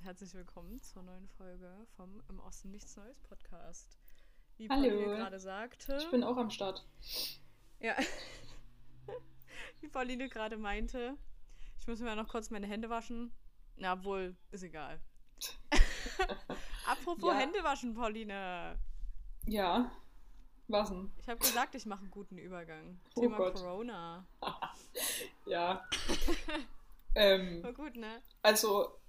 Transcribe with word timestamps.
und 0.00 0.06
herzlich 0.06 0.32
willkommen 0.32 0.80
zur 0.80 1.02
neuen 1.02 1.28
Folge 1.28 1.70
vom 1.94 2.22
Im 2.30 2.40
Osten 2.40 2.70
nichts 2.70 2.96
Neues 2.96 3.20
Podcast. 3.20 3.98
Wie 4.56 4.66
Hallo. 4.66 4.82
Pauline 4.88 5.16
gerade 5.16 5.38
sagte. 5.38 5.98
Ich 6.00 6.10
bin 6.10 6.24
auch 6.24 6.38
am 6.38 6.48
Start. 6.50 6.86
Ja. 7.80 7.94
Wie 9.80 9.88
Pauline 9.88 10.30
gerade 10.30 10.56
meinte, 10.56 11.18
ich 11.78 11.86
muss 11.86 12.00
mir 12.00 12.16
noch 12.16 12.28
kurz 12.28 12.48
meine 12.48 12.66
Hände 12.66 12.88
waschen. 12.88 13.30
Na 13.76 14.02
wohl, 14.02 14.34
ist 14.52 14.62
egal. 14.62 15.00
Apropos 16.86 17.32
Ja. 17.32 17.38
Hände 17.38 17.62
waschen, 17.62 17.92
Pauline. 17.94 18.78
Ja. 19.46 19.90
Was 20.68 20.88
denn? 20.88 21.12
Ich 21.18 21.28
habe 21.28 21.40
gesagt, 21.40 21.74
ich 21.74 21.84
mache 21.84 22.00
einen 22.02 22.10
guten 22.10 22.38
Übergang. 22.38 22.98
Oh 23.16 23.20
Thema 23.20 23.36
Gott. 23.36 23.54
Corona. 23.56 24.26
Ja. 25.46 25.84
ähm, 27.14 27.62
War 27.62 27.72
gut, 27.72 27.96
ne? 27.96 28.22
also, 28.42 28.99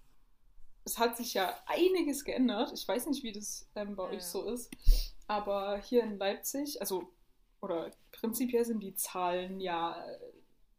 es 0.85 0.97
hat 0.97 1.17
sich 1.17 1.33
ja 1.33 1.55
einiges 1.65 2.23
geändert. 2.23 2.71
Ich 2.73 2.87
weiß 2.87 3.07
nicht, 3.07 3.23
wie 3.23 3.31
das 3.31 3.67
ähm, 3.75 3.95
bei 3.95 4.03
Ja, 4.05 4.09
euch 4.11 4.23
so 4.23 4.43
ist. 4.43 4.71
Aber 5.27 5.77
hier 5.77 6.03
in 6.03 6.17
Leipzig, 6.17 6.79
also, 6.81 7.13
oder 7.61 7.91
prinzipiell 8.11 8.65
sind 8.65 8.81
die 8.81 8.95
Zahlen 8.95 9.59
ja, 9.59 10.03
äh, 10.05 10.19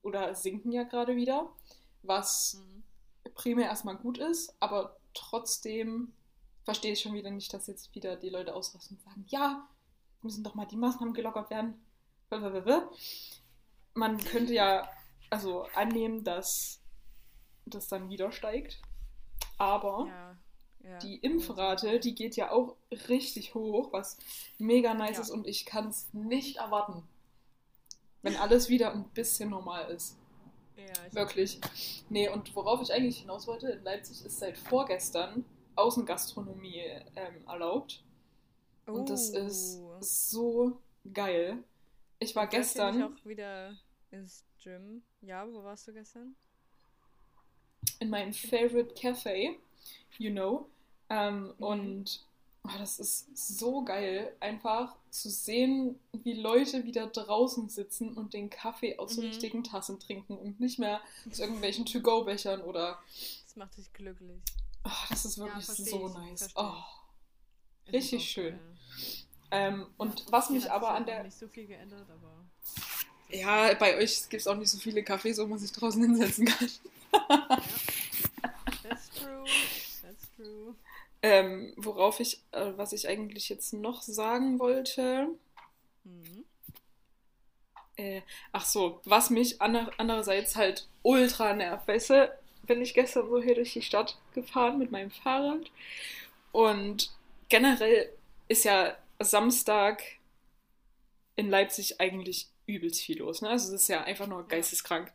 oder 0.02 0.34
sinken 0.34 0.72
ja 0.72 0.82
gerade 0.84 1.16
wieder. 1.16 1.50
Was 2.02 2.54
Mhm. 2.54 2.82
primär 3.34 3.66
erstmal 3.66 3.96
gut 3.96 4.18
ist, 4.18 4.54
aber 4.60 4.96
trotzdem 5.14 6.12
verstehe 6.64 6.92
ich 6.92 7.00
schon 7.00 7.14
wieder 7.14 7.30
nicht, 7.30 7.52
dass 7.54 7.66
jetzt 7.68 7.94
wieder 7.94 8.16
die 8.16 8.28
Leute 8.30 8.54
ausrasten 8.54 8.96
und 8.96 9.02
sagen, 9.04 9.24
ja, 9.28 9.68
müssen 10.22 10.44
doch 10.44 10.54
mal 10.54 10.66
die 10.66 10.76
Maßnahmen 10.76 11.14
gelockert 11.14 11.50
werden. 11.50 11.84
Man 13.94 14.18
könnte 14.18 14.52
ja 14.54 14.88
also 15.30 15.62
annehmen, 15.74 16.24
dass 16.24 16.80
das 17.66 17.88
dann 17.88 18.08
wieder 18.10 18.32
steigt, 18.32 18.80
aber 19.58 20.06
Ja, 20.08 20.36
ja. 20.90 20.98
die 20.98 21.16
Impfrate, 21.16 22.00
die 22.00 22.14
geht 22.14 22.36
ja 22.36 22.50
auch 22.50 22.76
richtig 23.08 23.54
hoch, 23.54 23.92
was 23.92 24.18
mega 24.58 24.94
nice 24.94 25.16
Ja. 25.16 25.22
ist 25.22 25.30
und 25.30 25.46
ich 25.46 25.64
kann 25.66 25.88
es 25.88 26.12
nicht 26.12 26.56
erwarten, 26.56 27.02
wenn 28.22 28.36
alles 28.36 28.68
wieder 28.68 28.92
ein 28.92 29.04
bisschen 29.10 29.50
normal 29.50 29.90
ist. 29.90 30.18
ja, 30.76 30.84
ich 31.06 31.14
Wirklich. 31.14 31.60
Nee, 32.08 32.28
und 32.28 32.54
worauf 32.56 32.80
ich 32.82 32.92
eigentlich 32.92 33.18
hinaus 33.20 33.46
wollte, 33.46 33.68
in 33.70 33.82
Leipzig 33.84 34.24
ist 34.24 34.38
seit 34.38 34.56
vorgestern 34.58 35.44
Außengastronomie 35.76 36.82
ähm, 37.16 37.46
erlaubt. 37.46 38.02
Und 38.86 39.08
das 39.10 39.30
ist 39.30 39.78
Oh. 39.80 39.96
so 40.00 40.78
geil. 41.12 41.62
Ich 42.18 42.34
war 42.36 42.46
gestern 42.46 42.98
ich 42.98 43.04
auch 43.04 43.24
wieder 43.24 43.76
ins 44.10 44.44
Gym. 44.62 45.02
Ja, 45.20 45.46
wo 45.50 45.62
warst 45.62 45.86
du 45.88 45.92
gestern? 45.92 46.34
In 48.00 48.10
meinem 48.10 48.32
Favorite 48.32 48.94
Cafe, 48.94 49.56
you 50.18 50.30
know. 50.30 50.68
Ähm, 51.08 51.44
Mhm. 51.58 51.64
Und 51.64 52.20
oh, 52.64 52.70
das 52.78 52.98
ist 52.98 53.36
so 53.36 53.82
geil, 53.84 54.34
einfach 54.40 54.94
zu 55.10 55.28
sehen, 55.30 55.98
wie 56.22 56.32
Leute 56.34 56.84
wieder 56.84 57.06
draußen 57.08 57.68
sitzen 57.68 58.14
und 58.14 58.32
den 58.34 58.48
Kaffee 58.50 58.98
aus 58.98 59.14
so 59.14 59.20
Mhm. 59.22 59.28
richtigen 59.28 59.64
Tassen 59.64 59.98
trinken 60.00 60.36
und 60.36 60.58
nicht 60.60 60.78
mehr 60.78 61.00
aus 61.30 61.38
irgendwelchen 61.38 61.84
To-Go-Bechern 61.86 62.62
oder. 62.62 62.98
Das 63.46 63.56
macht 63.56 63.76
dich 63.76 63.92
glücklich. 63.92 64.40
Oh, 64.84 64.90
das 65.10 65.24
ist 65.24 65.38
wirklich 65.38 65.64
versteh 65.64 65.84
so 65.90 66.06
ich, 66.08 66.14
nice. 66.14 66.48
Oh. 66.56 66.72
Richtig 67.92 68.30
schön. 68.30 68.58
geil. 68.58 68.76
Ähm, 69.50 69.86
und 69.98 70.24
was 70.32 70.48
mich 70.50 70.70
aber 70.70 70.90
an 70.94 71.04
der. 71.04 71.24
nicht 71.24 71.36
so 71.38 71.46
viel 71.48 71.66
geändert, 71.66 72.08
aber 72.08 72.46
Ja, 73.28 73.74
bei 73.74 73.96
euch 73.98 74.28
gibt 74.30 74.40
es 74.40 74.46
auch 74.46 74.56
nicht 74.56 74.70
so 74.70 74.78
viele 74.78 75.00
Cafés, 75.02 75.36
wo 75.42 75.46
man 75.46 75.58
sich 75.58 75.72
draußen 75.72 76.02
hinsetzen 76.02 76.46
kann. 76.46 76.70
That's 78.82 79.10
true. 79.10 79.44
That's 80.02 80.28
true. 80.36 80.74
Ähm, 81.22 81.72
worauf 81.76 82.20
ich, 82.20 82.40
äh, 82.52 82.72
was 82.76 82.92
ich 82.92 83.08
eigentlich 83.08 83.48
jetzt 83.48 83.72
noch 83.72 84.02
sagen 84.02 84.58
wollte. 84.58 85.28
Mhm. 86.04 86.44
Äh, 87.96 88.22
ach 88.52 88.64
so, 88.64 89.00
was 89.04 89.30
mich 89.30 89.60
ander 89.60 89.90
andererseits 89.98 90.56
halt 90.56 90.88
ultra 91.02 91.52
nervt. 91.54 91.86
Weißt 91.86 92.10
du, 92.10 92.38
bin 92.64 92.80
ich 92.80 92.94
gestern 92.94 93.28
so 93.28 93.42
hier 93.42 93.54
durch 93.54 93.72
die 93.72 93.82
Stadt 93.82 94.18
gefahren 94.34 94.78
mit 94.78 94.90
meinem 94.90 95.10
Fahrrad. 95.10 95.70
Und 96.52 97.12
generell 97.48 98.10
ist 98.48 98.64
ja 98.64 98.96
Samstag 99.20 100.02
in 101.36 101.50
Leipzig 101.50 102.00
eigentlich 102.00 102.48
übelst 102.66 103.02
viel 103.02 103.18
los. 103.18 103.42
Ne? 103.42 103.50
Also 103.50 103.74
es 103.74 103.82
ist 103.82 103.88
ja 103.88 104.02
einfach 104.04 104.26
nur 104.26 104.46
geisteskrank. 104.46 105.12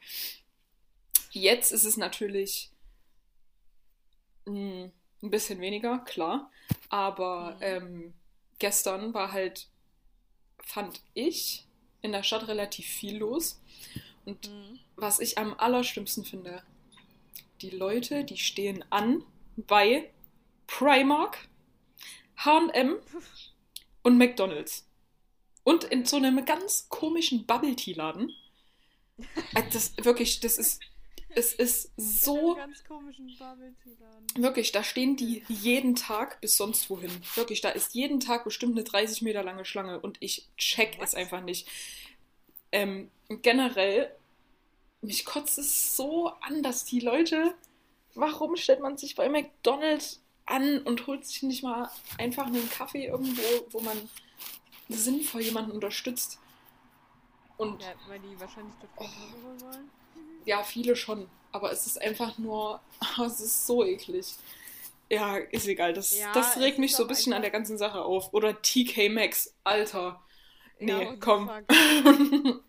Jetzt 1.42 1.72
ist 1.72 1.84
es 1.86 1.98
natürlich 1.98 2.72
mh, 4.46 4.92
ein 5.24 5.30
bisschen 5.30 5.60
weniger, 5.62 6.00
klar. 6.00 6.52
Aber 6.90 7.58
Mhm. 7.58 7.62
ähm, 7.62 8.14
gestern 8.60 9.14
war 9.14 9.32
halt, 9.32 9.68
fand 10.64 11.02
ich, 11.14 11.66
in 12.02 12.12
der 12.12 12.24
Stadt 12.24 12.48
relativ 12.48 12.88
viel 12.88 13.18
los. 13.18 13.62
Und 14.26 14.52
Mhm. 14.52 14.80
was 14.96 15.20
ich 15.20 15.38
am 15.38 15.56
allerschlimmsten 15.58 16.26
finde, 16.26 16.64
die 17.62 17.72
Leute, 17.72 18.26
die 18.26 18.38
stehen 18.38 18.86
an 18.92 19.24
bei 19.58 20.12
Primark, 20.68 21.50
HM 22.38 22.98
und 24.04 24.18
McDonalds. 24.18 24.88
Und 25.64 25.86
in 25.86 26.06
so 26.06 26.18
einem 26.18 26.46
ganz 26.46 26.88
komischen 26.90 27.46
Bubble-Tea-Laden. 27.46 28.34
Äh, 29.54 29.64
Das 29.72 29.94
wirklich, 29.98 30.40
das 30.40 30.58
ist, 30.58 30.80
es 31.30 31.54
ist 31.54 31.92
so. 31.98 32.58
Wirklich, 34.36 34.72
da 34.72 34.84
stehen 34.84 35.16
die 35.16 35.44
jeden 35.48 35.96
Tag 35.96 36.42
bis 36.42 36.58
sonst 36.58 36.90
wohin. 36.90 37.12
Wirklich, 37.36 37.62
da 37.62 37.70
ist 37.70 37.94
jeden 37.94 38.20
Tag 38.20 38.44
bestimmt 38.44 38.74
eine 38.74 38.84
30 38.84 39.22
Meter 39.22 39.44
lange 39.44 39.66
Schlange 39.66 40.00
und 40.00 40.18
ich 40.20 40.48
check 40.58 40.96
es 40.96 41.00
Was? 41.00 41.16
einfach 41.16 41.42
nicht. 41.42 41.68
Ähm, 42.72 43.12
generell, 43.30 44.12
mich 45.02 45.26
kotzt 45.26 45.58
es 45.58 45.96
so 45.96 46.30
an, 46.42 46.64
dass 46.64 46.86
die 46.86 47.00
Leute, 47.00 47.54
warum 48.16 48.56
stellt 48.56 48.82
man 48.82 48.98
sich 48.98 49.16
bei 49.16 49.30
McDonalds 49.30 50.22
an 50.46 50.80
und 50.80 51.08
holt 51.08 51.26
sich 51.26 51.44
nicht 51.44 51.64
mal 51.64 51.90
einfach 52.18 52.48
einen 52.48 52.70
Kaffee 52.70 53.06
irgendwo, 53.06 53.68
wo 53.72 53.80
man 53.82 54.10
sinnvoll 54.90 55.42
jemanden 55.42 55.72
unterstützt? 55.72 56.40
Und 57.58 57.82
Ja, 57.82 57.94
weil 58.08 58.20
die 58.20 58.40
wahrscheinlich 58.40 58.76
dort 58.82 59.10
holen 59.10 59.62
wollen. 59.62 59.90
Ja, 60.48 60.64
viele 60.64 60.96
schon. 60.96 61.30
Aber 61.52 61.72
es 61.72 61.86
ist 61.86 62.02
einfach 62.02 62.38
nur, 62.38 62.82
es 63.26 63.40
ist 63.40 63.68
so 63.68 63.84
eklig. 63.86 64.36
Ja, 65.10 65.38
ist 65.38 65.68
egal. 65.68 65.94
Das, 65.94 66.18
Ja, 66.18 66.32
das 66.34 66.58
regt 66.58 66.80
mich 66.80 66.96
so 66.96 67.04
ein 67.04 67.08
bisschen 67.08 67.34
an 67.34 67.42
der 67.42 67.52
ganzen 67.52 67.78
Sache 67.78 68.02
auf. 68.02 68.34
Oder 68.34 68.62
TK 68.62 69.10
Maxx, 69.10 69.54
Alter. 69.64 70.22
Nee, 70.80 70.92
Ja, 71.04 71.16
komm. 71.20 71.50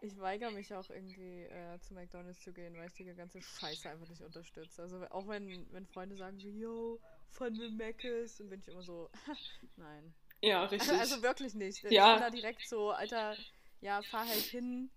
Ich 0.00 0.18
weigere 0.20 0.50
mich 0.50 0.72
auch 0.74 0.90
irgendwie 0.90 1.44
äh, 1.44 1.80
zu 1.80 1.94
McDonalds 1.94 2.38
zu 2.42 2.52
gehen, 2.52 2.76
weil 2.76 2.88
ich 2.88 2.92
die 2.92 3.06
ganze 3.06 3.40
Scheiße 3.40 3.88
einfach 3.88 4.06
nicht 4.06 4.20
unterstütze. 4.20 4.82
Also 4.82 5.02
auch 5.08 5.26
wenn, 5.28 5.66
wenn 5.72 5.86
Freunde 5.86 6.14
sagen 6.16 6.38
so, 6.38 6.46
yo, 6.48 7.00
fun 7.30 7.56
with 7.58 7.72
Mc's, 7.72 8.36
dann 8.36 8.50
bin 8.50 8.60
ich 8.60 8.68
immer 8.68 8.82
so, 8.82 9.08
nein. 9.76 10.12
ja, 10.42 10.64
richtig. 10.66 10.92
Also 10.92 11.22
wirklich 11.22 11.54
nicht. 11.54 11.82
Ich 11.84 11.90
Ja. 11.90 12.12
bin 12.16 12.22
da 12.22 12.28
direkt 12.28 12.68
so, 12.68 12.90
Alter, 12.90 13.34
ja, 13.80 14.02
fahr 14.02 14.26
halt 14.28 14.42
hin. 14.42 14.90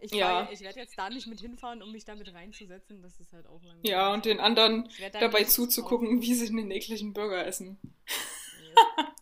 Ich, 0.00 0.12
Ja. 0.12 0.48
ich 0.52 0.60
werde 0.60 0.78
jetzt 0.80 0.96
da 0.96 1.10
nicht 1.10 1.26
mit 1.26 1.40
hinfahren, 1.40 1.82
um 1.82 1.90
mich 1.92 2.04
damit 2.04 2.32
reinzusetzen. 2.32 3.02
Das 3.02 3.18
ist 3.20 3.32
halt 3.32 3.46
auch 3.46 3.62
langweilig. 3.64 3.90
ja, 3.90 4.12
und 4.12 4.24
den 4.24 4.38
anderen 4.40 4.88
dabei 5.12 5.44
zuzugucken, 5.44 6.22
wie 6.22 6.34
sie 6.34 6.48
einen 6.48 6.70
ekligen 6.70 7.12
Burger 7.12 7.46
essen. 7.46 7.78
kaufen. 7.80 7.94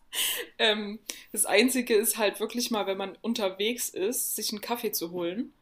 Ähm, 0.59 0.99
das 1.31 1.45
Einzige 1.45 1.93
ist 1.93 2.17
halt 2.17 2.39
wirklich 2.39 2.71
mal, 2.71 2.87
wenn 2.87 2.97
man 2.97 3.15
unterwegs 3.21 3.89
ist, 3.89 4.35
sich 4.35 4.51
einen 4.51 4.61
Kaffee 4.61 4.91
zu 4.91 5.11
holen, 5.11 5.53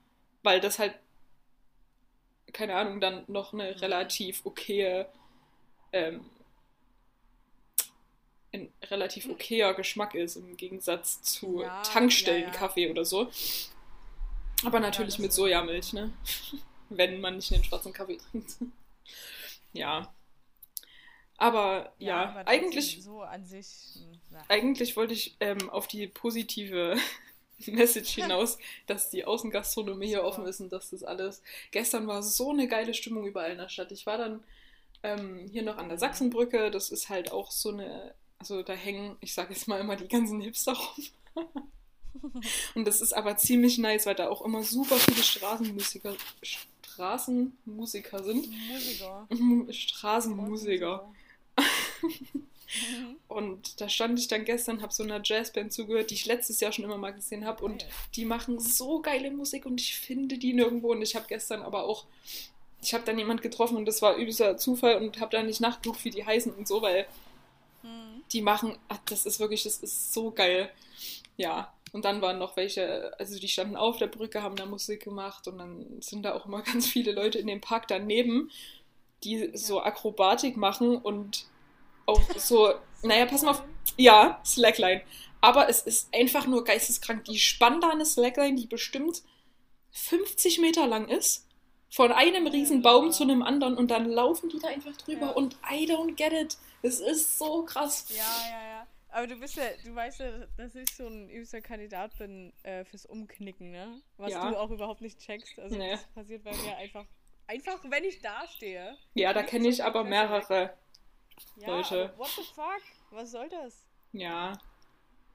weil 0.44 0.62
das 0.62 0.80
halt, 0.80 0.96
keine 2.54 2.76
Ahnung, 2.76 3.02
dann 3.02 3.26
noch 3.28 3.52
eine 3.52 3.72
Mhm. 3.74 3.80
relativ 3.80 4.46
okaye, 4.46 5.06
ähm, 5.92 6.26
ein 8.54 8.72
relativ 8.84 9.28
okayer 9.28 9.74
Geschmack 9.74 10.16
ist 10.16 10.38
im 10.38 10.56
Gegensatz 10.56 11.22
zu 11.22 11.62
Ja, 11.64 11.82
Tankstellenkaffee 11.82 12.90
oder 12.90 13.04
so. 13.04 13.30
Aber 14.64 14.80
natürlich 14.80 15.20
mit. 15.20 15.34
Sojamilch, 15.34 15.94
ne? 15.94 16.14
wenn 16.90 17.20
man 17.20 17.36
nicht 17.36 17.54
einen 17.54 17.64
schwarzen 17.64 17.94
Kaffee 17.94 18.18
trinkt. 18.18 18.56
ja. 19.74 20.14
Aber 21.38 21.94
ja, 22.00 22.30
aber 22.30 22.46
trotzdem 22.46 22.48
eigentlich 22.48 23.04
So 23.04 23.22
an 23.22 23.46
sich. 23.46 23.68
na. 24.32 24.42
eigentlich 24.48 24.96
wollte 24.96 25.14
ich 25.14 25.36
ähm, 25.42 25.70
auf 25.70 25.88
die 25.88 26.08
positive 26.08 26.96
Message 27.66 28.16
hinaus, 28.16 28.58
dass 28.88 29.10
die 29.10 29.26
Außengastronomie 29.26 30.08
hier 30.08 30.24
offen 30.24 30.46
ist 30.46 30.62
und 30.62 30.72
dass 30.72 30.92
das 30.92 31.04
alles. 31.04 31.42
Gestern 31.72 32.08
war 32.08 32.24
so 32.24 32.52
eine 32.52 32.68
geile 32.68 32.94
Stimmung 32.94 33.26
überall 33.26 33.52
in 33.52 33.58
der 33.58 33.70
Stadt. 33.70 33.92
Ich 33.92 34.06
war 34.06 34.18
dann 34.18 34.44
ähm, 35.04 35.50
hier 35.52 35.64
noch 35.64 35.78
an 35.78 35.90
der 35.90 35.98
Sachsenbrücke. 35.98 36.72
Das 36.72 36.90
ist 36.90 37.10
halt 37.10 37.32
auch 37.32 37.52
so 37.52 37.70
eine. 37.70 38.14
Also 38.40 38.64
da 38.64 38.74
hängen, 38.74 39.18
ich 39.22 39.34
sage 39.34 39.54
jetzt 39.54 39.68
mal 39.68 39.80
immer, 39.80 39.96
die 39.96 40.08
ganzen 40.08 40.42
Hipster 40.42 40.74
rum. 40.74 41.06
und 42.76 42.86
das 42.86 43.02
ist 43.02 43.14
aber 43.14 43.38
ziemlich 43.38 43.78
nice, 43.78 44.06
weil 44.06 44.16
da 44.16 44.30
auch 44.30 44.44
immer 44.44 44.64
super 44.64 44.96
viele 44.98 45.24
Straßenmusiker, 45.24 46.16
Straßenmusiker 46.42 48.24
sind. 48.24 48.48
Musiker. 48.68 49.28
Straßenmusiker. 49.74 51.14
Mhm. 52.92 53.16
Und 53.30 53.80
da 53.80 53.88
stand 53.88 54.20
ich 54.20 54.28
dann 54.28 54.44
gestern, 54.44 54.82
habe 54.82 54.92
so 54.92 55.04
einer 55.04 55.22
Jazzband 55.24 55.72
zugehört, 55.72 56.10
die 56.10 56.16
ich 56.16 56.26
letztes 56.26 56.60
Jahr 56.60 56.74
schon 56.74 56.84
immer 56.84 56.98
mal 56.98 57.14
gesehen 57.14 57.46
habe. 57.46 57.64
Und 57.64 57.86
die 58.16 58.26
machen 58.26 58.60
so 58.60 59.02
geile 59.02 59.32
Musik 59.32 59.66
und 59.66 59.80
ich 59.80 59.96
finde 59.96 60.38
die 60.38 60.52
nirgendwo. 60.52 60.92
Und 60.92 61.02
ich 61.02 61.16
habe 61.16 61.26
gestern 61.30 61.62
aber 61.62 61.86
auch, 61.86 62.06
ich 62.82 62.94
habe 62.94 63.06
dann 63.06 63.18
jemand 63.18 63.42
getroffen 63.42 63.78
und 63.78 63.86
das 63.86 64.02
war 64.02 64.16
übelster 64.18 64.58
Zufall 64.58 64.98
und 64.98 65.22
habe 65.22 65.32
dann 65.32 65.46
nicht 65.46 65.62
nachgeguckt, 65.62 66.04
wie 66.04 66.10
die 66.10 66.26
heißen 66.26 66.54
und 66.54 66.68
so, 66.68 66.82
weil 66.82 67.08
Mhm. 67.84 68.24
die 68.32 68.42
machen, 68.42 68.78
ach, 68.88 69.00
das 69.06 69.26
ist 69.26 69.40
wirklich, 69.40 69.64
das 69.64 69.78
ist 69.78 70.14
so 70.14 70.32
geil. 70.32 70.72
Ja. 71.38 71.72
Und 71.92 72.04
dann 72.04 72.22
waren 72.22 72.40
noch 72.40 72.58
welche, 72.58 73.14
also 73.20 73.40
die 73.40 73.48
standen 73.48 73.78
auf 73.78 73.98
der 73.98 74.08
Brücke, 74.08 74.42
haben 74.44 74.58
da 74.58 74.66
Musik 74.66 75.04
gemacht 75.04 75.48
und 75.48 75.58
dann 75.60 76.02
sind 76.02 76.24
da 76.24 76.34
auch 76.34 76.46
immer 76.46 76.62
ganz 76.74 76.88
viele 76.88 77.14
Leute 77.14 77.40
in 77.40 77.48
dem 77.48 77.62
Park 77.62 77.88
daneben, 77.88 78.52
die 79.24 79.52
so 79.54 79.82
Akrobatik 79.82 80.58
machen 80.58 80.98
und 80.98 81.46
auch 82.06 82.22
so, 82.38 82.74
naja, 83.04 83.26
pass 83.26 83.44
mal 83.44 83.52
auf, 83.52 83.64
ja, 83.98 84.42
Slackline. 84.46 85.02
Aber 85.42 85.70
es 85.70 85.82
ist 85.84 86.14
einfach 86.14 86.48
nur 86.48 86.64
geisteskrank. 86.64 87.24
Die 87.26 87.40
spannen 87.40 87.80
da 87.80 87.90
eine 87.90 88.06
Slackline, 88.06 88.56
die 88.56 88.68
bestimmt 88.68 89.22
50 89.92 90.60
Meter 90.60 90.88
lang 90.88 91.08
ist, 91.08 91.48
von 91.90 92.12
einem 92.12 92.48
riesen 92.48 92.82
Baum 92.82 93.12
zu 93.12 93.24
einem 93.24 93.42
anderen 93.42 93.78
und 93.78 93.90
dann 93.90 94.10
laufen 94.10 94.50
die 94.50 94.60
da 94.60 94.68
einfach 94.68 94.98
drüber 94.98 95.28
Ja. 95.28 95.32
und 95.32 95.56
I 95.72 95.90
don't 95.90 96.16
get 96.16 96.34
it. 96.34 96.58
Es 96.82 97.00
ist 97.00 97.38
so 97.38 97.64
krass. 97.64 98.06
Ja, 98.10 98.16
ja, 98.50 98.68
ja. 98.80 98.88
Aber 99.16 99.28
du 99.28 99.38
bist 99.40 99.56
ja, 99.56 99.64
du 99.82 99.96
weißt 99.96 100.20
ja, 100.20 100.46
dass 100.58 100.76
ich 100.76 100.94
so 100.94 101.08
ein 101.08 101.30
übster 101.30 101.62
Kandidat 101.62 102.18
bin 102.18 102.52
äh, 102.64 102.84
fürs 102.84 103.06
Umknicken, 103.06 103.72
ne? 103.72 104.02
Was 104.18 104.34
Ja. 104.34 104.50
du 104.50 104.60
auch 104.60 104.70
überhaupt 104.70 105.00
nicht 105.00 105.20
checkst. 105.20 105.58
Also 105.58 105.78
Nee. 105.78 105.92
das 105.92 106.04
passiert 106.08 106.44
bei 106.44 106.52
mir 106.54 106.76
einfach, 106.76 107.06
einfach 107.48 107.80
wenn 107.90 108.04
ich 108.04 108.22
da 108.22 108.46
stehe. 108.48 108.98
Ja, 109.14 109.32
da 109.32 109.44
kenne 109.44 109.70
ich 109.70 109.82
aber 109.82 110.04
mehrere. 110.04 110.74
Ja, 111.56 111.68
Leute. 111.68 112.10
aber 112.10 112.18
what 112.18 112.28
the 112.36 112.44
fuck? 112.54 112.82
Was 113.12 113.32
soll 113.32 113.48
das? 113.48 113.86
Ja. 114.12 114.52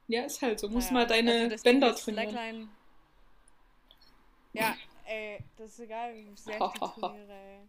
Ja, 0.09 0.25
ist 0.25 0.43
halt 0.43 0.61
so. 0.61 0.69
Muss 0.69 0.85
Naja, 0.91 0.93
mal 0.95 1.07
deine 1.07 1.33
also 1.51 1.63
Bänder 1.65 1.95
trainieren. 1.97 2.29
Slackline- 2.35 2.69
Ja, 4.53 4.77
ey, 5.07 5.43
das 5.57 5.71
ist 5.71 5.81
egal, 5.81 6.15
wie 6.15 6.37
sehr 6.37 6.57
ich 6.61 6.73
die 6.73 7.01
trainiere, 7.01 7.33
ey. 7.33 7.61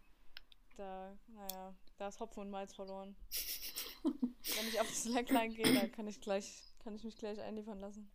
Da, 0.76 1.16
naja, 1.28 1.74
da 1.96 2.08
ist 2.08 2.20
Hopfen 2.20 2.40
und 2.42 2.50
Malz 2.50 2.74
verloren. 2.74 3.16
Wenn 4.02 4.68
ich 4.68 4.80
auf 4.80 4.90
Slackline 4.90 5.54
gehe, 5.54 5.72
dann 5.74 5.92
kann 5.92 6.08
ich 6.08 6.20
gleich, 6.20 6.62
kann 6.82 6.94
ich 6.94 7.04
mich 7.04 7.16
gleich 7.16 7.40
einliefern 7.40 7.80
lassen. 7.80 8.10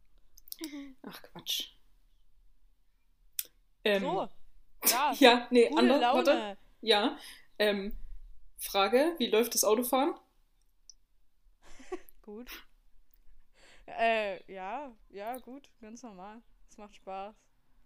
Ach, 1.03 1.21
Quatsch. 1.21 1.71
Ähm, 3.83 4.03
So, 4.03 4.27
ja, 4.85 5.13
Ja, 5.19 5.47
nee, 5.51 5.69
andere, 5.75 6.01
warte. 6.01 6.57
Ja. 6.81 7.17
Ähm, 7.59 7.95
Frage, 8.57 9.15
wie 9.17 9.27
läuft 9.27 9.53
das 9.53 9.63
Autofahren? 9.63 10.15
Gut. 12.21 12.49
Äh, 13.85 14.51
ja, 14.51 14.93
ja, 15.09 15.37
gut, 15.37 15.69
ganz 15.79 16.03
normal. 16.03 16.41
Es 16.69 16.77
macht 16.77 16.95
Spaß. 16.95 17.35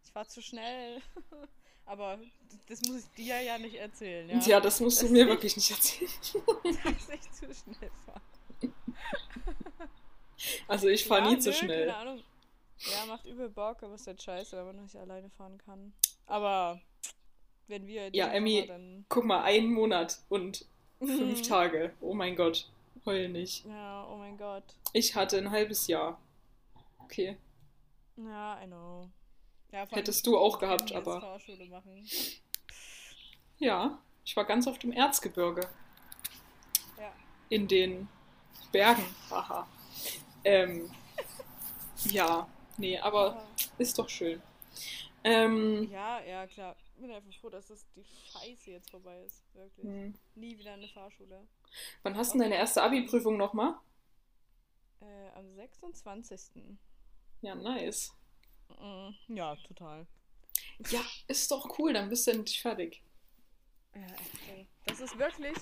Ich 0.04 0.16
war 0.16 0.28
zu 0.28 0.42
schnell. 0.42 1.02
Aber 1.92 2.18
das 2.70 2.82
muss 2.84 3.00
ich 3.00 3.10
dir 3.18 3.42
ja 3.42 3.58
nicht 3.58 3.76
erzählen, 3.76 4.30
ja? 4.30 4.40
Ja, 4.40 4.60
das 4.62 4.80
musst 4.80 5.02
du 5.02 5.06
Das 5.06 5.12
mir 5.12 5.26
nicht. 5.26 5.34
wirklich 5.34 5.58
nicht 5.58 5.72
erzählen. 5.72 6.12
Dass 6.64 7.10
ich 7.10 7.32
zu 7.34 7.46
schnell 7.54 7.92
fahre. 8.06 8.22
Also 10.70 10.88
ich 10.88 11.06
fahre 11.06 11.24
ja, 11.26 11.32
nie 11.32 11.40
zu 11.40 11.50
nö, 11.50 11.56
schnell. 11.56 11.88
Keine 11.88 11.98
Ahnung. 11.98 12.24
Ja, 12.80 13.06
macht 13.08 13.26
übel 13.26 13.50
Bock, 13.50 13.84
aber 13.84 13.96
ist 13.96 14.08
halt 14.08 14.22
scheiße, 14.24 14.56
wenn 14.58 14.66
man 14.68 14.84
nicht 14.84 14.96
alleine 14.96 15.30
fahren 15.32 15.58
kann. 15.66 15.92
Aber 16.28 16.80
wenn 17.68 17.86
wir 17.86 18.08
Ja, 18.16 18.28
Emmy, 18.30 18.66
dann. 18.66 19.06
Guck 19.10 19.26
mal, 19.26 19.44
einen 19.44 19.74
Monat 19.74 20.18
und 20.30 20.66
fünf 21.00 21.40
Mhm. 21.40 21.44
Tage. 21.44 21.94
Oh 22.00 22.14
mein 22.14 22.38
Gott. 22.38 22.70
Heul 23.06 23.28
nicht. 23.30 23.66
Ja, 23.66 24.08
oh 24.10 24.16
mein 24.16 24.38
Gott. 24.38 24.64
Ich 24.94 25.14
hatte 25.16 25.38
ein 25.38 25.52
halbes 25.52 25.88
Jahr. 25.88 26.20
Okay. 27.00 27.36
Ja, 28.16 28.62
I 28.64 28.68
know. 28.68 29.10
Ja, 29.72 29.88
Hättest 29.90 30.28
du 30.28 30.38
auch 30.38 30.60
gehabt, 30.60 30.92
aber- 30.92 31.22
Fahrschule 31.22 31.66
machen. 31.66 32.06
Ja, 33.58 34.00
ich 34.26 34.36
war 34.36 34.46
ganz 34.46 34.68
auf 34.68 34.80
dem 34.80 34.92
Erzgebirge. 34.92 35.62
Ja. 37.00 37.14
In 37.50 37.68
den 37.68 38.08
Bergen. 38.72 39.06
Haha. 39.30 39.68
Ähm, 40.44 40.92
ja, 42.06 42.48
nee, 42.78 42.98
aber 43.00 43.32
Aber- 43.34 43.48
ist 43.78 43.98
doch 43.98 44.10
schön. 44.10 44.42
Ähm, 45.24 45.90
Ja, 45.92 46.20
ja, 46.22 46.48
klar. 46.48 46.76
Ich 46.96 47.02
bin 47.02 47.12
einfach 47.12 47.34
froh, 47.40 47.50
dass 47.50 47.68
das 47.68 47.86
die 47.96 48.04
Scheiße 48.04 48.72
jetzt 48.72 48.90
vorbei 48.92 49.22
ist. 49.24 49.44
Wirklich. 49.54 49.86
hm. 49.86 50.14
Nie 50.36 50.58
wieder 50.58 50.74
eine 50.74 50.88
Fahrschule. 50.88 51.48
wann 52.04 52.18
hast 52.18 52.34
du 52.34 52.40
denn 52.40 52.50
deine 52.50 52.56
erste 52.56 52.84
Abi-Prüfung 52.84 53.38
nochmal? 53.38 53.76
Äh, 55.02 55.30
am 55.36 55.54
26. 55.56 56.78
Ja, 57.42 57.56
nice. 57.56 58.14
Mhm. 58.80 59.36
Ja, 59.36 59.56
total. 59.68 60.06
Ja, 60.90 61.02
ist 61.28 61.50
doch 61.52 61.78
cool, 61.80 61.94
dann 61.94 62.10
bist 62.10 62.28
du 62.28 62.32
endlich 62.32 62.62
fertig. 62.62 63.02
Ja, 63.96 64.02
echt, 64.02 64.50
ey. 64.50 64.68
Das 64.86 65.00
ist 65.00 65.18
wirklich. 65.18 65.58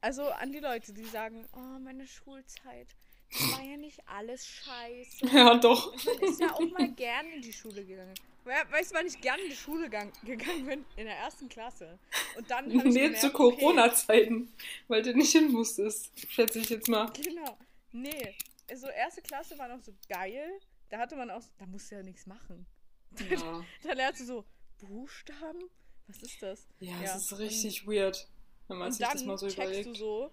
Also 0.00 0.28
an 0.30 0.50
die 0.52 0.58
Leute, 0.60 0.92
die 0.92 1.04
sagen, 1.04 1.46
oh, 1.54 1.78
meine 1.80 2.06
Schulzeit. 2.06 2.88
Das 3.30 3.52
war 3.52 3.62
ja 3.62 3.76
nicht 3.76 4.00
alles 4.08 4.46
scheiße. 4.46 5.26
Ja, 5.32 5.54
doch. 5.56 5.94
Man 6.04 6.18
ist 6.28 6.40
ja 6.40 6.52
auch 6.54 6.60
mal 6.70 6.88
gern 6.92 7.26
in 7.30 7.42
die 7.42 7.52
Schule 7.52 7.84
gegangen. 7.84 8.14
We- 8.44 8.52
Weißt 8.72 8.90
du, 8.90 8.94
wann 8.96 9.06
ich 9.06 9.20
gern 9.20 9.38
in 9.38 9.50
die 9.50 9.56
Schule 9.56 9.88
gang 9.90 10.12
gegangen 10.24 10.66
bin? 10.66 10.84
In 10.96 11.04
der 11.04 11.16
ersten 11.16 11.48
Klasse. 11.48 11.98
Und 12.36 12.50
dann 12.50 12.66
Nee, 12.68 12.78
gemerkt, 12.82 13.18
zu 13.20 13.26
okay, 13.28 13.36
Corona-Zeiten, 13.36 14.52
weil 14.88 15.02
du 15.02 15.14
nicht 15.14 15.30
hin 15.30 15.52
musstest, 15.52 16.10
schätze 16.30 16.58
ich 16.58 16.70
jetzt 16.70 16.88
mal. 16.88 17.12
Genau. 17.12 17.56
Nee. 17.92 18.34
Also 18.68 18.88
erste 18.88 19.20
Klasse 19.22 19.56
war 19.58 19.68
noch 19.68 19.82
so 19.84 19.92
geil. 20.08 20.58
Da 20.90 20.98
hatte 20.98 21.16
man 21.16 21.30
auch, 21.30 21.42
da 21.58 21.66
musst 21.66 21.90
du 21.90 21.94
ja 21.96 22.02
nichts 22.02 22.26
machen. 22.26 22.66
Ja, 23.28 23.64
Da 23.82 23.92
lernst 23.94 24.20
du 24.20 24.24
so 24.26 24.44
Buchstaben. 24.78 25.62
Was 26.06 26.18
ist 26.22 26.40
das? 26.42 26.66
ja 26.78 26.92
Ja, 27.00 27.16
es 27.16 27.24
ist 27.32 27.38
richtig 27.38 27.86
weird, 27.86 28.28
wenn 28.68 28.78
man 28.78 28.86
Und 28.88 28.92
sich 28.92 29.04
dann 29.04 29.14
das 29.14 29.24
mal 29.24 29.38
so 29.38 29.46
checkst 29.46 29.58
überlegt. 29.64 29.86
du 29.88 29.94
so, 29.94 30.30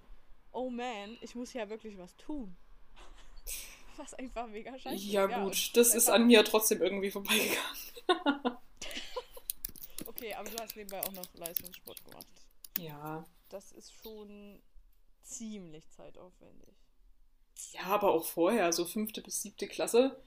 oh 0.51 0.69
man, 0.69 1.17
ich 1.21 1.33
muss 1.35 1.53
ja 1.53 1.67
wirklich 1.69 1.97
was 1.97 2.15
tun. 2.17 2.55
Was 3.97 4.13
einfach 4.13 4.45
mega 4.47 4.77
scheiße 4.77 5.03
Ja, 5.05 5.25
ist. 5.25 5.33
gut, 5.35 5.43
und 5.43 5.77
das 5.77 5.95
ist 5.95 6.07
an 6.09 6.27
mir 6.27 6.43
trotzdem 6.45 6.81
irgendwie 6.83 7.09
vorbeigegangen. 7.09 7.57
Okay, 10.05 10.33
aber 10.33 10.49
du 10.49 10.57
hast 10.59 10.75
nebenbei 10.75 10.99
auch 11.01 11.11
noch 11.11 11.31
Leistungssport 11.35 12.03
gemacht. 12.05 12.25
Ja. 12.79 13.25
Das 13.49 13.71
ist 13.71 13.93
schon 14.01 14.61
ziemlich 15.23 15.87
zeitaufwendig. 15.91 16.75
Ja, 17.73 17.83
aber 17.83 18.11
auch 18.13 18.25
vorher, 18.25 18.71
so 18.73 18.85
fünfte 18.85 19.21
bis 19.21 19.41
siebte 19.41 19.67
Klasse, 19.67 20.19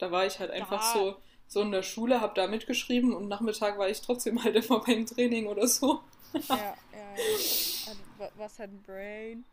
da 0.00 0.10
war 0.10 0.26
ich 0.26 0.38
halt 0.38 0.50
einfach 0.50 0.80
Da- 0.80 0.92
so, 0.92 1.16
so 1.46 1.62
in 1.62 1.70
der 1.72 1.82
Schule, 1.82 2.20
hab 2.20 2.34
da 2.34 2.46
mitgeschrieben 2.46 3.14
und 3.14 3.28
Nachmittag 3.28 3.78
war 3.78 3.88
ich 3.88 4.00
trotzdem 4.00 4.42
halt 4.42 4.56
immer 4.56 4.80
beim 4.84 5.06
Training 5.06 5.46
oder 5.46 5.66
so. 5.68 6.00
ja, 6.32 6.40
ja, 6.48 6.56
ja. 6.92 7.10
Also, 7.12 8.00
wa- 8.18 8.30
was 8.36 8.58
hat 8.58 8.70
ein 8.70 8.82
Brain? 8.82 9.44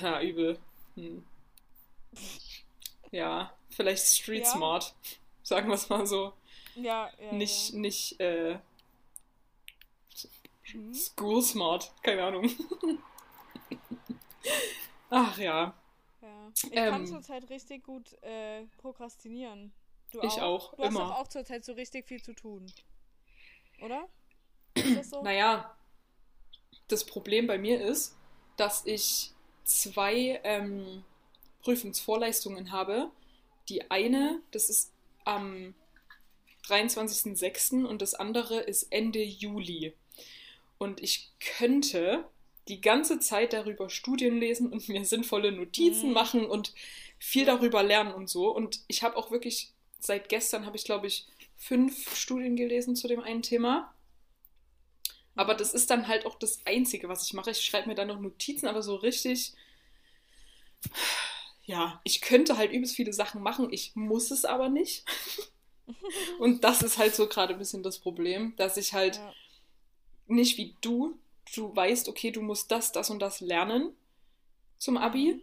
Ja, 0.00 0.20
übel. 0.20 0.58
Hm. 0.94 1.24
Ja, 3.10 3.52
vielleicht 3.70 4.06
Street 4.06 4.44
Ja. 4.44 4.50
Smart, 4.50 4.94
sagen 5.42 5.68
wir 5.68 5.74
es 5.74 5.88
mal 5.88 6.06
so. 6.06 6.32
Ja, 6.76 7.08
ja. 7.20 7.32
nicht, 7.32 7.70
ja. 7.72 7.78
nicht, 7.78 8.20
äh, 8.20 8.58
Mhm. 10.72 10.94
School 10.94 11.40
Smart, 11.42 11.92
keine 12.02 12.24
Ahnung. 12.24 12.50
Ach 15.10 15.38
ja, 15.38 15.74
Ja. 16.22 16.50
Ich 16.54 16.72
kann 16.72 17.02
Ähm. 17.02 17.06
zurzeit 17.06 17.48
richtig 17.50 17.84
gut 17.84 18.12
äh, 18.22 18.64
prokrastinieren. 18.78 19.72
Du 20.20 20.26
Ich 20.26 20.40
auch, 20.40 20.74
Du 20.74 20.82
hast 20.82 20.90
immer. 20.90 21.00
doch 21.00 21.16
auch 21.16 21.28
zurzeit 21.28 21.64
so 21.64 21.72
richtig 21.72 22.06
viel 22.06 22.22
zu 22.22 22.34
tun. 22.34 22.66
Oder? 23.82 24.08
Ist 24.74 24.96
das 24.96 25.10
so? 25.10 25.22
naja, 25.22 25.76
das 26.88 27.04
Problem 27.04 27.46
bei 27.46 27.58
mir 27.58 27.80
ist, 27.84 28.16
dass 28.56 28.84
ich 28.86 29.30
zwei 29.64 30.40
ähm, 30.44 31.04
Prüfungsvorleistungen 31.62 32.72
habe. 32.72 33.10
Die 33.68 33.90
eine, 33.90 34.42
das 34.50 34.68
ist 34.68 34.92
am 35.24 35.74
23.06. 36.68 37.84
und 37.84 38.02
das 38.02 38.14
andere 38.14 38.60
ist 38.60 38.84
Ende 38.90 39.22
Juli. 39.22 39.94
Und 40.78 41.02
ich 41.02 41.30
könnte 41.40 42.24
die 42.68 42.80
ganze 42.80 43.18
Zeit 43.18 43.52
darüber 43.52 43.90
Studien 43.90 44.38
lesen 44.38 44.72
und 44.72 44.88
mir 44.88 45.04
sinnvolle 45.04 45.52
Notizen 45.52 46.08
Mhm. 46.08 46.14
machen 46.14 46.46
und 46.46 46.74
viel 47.18 47.44
darüber 47.46 47.82
lernen 47.82 48.12
und 48.12 48.28
so. 48.28 48.54
Und 48.54 48.80
ich 48.88 49.02
habe 49.02 49.16
auch 49.16 49.30
wirklich, 49.30 49.72
seit 50.06 50.28
gestern 50.28 50.66
habe 50.66 50.76
ich, 50.76 50.84
glaube 50.84 51.06
ich, 51.06 51.26
fünf 51.56 52.16
Studien 52.16 52.56
gelesen 52.56 52.96
zu 52.96 53.08
dem 53.08 53.20
einen 53.20 53.42
Thema. 53.42 53.92
Aber 55.34 55.54
das 55.54 55.74
ist 55.74 55.90
dann 55.90 56.06
halt 56.08 56.26
auch 56.26 56.38
das 56.38 56.64
Einzige, 56.66 57.08
was 57.08 57.24
ich 57.26 57.32
mache. 57.32 57.50
Ich 57.50 57.60
schreibe 57.64 57.88
mir 57.88 57.94
dann 57.94 58.08
noch 58.08 58.20
Notizen, 58.20 58.66
aber 58.68 58.82
so 58.82 58.94
richtig. 58.96 59.52
Ja, 61.64 62.00
ich 62.04 62.20
könnte 62.20 62.56
halt 62.58 62.72
übelst 62.72 62.94
viele 62.94 63.12
Sachen 63.12 63.42
machen, 63.42 63.72
ich 63.72 63.96
muss 63.96 64.30
es 64.30 64.44
aber 64.44 64.68
nicht. 64.68 65.04
Und 66.38 66.62
das 66.64 66.82
ist 66.82 66.98
halt 66.98 67.14
so 67.14 67.26
gerade 67.26 67.54
ein 67.54 67.58
bisschen 67.58 67.82
das 67.82 67.98
Problem, 67.98 68.54
dass 68.56 68.76
ich 68.76 68.92
halt 68.92 69.16
Ja. 69.16 69.34
nicht 70.26 70.56
wie 70.58 70.76
du. 70.80 71.18
Du 71.54 71.74
weißt, 71.74 72.08
okay, 72.08 72.30
du 72.30 72.40
musst 72.42 72.70
das, 72.70 72.92
das 72.92 73.10
und 73.10 73.18
das 73.20 73.40
lernen 73.40 73.94
zum 74.78 74.96
Abi. 74.96 75.34
Mhm. 75.34 75.42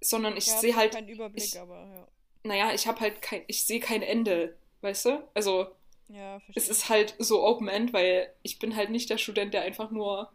Sondern 0.00 0.36
ich 0.36 0.46
Ja, 0.46 0.58
sehe 0.60 0.76
halt, 0.76 0.92
Kein 0.92 1.08
Überblick, 1.08 1.44
ich- 1.44 1.58
aber 1.60 1.84
ja. 1.86 2.08
Naja, 2.44 2.72
ich 2.74 2.86
habe 2.86 3.00
halt 3.00 3.20
kein, 3.22 3.42
ich 3.46 3.64
sehe 3.64 3.80
kein 3.80 4.02
Ende, 4.02 4.56
weißt 4.82 5.06
du? 5.06 5.28
Also 5.34 5.66
Ja, 6.08 6.40
es 6.54 6.68
ist 6.68 6.88
halt 6.88 7.14
so 7.18 7.44
Open-End, 7.44 7.92
weil 7.92 8.32
ich 8.42 8.58
bin 8.58 8.74
halt 8.76 8.90
nicht 8.90 9.10
der 9.10 9.18
Student, 9.18 9.52
der 9.54 9.62
einfach 9.62 9.90
nur 9.90 10.30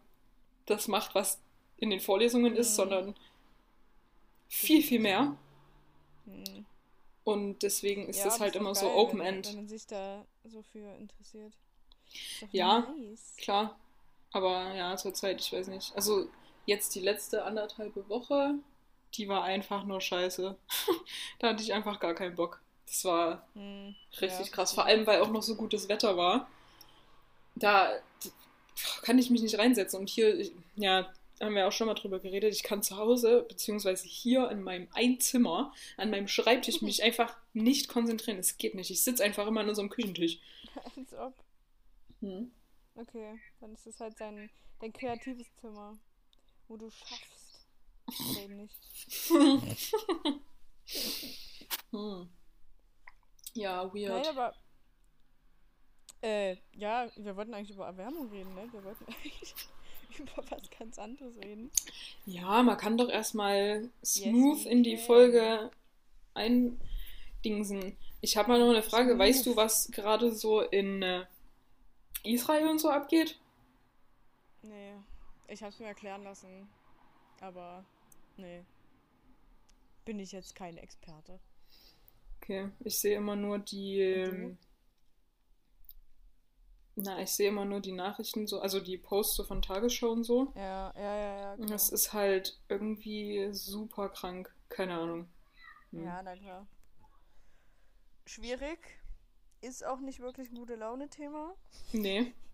das 0.66 0.86
macht, 0.88 1.14
was 1.14 1.40
in 1.78 1.90
den 1.90 2.00
Vorlesungen 2.00 2.54
ist, 2.56 2.70
Mhm. 2.72 2.74
sondern 2.76 3.14
viel, 4.48 4.82
viel 4.82 5.00
mehr. 5.00 5.36
Hm. 6.26 6.64
Und 7.24 7.62
deswegen 7.62 8.06
ist 8.08 8.18
Ja, 8.18 8.24
das 8.26 8.40
halt 8.40 8.54
doch 8.54 8.60
immer 8.60 8.74
so 8.74 8.90
Open-End. 8.90 9.48
Wenn 9.48 9.56
man 9.56 9.68
sich 9.68 9.86
da 9.86 10.24
so 10.44 10.62
für 10.62 10.94
interessiert. 10.96 11.52
Ja. 12.52 12.80
Nice. 12.96 13.34
Klar. 13.38 13.78
Aber 14.32 14.74
ja, 14.74 14.96
zurzeit, 14.96 15.40
ich 15.40 15.52
weiß 15.52 15.68
nicht. 15.68 15.94
Also 15.96 16.28
jetzt 16.66 16.94
die 16.94 17.00
letzte 17.00 17.44
anderthalbe 17.44 18.08
Woche, 18.08 18.54
die 19.16 19.28
war 19.28 19.44
einfach 19.44 19.84
nur 19.84 20.00
scheiße. 20.00 20.56
da 21.38 21.48
hatte 21.48 21.62
ich 21.62 21.72
einfach 21.72 22.00
gar 22.00 22.14
keinen 22.14 22.34
Bock. 22.36 22.60
Das 22.86 23.04
war 23.04 23.46
Hm. 23.54 23.94
richtig 24.20 24.46
Ja, 24.48 24.52
krass. 24.52 24.72
Vor 24.72 24.84
allem, 24.86 25.06
weil 25.06 25.20
auch 25.20 25.30
noch 25.30 25.42
so 25.42 25.56
gutes 25.56 25.88
Wetter 25.88 26.16
war. 26.16 26.48
Da 27.54 27.92
kann 29.02 29.18
ich 29.18 29.30
mich 29.30 29.42
nicht 29.42 29.58
reinsetzen. 29.58 29.98
Und 30.00 30.08
hier, 30.10 30.38
ich- 30.38 30.52
ja, 30.76 31.12
haben 31.40 31.54
wir 31.54 31.66
auch 31.66 31.72
schon 31.72 31.86
mal 31.88 31.94
drüber 31.94 32.20
geredet. 32.20 32.52
Ich 32.54 32.62
kann 32.62 32.82
zu 32.82 32.96
Hause, 32.96 33.44
beziehungsweise 33.48 34.06
hier 34.06 34.50
in 34.50 34.62
meinem 34.62 34.88
Einzimmer, 34.92 35.72
an 35.96 36.10
meinem 36.10 36.28
Schreibtisch, 36.28 36.80
mich 36.82 37.02
einfach 37.02 37.36
nicht 37.52 37.88
konzentrieren. 37.88 38.38
Es 38.38 38.56
geht 38.58 38.74
nicht. 38.74 38.90
Ich 38.90 39.02
sitze 39.02 39.24
einfach 39.24 39.46
immer 39.46 39.60
an 39.60 39.68
unserem 39.68 39.90
Küchentisch. 39.90 40.38
Als 40.96 41.12
ob. 41.14 41.34
Hm. 42.20 42.50
Okay, 42.96 43.40
dann 43.60 43.72
ist 43.74 43.86
es 43.86 43.98
halt 43.98 44.14
dein, 44.20 44.50
dein 44.80 44.92
kreatives 44.92 45.48
Zimmer, 45.60 45.96
wo 46.68 46.76
du 46.76 46.90
schaffst. 46.90 47.43
Nicht. 48.48 48.74
hm. 51.90 52.28
Ja, 53.54 53.84
Nein, 53.84 53.94
weird. 53.94 54.28
aber. 54.28 54.54
Äh, 56.22 56.56
ja, 56.72 57.08
wir 57.16 57.36
wollten 57.36 57.54
eigentlich 57.54 57.70
über 57.70 57.86
Erwärmung 57.86 58.30
reden, 58.30 58.54
ne? 58.54 58.66
Wir 58.72 58.84
wollten 58.84 59.04
eigentlich 59.08 59.54
über 60.18 60.44
was 60.50 60.70
ganz 60.78 60.98
anderes 60.98 61.36
reden. 61.36 61.70
Ja, 62.26 62.62
man 62.62 62.76
kann 62.76 62.96
doch 62.98 63.08
erstmal 63.08 63.90
smooth 64.04 64.64
we 64.64 64.68
in 64.68 64.82
die. 64.82 64.96
Folge 64.96 65.70
eindingsen. 66.34 67.96
Ich 68.20 68.36
habe 68.36 68.48
mal 68.48 68.58
noch 68.58 68.70
eine 68.70 68.82
Frage. 68.82 69.10
Smooth. 69.10 69.18
Weißt 69.18 69.46
du, 69.46 69.56
was 69.56 69.90
gerade 69.90 70.32
so 70.32 70.60
in 70.60 71.02
äh, 71.02 71.24
Israel 72.22 72.68
und 72.68 72.78
so 72.78 72.90
abgeht? 72.90 73.38
Nee, 74.62 74.94
ich 75.48 75.62
hab's 75.62 75.78
mir 75.78 75.86
erklären 75.86 76.24
lassen. 76.24 76.68
Aber, 77.40 77.84
nee. 78.36 78.64
Bin 80.04 80.18
ich 80.18 80.32
jetzt 80.32 80.54
kein 80.54 80.76
Experte. 80.76 81.40
Okay, 82.40 82.70
ich 82.80 82.98
sehe 82.98 83.16
immer 83.16 83.36
nur 83.36 83.58
die. 83.58 84.56
Na, 86.96 87.20
ich 87.20 87.30
sehe 87.30 87.48
immer 87.48 87.64
nur 87.64 87.80
die 87.80 87.92
Nachrichten 87.92 88.46
so, 88.46 88.60
also 88.60 88.78
die 88.78 88.98
Posts 88.98 89.36
so 89.36 89.44
von 89.44 89.62
Tagesschau 89.62 90.10
und 90.10 90.24
so. 90.24 90.52
Ja, 90.54 90.92
ja, 90.94 91.16
ja, 91.16 91.38
ja. 91.40 91.56
Genau. 91.56 91.68
Das 91.68 91.88
ist 91.88 92.12
halt 92.12 92.60
irgendwie 92.68 93.48
super 93.52 94.10
krank. 94.10 94.54
Keine 94.68 94.94
Ahnung. 94.94 95.28
Hm. 95.90 96.04
Ja, 96.04 96.22
na 96.22 96.36
klar. 96.36 96.66
Schwierig. 98.26 98.78
Ist 99.60 99.84
auch 99.84 100.00
nicht 100.00 100.20
wirklich 100.20 100.50
ein 100.50 100.56
gute 100.56 100.76
Laune-Thema. 100.76 101.54
Nee. 101.92 102.32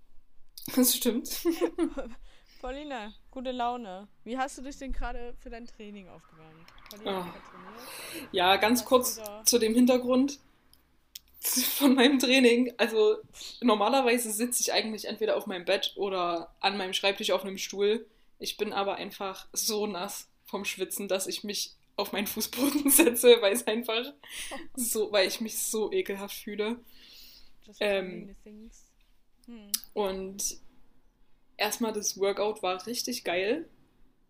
Das 0.76 0.94
stimmt. 0.94 1.26
Paulina, 2.60 3.14
gute 3.30 3.52
Laune. 3.52 4.06
Wie 4.22 4.36
hast 4.36 4.58
du 4.58 4.62
dich 4.62 4.76
denn 4.76 4.92
gerade 4.92 5.34
für 5.40 5.48
dein 5.48 5.66
Training 5.66 6.08
aufgewärmt? 6.08 6.66
Paulina, 6.90 7.20
Ah. 7.20 7.34
Ja, 8.32 8.56
ganz 8.56 8.84
kurz 8.84 9.18
zu 9.46 9.58
dem 9.58 9.74
Hintergrund 9.74 10.38
von 11.40 11.94
meinem 11.94 12.18
Training. 12.18 12.74
Also 12.76 13.16
normalerweise 13.62 14.30
sitze 14.30 14.60
ich 14.60 14.74
eigentlich 14.74 15.06
entweder 15.06 15.38
auf 15.38 15.46
meinem 15.46 15.64
Bett 15.64 15.94
oder 15.96 16.54
an 16.60 16.76
meinem 16.76 16.92
Schreibtisch 16.92 17.30
auf 17.30 17.44
einem 17.44 17.56
Stuhl. 17.56 18.06
Ich 18.38 18.58
bin 18.58 18.74
aber 18.74 18.96
einfach 18.96 19.48
so 19.54 19.86
nass 19.86 20.28
vom 20.44 20.66
Schwitzen, 20.66 21.08
dass 21.08 21.26
ich 21.26 21.44
mich 21.44 21.72
auf 21.96 22.12
meinen 22.12 22.26
Fußboden 22.26 22.90
setze, 22.90 23.40
weil 23.40 23.54
es 23.54 23.66
einfach 23.66 24.12
so, 24.74 25.10
weil 25.12 25.26
ich 25.26 25.40
mich 25.40 25.58
so 25.58 25.90
ekelhaft 25.90 26.34
fühle. 26.36 26.78
Ähm. 27.78 28.36
Hm. 29.46 29.70
Und 29.94 30.60
erstmal 31.60 31.92
das 31.94 32.18
Workout 32.20 32.62
war 32.64 32.86
richtig 32.86 33.24
geil. 33.24 33.68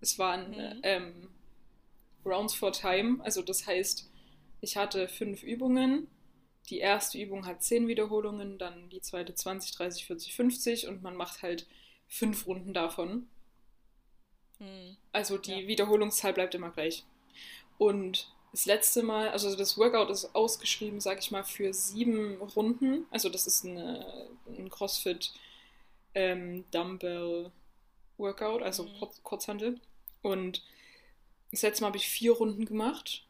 Es 0.01 0.19
waren 0.19 0.57
Mhm. 0.57 0.81
ähm, 0.83 1.31
Rounds 2.25 2.55
for 2.55 2.73
Time, 2.73 3.23
also 3.25 3.43
das 3.43 3.67
heißt, 3.67 4.11
ich 4.63 4.77
hatte 4.77 5.09
fünf 5.09 5.43
Übungen. 5.43 6.09
Die 6.71 6.79
erste 6.81 7.19
Übung 7.19 7.47
hat 7.47 7.63
zehn 7.65 7.89
Wiederholungen, 7.89 8.59
dann 8.59 8.91
die 8.91 9.03
zweite 9.03 9.35
20, 9.35 9.73
30, 9.73 10.07
40, 10.07 10.35
50 10.35 10.89
und 10.89 11.03
man 11.03 11.17
macht 11.17 11.43
halt 11.43 11.67
fünf 12.09 12.47
Runden 12.47 12.75
davon. 12.75 13.29
Hm. 14.59 14.97
Also 15.13 15.39
die 15.39 15.67
Ja. 15.67 15.67
Wiederholungszahl 15.67 16.33
bleibt 16.33 16.55
immer 16.55 16.71
gleich. 16.71 17.05
Und 17.79 18.33
das 18.53 18.67
letzte 18.67 19.03
Mal, 19.03 19.31
also 19.31 19.55
das 19.57 19.79
Workout 19.79 20.11
ist 20.11 20.35
ausgeschrieben, 20.35 21.01
sag 21.01 21.21
ich 21.21 21.31
mal, 21.31 21.45
für 21.45 21.75
sieben 21.75 22.37
Runden. 22.43 23.07
Also 23.11 23.29
das 23.29 23.47
ist 23.47 23.65
eine, 23.67 24.29
ein 24.49 24.71
CrossFit 24.71 25.33
ähm, 26.15 26.65
Dumbbell 26.71 27.51
Workout, 28.19 28.63
also 28.63 28.85
Mhm. 28.85 28.99
Kurz, 28.99 29.23
Kurzhantel. 29.23 29.81
Und 30.23 30.63
das 31.51 31.63
letzte 31.63 31.83
Mal 31.83 31.89
habe 31.89 31.97
ich 31.99 32.09
vier 32.09 32.33
Runden 32.33 32.65
gemacht 32.65 33.25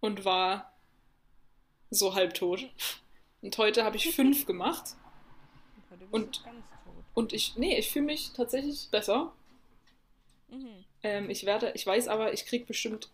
und 0.00 0.24
war 0.24 0.72
so 1.90 2.14
halbtot. 2.14 2.68
Und 3.42 3.56
heute 3.58 3.84
habe 3.84 3.96
ich 3.96 4.14
fünf 4.14 4.44
gemacht 4.46 4.96
Und 5.90 6.02
Und- 6.12 6.38
du 6.38 6.42
ganz 6.44 6.64
tot. 6.84 6.94
und 7.14 7.32
ich, 7.32 7.56
nee, 7.56 7.78
ich 7.78 7.90
fühle 7.90 8.06
mich 8.06 8.32
tatsächlich 8.32 8.88
besser. 8.90 9.32
Mhm. 10.48 10.84
Ähm, 11.02 11.30
ich 11.30 11.44
werde, 11.46 11.72
ich 11.74 11.86
weiß 11.86 12.08
aber, 12.08 12.32
ich 12.32 12.44
krieg 12.46 12.66
bestimmt 12.66 13.10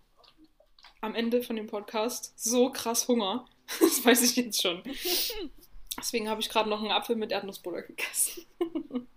am 1.01 1.15
Ende 1.15 1.43
von 1.43 1.57
dem 1.57 1.67
Podcast 1.67 2.33
so 2.37 2.71
krass 2.71 3.09
Hunger. 3.09 3.47
Das 3.81 4.05
weiß 4.05 4.23
ich 4.23 4.37
jetzt 4.37 4.61
schon. 4.63 4.83
Deswegen 5.99 6.29
habe 6.29 6.41
ich 6.41 6.49
gerade 6.49 6.69
noch 6.69 6.81
einen 6.81 6.91
Apfel 6.91 7.17
mit 7.17 7.33
Erdnussbutter 7.33 7.83
gegessen. 7.83 8.47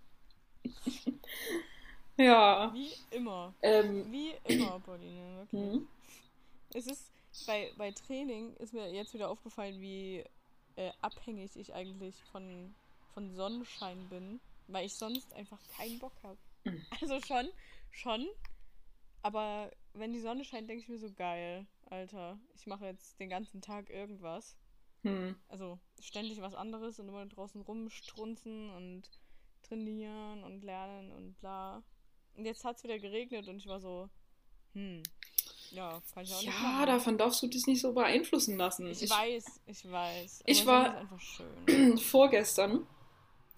ja. 2.16 2.72
Wie 2.74 2.92
immer. 3.10 3.54
Ähm, 3.62 4.10
Wie 4.10 4.34
immer, 4.44 4.80
Pauline, 4.80 5.38
wirklich. 5.38 5.72
hm. 5.72 5.88
Es 6.74 6.86
ist, 6.86 7.10
bei, 7.46 7.72
bei 7.76 7.92
Training 7.92 8.54
ist 8.56 8.74
mir 8.74 8.92
jetzt 8.92 9.14
wieder 9.14 9.30
aufgefallen, 9.30 9.80
wie 9.80 10.24
äh, 10.76 10.90
abhängig 11.00 11.56
ich 11.56 11.72
eigentlich 11.74 12.22
von, 12.32 12.74
von 13.14 13.34
Sonnenschein 13.34 14.08
bin, 14.08 14.40
weil 14.68 14.86
ich 14.86 14.94
sonst 14.94 15.32
einfach 15.34 15.60
keinen 15.76 15.98
Bock 15.98 16.12
habe. 16.22 16.38
Mhm. 16.64 16.84
Also 17.00 17.20
schon, 17.20 17.48
schon, 17.90 18.26
aber 19.22 19.70
wenn 19.94 20.12
die 20.12 20.20
Sonne 20.20 20.44
scheint, 20.44 20.68
denke 20.68 20.82
ich 20.82 20.88
mir 20.88 20.98
so 20.98 21.10
geil, 21.10 21.66
Alter. 21.90 22.38
Ich 22.54 22.66
mache 22.66 22.84
jetzt 22.86 23.18
den 23.18 23.28
ganzen 23.28 23.60
Tag 23.60 23.90
irgendwas. 23.90 24.56
Hm. 25.06 25.36
Also 25.48 25.78
ständig 26.00 26.40
was 26.40 26.54
anderes 26.54 26.98
und 26.98 27.08
immer 27.08 27.24
draußen 27.26 27.60
rumstrunzen 27.62 28.70
und 28.70 29.02
trainieren 29.62 30.44
und 30.44 30.62
lernen 30.62 31.12
und 31.12 31.38
bla. 31.40 31.82
Und 32.36 32.44
jetzt 32.44 32.64
hat 32.64 32.76
es 32.76 32.84
wieder 32.84 32.98
geregnet 32.98 33.48
und 33.48 33.56
ich 33.58 33.66
war 33.66 33.80
so, 33.80 34.08
hm, 34.74 35.02
ja, 35.70 36.00
kann 36.12 36.22
ich 36.24 36.32
auch 36.34 36.40
nicht 36.42 36.46
Ja, 36.62 36.86
davon 36.86 37.18
darfst 37.18 37.42
du 37.42 37.46
dich 37.46 37.66
nicht 37.66 37.80
so 37.80 37.92
beeinflussen 37.92 38.56
lassen. 38.56 38.86
Ich, 38.86 39.08
weiß, 39.08 39.60
ich 39.66 39.90
weiß. 39.90 40.42
Ich 40.46 40.66
war- 40.66 41.08
vorgestern 42.02 42.86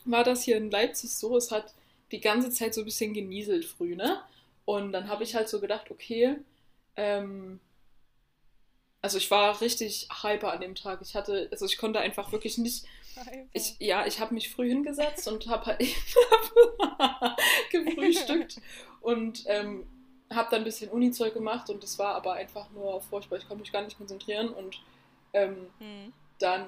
war 0.05 0.25
das 0.25 0.43
hier 0.43 0.57
in 0.57 0.71
Leipzig 0.71 1.11
so, 1.15 1.37
es 1.37 1.51
hat 1.51 1.75
die 2.13 2.21
ganze 2.21 2.51
Zeit 2.51 2.73
so 2.75 2.81
ein 2.83 2.85
bisschen 2.87 3.13
genieselt 3.13 3.65
früh, 3.67 3.95
ne? 3.97 4.23
Und 4.65 4.93
dann 4.93 5.09
habe 5.09 5.25
ich 5.25 5.35
halt 5.35 5.49
so 5.49 5.61
gedacht, 5.61 5.91
okay, 5.91 6.37
ähm, 6.97 7.61
also 9.03 9.19
ich 9.19 9.31
war 9.31 9.61
richtig 9.61 10.09
hyper 10.23 10.53
an 10.53 10.61
dem 10.61 10.75
Tag. 10.75 11.01
Ich 11.03 11.15
hatte, 11.15 11.49
also 11.51 11.67
ich 11.67 11.79
konnte 11.79 12.01
einfach 12.01 12.33
wirklich 12.33 12.59
nicht, 12.59 12.85
ich, 13.53 13.77
ja, 13.79 14.07
ich 14.07 14.21
habe 14.21 14.35
mich 14.35 14.51
früh 14.51 14.69
hingesetzt 14.69 15.29
und 15.29 15.47
habe 15.49 15.67
halt 15.67 15.81
gefrühstückt 17.71 18.61
und 19.01 19.45
ähm, 19.47 19.87
habe 20.33 20.49
dann 20.51 20.61
ein 20.61 20.65
bisschen 20.65 20.91
Uni-Zeug 20.91 21.35
gemacht 21.35 21.71
und 21.71 21.83
das 21.83 21.99
war 21.99 22.15
aber 22.15 22.35
einfach 22.35 22.71
nur 22.71 23.01
furchtbar. 23.01 23.39
Ich 23.39 23.49
konnte 23.49 23.63
mich 23.63 23.73
gar 23.73 23.83
nicht 23.83 23.97
konzentrieren 23.99 24.51
und 24.51 24.81
ähm, 25.33 25.69
hm. 25.79 26.13
dann 26.39 26.67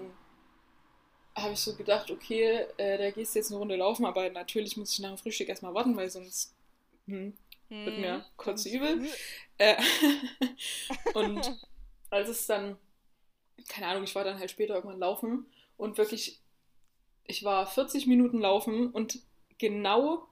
habe 1.37 1.53
ich 1.53 1.61
so 1.61 1.75
gedacht, 1.77 2.11
okay, 2.11 2.67
äh, 2.77 2.99
da 2.99 3.11
gehst 3.11 3.35
du 3.35 3.39
jetzt 3.39 3.51
eine 3.51 3.59
Runde 3.59 3.77
laufen, 3.77 4.05
aber 4.05 4.29
natürlich 4.31 4.77
muss 4.77 4.93
ich 4.93 4.99
nach 5.01 5.11
dem 5.11 5.19
Frühstück 5.19 5.49
erstmal 5.49 5.75
warten, 5.75 5.97
weil 5.97 6.11
sonst 6.11 6.55
hm, 7.07 7.33
wird 7.69 7.95
Hm. 7.95 8.01
mir 8.01 8.25
kurz 8.37 8.65
Sonst- 8.65 8.75
übel. 8.75 9.07
Äh, 9.63 9.77
und 11.13 11.55
als 12.11 12.29
es 12.29 12.47
dann, 12.47 12.77
keine 13.69 13.89
Ahnung, 13.89 14.05
ich 14.05 14.15
war 14.15 14.25
dann 14.25 14.39
halt 14.39 14.51
später 14.51 14.75
irgendwann 14.77 14.99
laufen 15.01 15.47
und 15.77 15.99
wirklich, 15.99 16.41
ich 17.25 17.45
war 17.45 17.67
40 17.67 18.07
Minuten 18.07 18.41
laufen 18.41 18.91
und 18.91 19.21
genau 19.59 20.27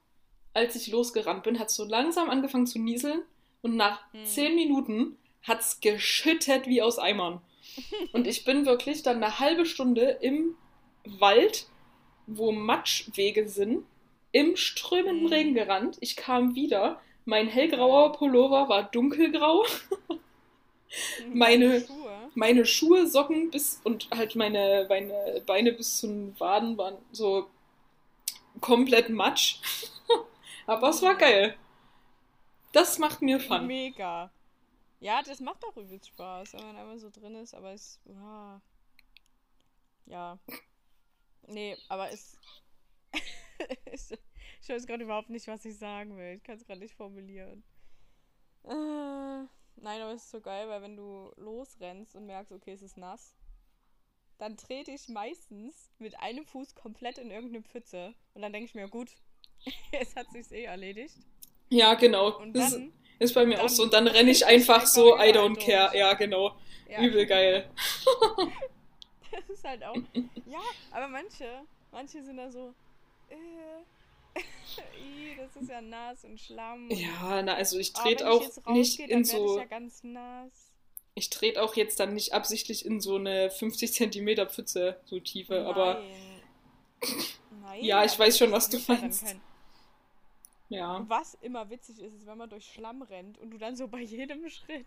als 0.55 0.77
ich 0.77 0.89
losgerannt 0.89 1.45
bin, 1.45 1.59
hat 1.59 1.69
es 1.69 1.77
so 1.77 1.85
langsam 1.85 2.31
angefangen 2.31 2.67
zu 2.67 2.79
nieseln 2.81 3.23
und 3.63 3.77
nach 3.77 4.01
Hm. 4.13 4.25
zehn 4.25 4.55
Minuten 4.57 5.17
hat 5.43 5.61
es 5.61 5.81
geschüttet 5.81 6.67
wie 6.67 6.83
aus 6.83 6.99
Eimern. 6.99 7.41
Und 8.13 8.27
ich 8.27 8.45
bin 8.45 8.67
wirklich 8.67 9.03
dann 9.03 9.23
eine 9.23 9.39
halbe 9.41 9.67
Stunde 9.67 10.19
im 10.23 10.57
Wald, 11.05 11.69
wo 12.27 12.53
Matschwege 12.53 13.49
sind, 13.49 13.85
im 14.33 14.57
strömenden 14.57 15.27
Mhm. 15.27 15.33
Regen 15.33 15.55
gerannt. 15.55 15.97
Ich 16.01 16.17
kam 16.17 16.55
wieder, 16.55 17.01
mein 17.25 17.49
hellgrauer 17.49 18.13
Pullover 18.13 18.69
war 18.69 18.85
dunkelgrau, 18.91 19.65
meine- 21.33 21.81
Schuhe. 21.81 22.31
meine 22.35 22.65
Schuhe, 22.67 23.07
Socken 23.07 23.51
bis 23.51 23.81
und 23.85 24.09
halt 24.11 24.35
meine, 24.37 24.87
meine 24.89 25.43
Beine 25.47 25.73
bis 25.73 25.99
zu 25.99 26.07
den 26.07 26.39
Waden 26.41 26.77
waren 26.79 26.97
so 27.13 27.49
komplett 28.61 29.09
matsch. 29.11 29.61
Aber 30.67 30.89
es 30.91 31.03
war 31.03 31.15
geil. 31.15 31.57
Das 32.73 32.99
macht 32.99 33.23
mir 33.23 33.41
Fun. 33.41 33.67
Mega. 33.67 34.31
Ja, 35.01 35.23
das 35.23 35.41
macht 35.41 35.65
auch 35.65 35.77
übelst 35.77 36.09
Spaß, 36.09 36.55
wenn 36.55 36.65
man 36.67 36.77
einmal 36.77 36.99
so 36.99 37.09
drin 37.09 37.35
ist, 37.37 37.55
aber 37.55 37.73
es. 37.73 38.01
ah. 38.21 38.61
Ja. 40.07 40.39
Nee, 41.47 41.77
aber 41.89 42.11
es. 42.11 42.37
es 43.87 44.11
ich 44.61 44.69
weiß 44.69 44.87
gerade 44.87 45.05
überhaupt 45.05 45.31
nicht, 45.31 45.47
was 45.47 45.65
ich 45.65 45.79
sagen 45.79 46.17
will. 46.19 46.37
Ich 46.37 46.43
kann 46.43 46.57
es 46.57 46.67
gerade 46.67 46.81
nicht 46.81 46.95
formulieren. 46.95 47.63
Äh, 48.65 49.47
nein, 49.83 50.01
aber 50.01 50.13
es 50.13 50.25
ist 50.25 50.31
so 50.31 50.41
geil, 50.41 50.69
weil 50.69 50.83
wenn 50.83 50.97
du 50.97 51.33
losrennst 51.37 52.15
und 52.17 52.27
merkst, 52.27 52.53
okay, 52.53 52.73
es 52.73 52.83
ist 52.83 52.97
nass, 52.97 53.35
dann 54.39 54.57
trete 54.57 54.91
ich 54.91 55.09
meistens 55.09 55.91
mit 55.99 56.19
einem 56.21 56.45
Fuß 56.45 56.75
komplett 56.75 57.19
in 57.19 57.31
irgendeine 57.31 57.63
Pfütze. 57.63 58.15
Und 58.35 58.43
dann 58.43 58.53
denke 58.53 58.67
ich 58.67 58.75
mir, 58.75 58.89
gut, 58.89 59.11
es 59.93 60.15
hat 60.17 60.31
sich 60.31 60.51
eh 60.53 60.65
erledigt. 60.65 61.17
Ja, 61.71 61.95
genau. 61.95 62.39
Und 62.39 62.55
das 62.55 62.73
dann. 62.73 62.93
ist 63.19 63.35
bei 63.35 63.45
mir 63.45 63.63
auch 63.63 63.69
so. 63.69 63.83
Und 63.83 63.93
dann 63.93 64.07
renne 64.07 64.31
ich 64.31 64.47
einfach 64.47 64.87
so, 64.87 65.17
I 65.17 65.33
don't 65.33 65.57
care. 65.59 65.97
Ja, 65.97 66.15
genau. 66.15 66.57
Ja. 66.89 67.03
Übel 67.03 67.27
geil. 67.27 67.71
Das 69.31 69.47
ist 69.51 69.63
halt 69.63 69.85
auch. 69.85 69.95
Ja, 70.47 70.63
aber 70.91 71.07
manche, 71.07 71.61
manche 71.93 72.25
sind 72.25 72.39
da 72.39 72.51
so. 72.51 72.73
Äh, 73.29 73.37
das 75.39 75.63
ist 75.63 75.71
ja 75.71 75.81
nass 75.81 76.25
und 76.25 76.41
Schlamm. 76.41 76.91
Ja, 76.91 77.43
na, 77.43 77.55
also 77.55 77.79
ich 77.79 77.93
Ah, 77.97 78.03
trete 78.03 78.25
ich 78.25 78.31
auch 78.31 78.43
jetzt 78.43 78.67
nicht 78.69 78.99
in 79.01 79.25
so. 79.25 79.55
Ich 79.57 79.63
ja 79.63 79.67
ganz 79.67 80.03
nass. 80.05 80.53
Ich 81.15 81.31
trete 81.31 81.63
auch 81.63 81.75
jetzt 81.75 81.99
dann 82.01 82.15
nicht 82.15 82.33
absichtlich 82.33 82.85
in 82.87 83.01
so 83.01 83.17
eine 83.17 83.51
50 83.51 83.93
Zentimeter 83.93 84.47
Pfütze, 84.47 85.01
so 85.05 85.19
tiefe. 85.19 85.67
Aber 85.67 85.95
Nein. 86.01 86.43
Nein, 87.63 87.85
Ja, 87.85 88.05
ich 88.05 88.17
weiß 88.19 88.39
schon, 88.39 88.53
was 88.53 88.69
du 88.71 88.79
meinst. 88.87 89.35
ja. 90.69 91.05
Was 91.09 91.35
immer 91.41 91.69
witzig 91.71 92.01
ist, 92.01 92.15
ist, 92.15 92.27
wenn 92.27 92.39
man 92.39 92.49
durch 92.51 92.67
Schlamm 92.73 93.03
rennt 93.03 93.39
und 93.39 93.51
du 93.51 93.59
dann 93.59 93.75
so 93.77 93.89
bei 93.89 94.01
jedem 94.01 94.49
Schritt 94.49 94.87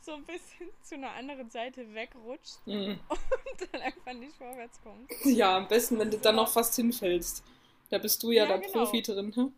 so 0.00 0.12
ein 0.12 0.24
bisschen 0.24 0.68
zu 0.82 0.94
einer 0.96 1.12
anderen 1.12 1.50
Seite 1.50 1.92
wegrutschst 1.94 2.64
Mhm. 2.66 2.98
und 3.08 3.72
dann 3.72 3.80
einfach 3.82 4.12
nicht 4.12 4.36
vorwärts 4.36 4.80
kommst. 4.82 5.12
Ja, 5.24 5.56
am 5.56 5.66
besten, 5.68 5.98
wenn 5.98 6.10
du 6.10 6.18
dann 6.18 6.36
noch 6.36 6.48
fast 6.48 6.74
hinfällst. 6.76 7.42
Da 7.90 7.98
bist 7.98 8.22
du 8.22 8.30
ja, 8.32 8.44
Ja, 8.44 8.46
der 8.46 8.58
genau. 8.58 8.70
Profi 8.72 9.02
drin. 9.02 9.34
Hm? 9.34 9.52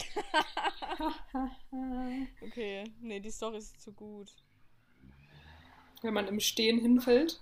Okay, 2.40 2.84
nee, 3.00 3.20
die 3.20 3.30
Story 3.30 3.58
ist 3.58 3.80
zu 3.80 3.92
gut. 3.92 4.34
wenn 6.00 6.14
man 6.14 6.26
im 6.28 6.40
Stehen 6.40 6.78
hinfällt. 6.80 7.40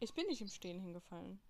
Ich 0.00 0.12
bin 0.12 0.26
nicht 0.26 0.42
im 0.42 0.48
Stehen 0.48 0.80
hingefallen. 0.80 1.40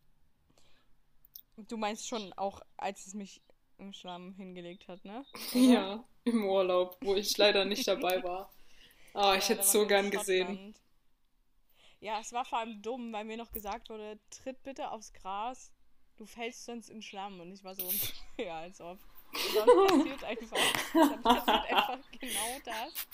Du 1.57 1.79
meinst 1.79 2.07
schon 2.09 2.33
auch, 2.35 2.61
als 2.77 3.07
es 3.07 3.15
mich 3.15 3.41
im 3.79 3.93
Schlamm 3.95 4.35
hingelegt 4.35 4.87
hat, 4.89 5.03
ne? 5.07 5.25
Oder? 5.51 5.89
Ja, 5.89 6.05
im 6.25 6.45
Urlaub, 6.45 6.99
wo 7.03 7.15
ich 7.15 7.37
leider 7.39 7.65
nicht 7.65 7.87
dabei 7.89 8.23
war. 8.23 8.53
Ah, 9.15 9.37
ich 9.37 9.49
Ja, 9.49 9.51
hätte 9.51 9.63
es 9.63 9.73
so 9.73 9.87
gern 9.87 10.11
gesehen. 10.11 10.75
Ja, 12.01 12.21
es 12.21 12.33
war 12.33 12.45
vor 12.45 12.59
allem 12.59 12.83
dumm, 12.83 13.13
weil 13.13 13.25
mir 13.25 13.37
noch 13.39 13.53
gesagt 13.53 13.89
wurde, 13.89 14.19
tritt 14.31 14.63
bitte 14.63 14.91
aufs 14.91 15.13
Gras, 15.15 15.71
du 16.19 16.27
fällst 16.27 16.65
sonst 16.65 16.89
in 16.91 17.03
Schlamm. 17.03 17.41
Und 17.41 17.53
ich 17.53 17.63
war 17.65 17.75
so, 17.75 17.91
ja, 18.37 18.61
als 18.61 18.81
ob. 18.81 18.99
Dann 19.55 19.67
passiert 19.67 20.25
einfach, 20.25 20.59
dann 20.93 21.23
passiert 21.23 21.73
einfach 21.73 21.99
genau 22.21 22.59
das. 22.67 23.07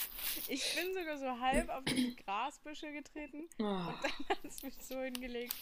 Ich 0.49 0.75
bin 0.75 0.93
sogar 0.93 1.17
so 1.17 1.41
halb 1.41 1.69
auf 1.69 1.85
die 1.85 2.17
Grasbüsche 2.17 2.91
getreten 2.93 3.49
Ah, 3.61 3.87
und 3.89 4.03
dann 4.03 4.29
hat 4.29 4.45
es 4.45 4.63
mich 4.65 4.75
so 4.81 5.01
hingelegt. 5.01 5.55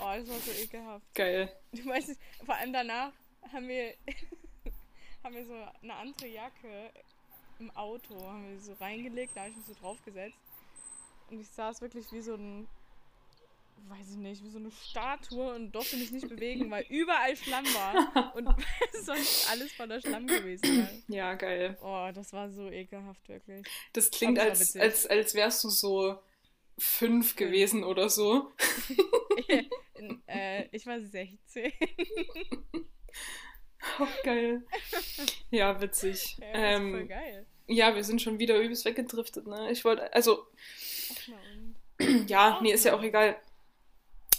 Oh, 0.00 0.04
das 0.16 0.28
war 0.28 0.38
so 0.38 0.52
ekelhaft. 0.52 1.12
geil. 1.14 1.52
Du 1.72 1.84
weißt 1.86 2.08
nicht, 2.10 2.20
vor 2.46 2.54
allem 2.54 2.72
danach 2.72 3.12
haben 3.52 3.66
wir, 3.66 3.94
haben 5.24 5.34
wir 5.34 5.44
so 5.44 5.54
eine 5.82 5.94
andere 5.94 6.28
Jacke 6.28 6.92
im 7.58 7.70
Auto, 7.72 8.14
haben 8.28 8.48
wir 8.48 8.60
so 8.60 8.74
reingelegt, 8.74 9.32
da 9.36 9.40
habe 9.40 9.50
ich 9.50 9.56
mich 9.56 9.66
so 9.66 9.74
draufgesetzt. 9.74 10.38
Und 11.30 11.40
ich 11.40 11.48
saß 11.48 11.80
wirklich 11.80 12.10
wie 12.12 12.20
so 12.22 12.34
ein, 12.34 12.68
weiß 13.88 14.10
ich 14.10 14.16
nicht, 14.16 14.44
wie 14.44 14.50
so 14.50 14.58
eine 14.58 14.70
Statue 14.70 15.54
und 15.54 15.72
durfte 15.72 15.96
mich 15.96 16.10
nicht 16.10 16.28
bewegen, 16.28 16.70
weil 16.70 16.84
überall 16.88 17.36
Schlamm 17.36 17.64
war 17.66 18.34
und 18.36 18.48
sonst 19.04 19.50
alles 19.50 19.72
voller 19.72 20.00
Schlamm 20.00 20.26
gewesen 20.26 20.78
war. 20.78 20.90
Ja, 21.08 21.34
geil. 21.34 21.76
Oh, 21.82 22.10
das 22.14 22.32
war 22.32 22.50
so 22.50 22.68
ekelhaft, 22.70 23.28
wirklich. 23.28 23.66
Das 23.92 24.10
klingt, 24.10 24.38
Aber 24.38 24.50
als, 24.50 24.76
als, 24.76 25.06
als 25.06 25.34
wärst 25.34 25.64
du 25.64 25.68
so 25.68 26.18
fünf 26.78 27.36
gewesen 27.36 27.84
oder 27.84 28.08
so. 28.08 28.52
Äh, 30.26 30.66
ich 30.72 30.86
war 30.86 30.98
16. 30.98 31.70
Oh, 33.98 34.06
geil. 34.24 34.62
Ja, 35.50 35.80
witzig. 35.80 36.38
Ja, 36.38 36.52
das 36.52 36.62
ist 36.62 36.90
voll 36.90 37.00
ähm, 37.00 37.08
geil. 37.08 37.46
ja, 37.66 37.94
wir 37.94 38.04
sind 38.04 38.22
schon 38.22 38.38
wieder 38.38 38.58
übelst 38.58 38.84
weggedriftet, 38.84 39.46
ne? 39.46 39.70
Ich 39.70 39.84
wollte, 39.84 40.12
also, 40.14 40.46
Ach, 41.12 41.28
ja, 42.26 42.60
nee, 42.62 42.72
ist 42.72 42.84
ja. 42.84 42.94
auch 42.94 43.02
egal. 43.02 43.36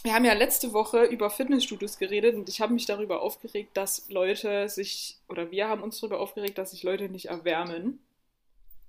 Wir 0.04 0.16
haben 0.16 0.26
ja 0.26 0.34
letzte 0.34 0.74
Woche 0.74 1.04
über 1.04 1.30
Fitnessstudios 1.30 2.00
geredet 2.00 2.36
und 2.36 2.50
ich 2.50 2.60
habe 2.60 2.74
mich 2.74 2.86
darüber 2.88 3.22
aufgeregt, 3.22 3.78
dass 3.78 4.10
Leute 4.10 4.68
sich, 4.68 5.18
oder 5.30 5.52
wir 5.52 5.68
haben 5.68 5.84
uns 5.84 6.00
darüber 6.00 6.20
aufgeregt, 6.20 6.58
dass 6.58 6.72
sich 6.72 6.82
Leute 6.82 7.08
nicht 7.10 7.26
erwärmen. 7.26 8.00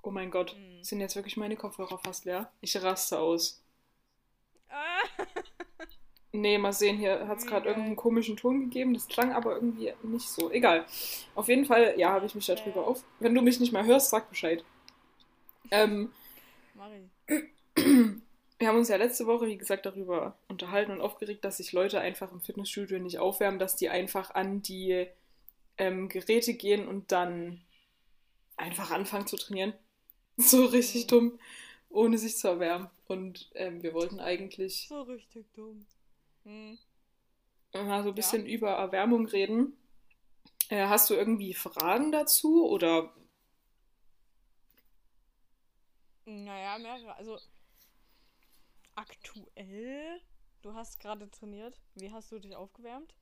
Oh 0.03 0.11
mein 0.11 0.31
Gott, 0.31 0.57
Mhm. 0.59 0.83
sind 0.83 1.01
jetzt 1.01 1.14
wirklich 1.14 1.37
meine 1.37 1.57
Kopfhörer 1.57 1.98
fast 1.98 2.25
leer? 2.25 2.51
Ich 2.62 2.81
raste 2.83 3.18
aus. 3.18 3.62
Ah. 4.70 5.03
Nee, 6.35 6.57
mal 6.57 6.72
sehen, 6.72 6.96
hier 6.96 7.29
hat 7.29 7.38
es 7.38 7.46
gerade 7.46 7.68
irgendeinen 7.68 7.94
komischen 7.94 8.38
Ton 8.38 8.61
gegeben. 8.61 8.94
Das 8.94 9.07
klang 9.07 9.33
aber 9.35 9.55
irgendwie 9.57 9.92
nicht 10.03 10.27
so. 10.31 10.51
Egal. 10.51 10.87
Auf 11.35 11.46
jeden 11.48 11.66
Fall, 11.66 11.92
ja, 11.98 12.09
habe 12.11 12.25
ich 12.25 12.35
mich 12.35 12.46
darüber 12.46 12.81
Ja. 12.81 12.87
auf. 12.87 13.05
Wenn 13.20 13.35
du 13.35 13.42
mich 13.42 13.61
nicht 13.61 13.72
mehr 13.72 13.85
hörst, 13.85 14.09
sag 14.09 14.31
Bescheid. 14.31 14.64
Ähm, 15.70 16.11
Mari. 16.75 17.11
wir 18.62 18.68
haben 18.68 18.79
uns 18.79 18.88
ja 18.88 18.94
letzte 18.94 19.27
Woche, 19.27 19.48
wie 19.48 19.57
gesagt, 19.57 19.87
darüber 19.87 20.38
unterhalten 20.46 20.92
und 20.92 21.01
aufgeregt, 21.01 21.44
dass 21.44 21.57
sich 21.57 21.72
Leute 21.72 21.98
einfach 21.98 22.31
im 22.31 22.40
Fitnessstudio 22.40 23.01
nicht 23.01 23.18
aufwärmen, 23.18 23.59
dass 23.59 23.75
die 23.75 23.88
einfach 23.88 24.37
an 24.37 24.62
die 24.62 25.09
ähm, 25.79 26.09
Geräte 26.09 26.55
gehen 26.55 26.87
und 26.87 27.11
dann 27.11 27.61
einfach 28.57 28.92
anfangen 28.92 29.27
zu 29.27 29.37
trainieren. 29.37 29.75
So 30.37 30.64
richtig 30.64 31.09
dumm, 31.09 31.40
ohne 31.90 32.16
sich 32.18 32.37
zu 32.38 32.46
erwärmen. 32.48 32.88
Und 33.09 33.51
ähm, 33.55 33.83
wir 33.83 33.94
wollten 33.94 34.20
eigentlich 34.20 34.87
So 34.88 35.03
richtig 35.03 35.44
dumm. 35.55 35.85
Hm. 36.44 36.79
mal 37.75 38.05
so 38.05 38.11
ein 38.11 38.14
bisschen 38.14 38.46
über 38.46 38.70
Erwärmung 38.70 39.27
reden. 39.27 39.77
Äh, 40.68 40.87
hast 40.87 41.11
du 41.11 41.14
irgendwie 41.14 41.53
Fragen 41.53 42.12
dazu 42.12 42.66
oder 42.66 43.12
Naja, 46.25 46.79
mehrere. 46.79 47.16
Also 47.16 47.38
aktuell, 48.94 50.20
du 50.62 50.74
hast 50.74 51.00
gerade 51.00 51.31
trainiert. 51.31 51.81
Wie 51.94 52.11
hast 52.11 52.31
du 52.33 52.38
dich 52.38 52.57
aufgewärmt? 52.57 53.14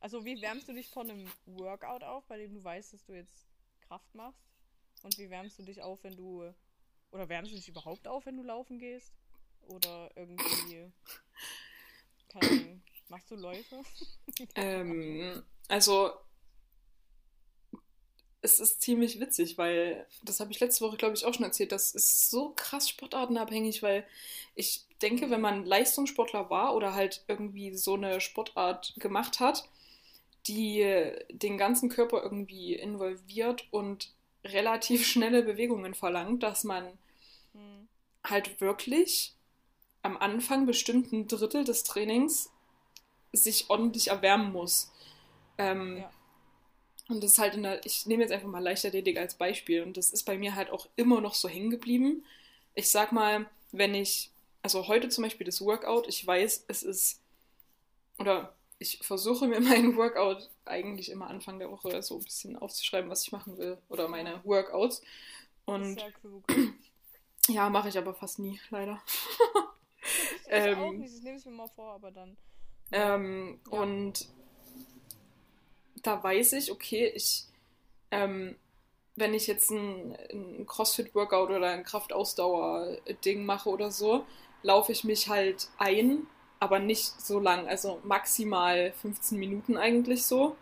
Also 0.00 0.24
wie 0.24 0.40
wärmst 0.42 0.68
du 0.68 0.72
dich 0.72 0.88
vor 0.88 1.02
einem 1.02 1.30
Workout 1.46 2.04
auf, 2.04 2.24
bei 2.26 2.36
dem 2.36 2.54
du 2.54 2.62
weißt, 2.62 2.92
dass 2.92 3.04
du 3.04 3.14
jetzt 3.14 3.46
Kraft 3.80 4.14
machst? 4.14 4.44
Und 5.02 5.16
wie 5.18 5.30
wärmst 5.30 5.58
du 5.58 5.62
dich 5.62 5.82
auf, 5.82 6.02
wenn 6.04 6.16
du... 6.16 6.52
Oder 7.10 7.28
wärmst 7.28 7.52
du 7.52 7.56
dich 7.56 7.68
überhaupt 7.68 8.08
auf, 8.08 8.26
wenn 8.26 8.36
du 8.36 8.42
laufen 8.42 8.78
gehst? 8.78 9.14
Oder 9.62 10.10
irgendwie... 10.16 10.92
Keine. 12.28 12.82
Machst 13.08 13.30
du 13.30 13.36
Läufe? 13.36 13.82
ähm, 14.56 15.42
also 15.68 16.10
es 18.44 18.60
ist 18.60 18.82
ziemlich 18.82 19.20
witzig, 19.20 19.58
weil 19.58 20.06
das 20.22 20.40
habe 20.40 20.52
ich 20.52 20.60
letzte 20.60 20.84
Woche, 20.84 20.98
glaube 20.98 21.14
ich, 21.16 21.24
auch 21.24 21.34
schon 21.34 21.44
erzählt. 21.46 21.72
Das 21.72 21.94
ist 21.94 22.30
so 22.30 22.52
krass 22.56 22.88
sportartenabhängig, 22.90 23.82
weil 23.82 24.06
ich 24.54 24.84
denke, 25.02 25.30
wenn 25.30 25.40
man 25.40 25.64
Leistungssportler 25.66 26.50
war 26.50 26.74
oder 26.76 26.94
halt 26.94 27.24
irgendwie 27.28 27.74
so 27.74 27.94
eine 27.94 28.20
Sportart 28.20 28.94
gemacht 28.98 29.40
hat, 29.40 29.68
die 30.48 30.86
den 31.30 31.58
ganzen 31.58 31.88
Körper 31.90 32.22
irgendwie 32.22 32.74
involviert 32.74 33.66
und 33.72 34.12
relativ 34.44 35.06
schnelle 35.06 35.42
Bewegungen 35.42 35.94
verlangt, 35.94 36.42
dass 36.42 36.64
man 36.64 36.98
Hm. 37.54 37.86
halt 38.24 38.60
wirklich 38.60 39.34
am 40.02 40.16
Anfang 40.18 40.66
bestimmt 40.66 41.12
ein 41.12 41.28
Drittel 41.28 41.64
des 41.64 41.84
Trainings 41.84 42.50
sich 43.32 43.70
ordentlich 43.70 44.08
erwärmen 44.08 44.52
muss. 44.52 44.92
Ähm, 45.58 45.98
ja. 45.98 46.10
Und 47.08 47.22
das 47.22 47.32
ist 47.32 47.38
halt 47.38 47.54
in 47.54 47.62
der, 47.64 47.84
ich 47.84 48.06
nehme 48.06 48.22
jetzt 48.22 48.32
einfach 48.32 48.48
mal 48.48 48.62
Leichtathletik 48.62 49.18
als 49.18 49.34
Beispiel 49.34 49.82
und 49.82 49.96
das 49.96 50.10
ist 50.10 50.24
bei 50.24 50.38
mir 50.38 50.54
halt 50.54 50.70
auch 50.70 50.88
immer 50.96 51.20
noch 51.20 51.34
so 51.34 51.48
hängen 51.48 51.70
geblieben. 51.70 52.24
Ich 52.74 52.90
sag 52.90 53.12
mal, 53.12 53.46
wenn 53.72 53.94
ich, 53.94 54.30
also 54.62 54.88
heute 54.88 55.08
zum 55.10 55.24
Beispiel 55.24 55.44
das 55.44 55.60
Workout, 55.60 56.08
ich 56.08 56.26
weiß, 56.26 56.64
es 56.68 56.82
ist, 56.82 57.20
oder 58.18 58.54
ich 58.78 58.98
versuche 59.02 59.46
mir 59.46 59.60
meinen 59.60 59.96
Workout 59.96 60.48
eigentlich 60.64 61.10
immer 61.10 61.28
Anfang 61.28 61.58
der 61.58 61.70
Woche 61.70 62.02
so 62.02 62.16
ein 62.18 62.24
bisschen 62.24 62.56
aufzuschreiben, 62.56 63.10
was 63.10 63.22
ich 63.22 63.32
machen 63.32 63.58
will, 63.58 63.78
oder 63.88 64.08
meine 64.08 64.40
Workouts. 64.44 65.02
Und 65.66 66.02
ja, 67.48 67.68
mache 67.68 67.90
ich 67.90 67.98
aber 67.98 68.14
fast 68.14 68.38
nie, 68.38 68.60
leider. 68.70 69.02
ich 70.02 70.40
ähm, 70.48 70.78
auch 70.78 70.92
nicht, 70.92 71.14
ich 71.14 71.22
nehme 71.22 71.36
es 71.36 71.44
mir 71.44 71.52
mal 71.52 71.68
vor, 71.68 71.92
aber 71.92 72.10
dann. 72.10 72.36
Ähm, 72.92 73.60
ja. 73.70 73.78
Und 73.78 74.28
da 76.06 76.22
weiß 76.22 76.52
ich, 76.54 76.70
okay, 76.70 77.12
ich, 77.14 77.44
ähm, 78.10 78.56
wenn 79.16 79.34
ich 79.34 79.46
jetzt 79.46 79.70
ein, 79.70 80.16
ein 80.32 80.66
CrossFit-Workout 80.66 81.50
oder 81.50 81.70
ein 81.70 81.84
Kraftausdauer-Ding 81.84 83.44
mache 83.44 83.68
oder 83.68 83.90
so, 83.90 84.26
laufe 84.62 84.92
ich 84.92 85.04
mich 85.04 85.28
halt 85.28 85.68
ein, 85.78 86.26
aber 86.60 86.78
nicht 86.78 87.20
so 87.20 87.38
lang, 87.40 87.68
also 87.68 88.00
maximal 88.04 88.92
15 88.92 89.38
Minuten 89.38 89.76
eigentlich 89.76 90.24
so. 90.24 90.56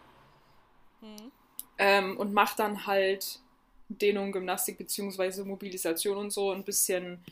Mhm. 1.00 1.32
Ähm, 1.78 2.16
und 2.16 2.32
mache 2.32 2.56
dann 2.56 2.86
halt 2.86 3.40
Dehnung, 3.88 4.32
Gymnastik 4.32 4.78
bzw. 4.78 5.44
Mobilisation 5.44 6.16
und 6.16 6.30
so 6.30 6.50
ein 6.50 6.64
bisschen 6.64 7.24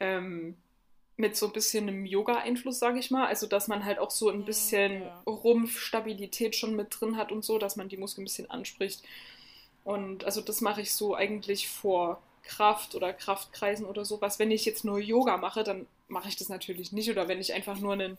ähm, 0.00 0.56
mit 1.16 1.36
so 1.36 1.46
ein 1.46 1.52
bisschen 1.52 1.88
einem 1.88 2.06
Yoga-Einfluss, 2.06 2.78
sage 2.78 2.98
ich 2.98 3.10
mal. 3.10 3.26
Also, 3.26 3.46
dass 3.46 3.68
man 3.68 3.84
halt 3.84 3.98
auch 3.98 4.10
so 4.10 4.30
ein 4.30 4.40
mhm, 4.40 4.44
bisschen 4.44 5.02
ja. 5.02 5.22
Rumpfstabilität 5.26 6.56
schon 6.56 6.74
mit 6.74 6.88
drin 6.90 7.16
hat 7.16 7.32
und 7.32 7.44
so, 7.44 7.58
dass 7.58 7.76
man 7.76 7.88
die 7.88 7.96
Muskeln 7.96 8.22
ein 8.22 8.26
bisschen 8.26 8.50
anspricht. 8.50 9.02
Und 9.84 10.24
also, 10.24 10.40
das 10.40 10.60
mache 10.60 10.80
ich 10.80 10.92
so 10.92 11.14
eigentlich 11.14 11.68
vor 11.68 12.22
Kraft 12.42 12.94
oder 12.94 13.12
Kraftkreisen 13.12 13.86
oder 13.86 14.04
sowas. 14.04 14.38
Wenn 14.38 14.50
ich 14.50 14.64
jetzt 14.64 14.84
nur 14.84 14.98
Yoga 14.98 15.36
mache, 15.36 15.64
dann 15.64 15.86
mache 16.08 16.28
ich 16.28 16.36
das 16.36 16.48
natürlich 16.48 16.92
nicht. 16.92 17.10
Oder 17.10 17.28
wenn 17.28 17.40
ich 17.40 17.52
einfach 17.52 17.78
nur 17.78 17.92
einen, 17.92 18.18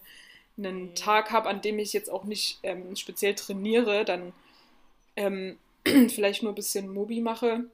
einen 0.58 0.90
mhm. 0.90 0.96
Tag 0.96 1.32
habe, 1.32 1.50
an 1.50 1.62
dem 1.62 1.80
ich 1.80 1.94
jetzt 1.94 2.10
auch 2.10 2.24
nicht 2.24 2.60
ähm, 2.64 2.96
speziell 2.96 3.36
trainiere, 3.36 4.06
dann 4.06 4.34
ähm, 5.16 5.58
vielleicht 5.86 6.44
nur 6.44 6.52
ein 6.52 6.56
bisschen 6.56 6.94
Mobi 6.94 7.22
mache, 7.22 7.66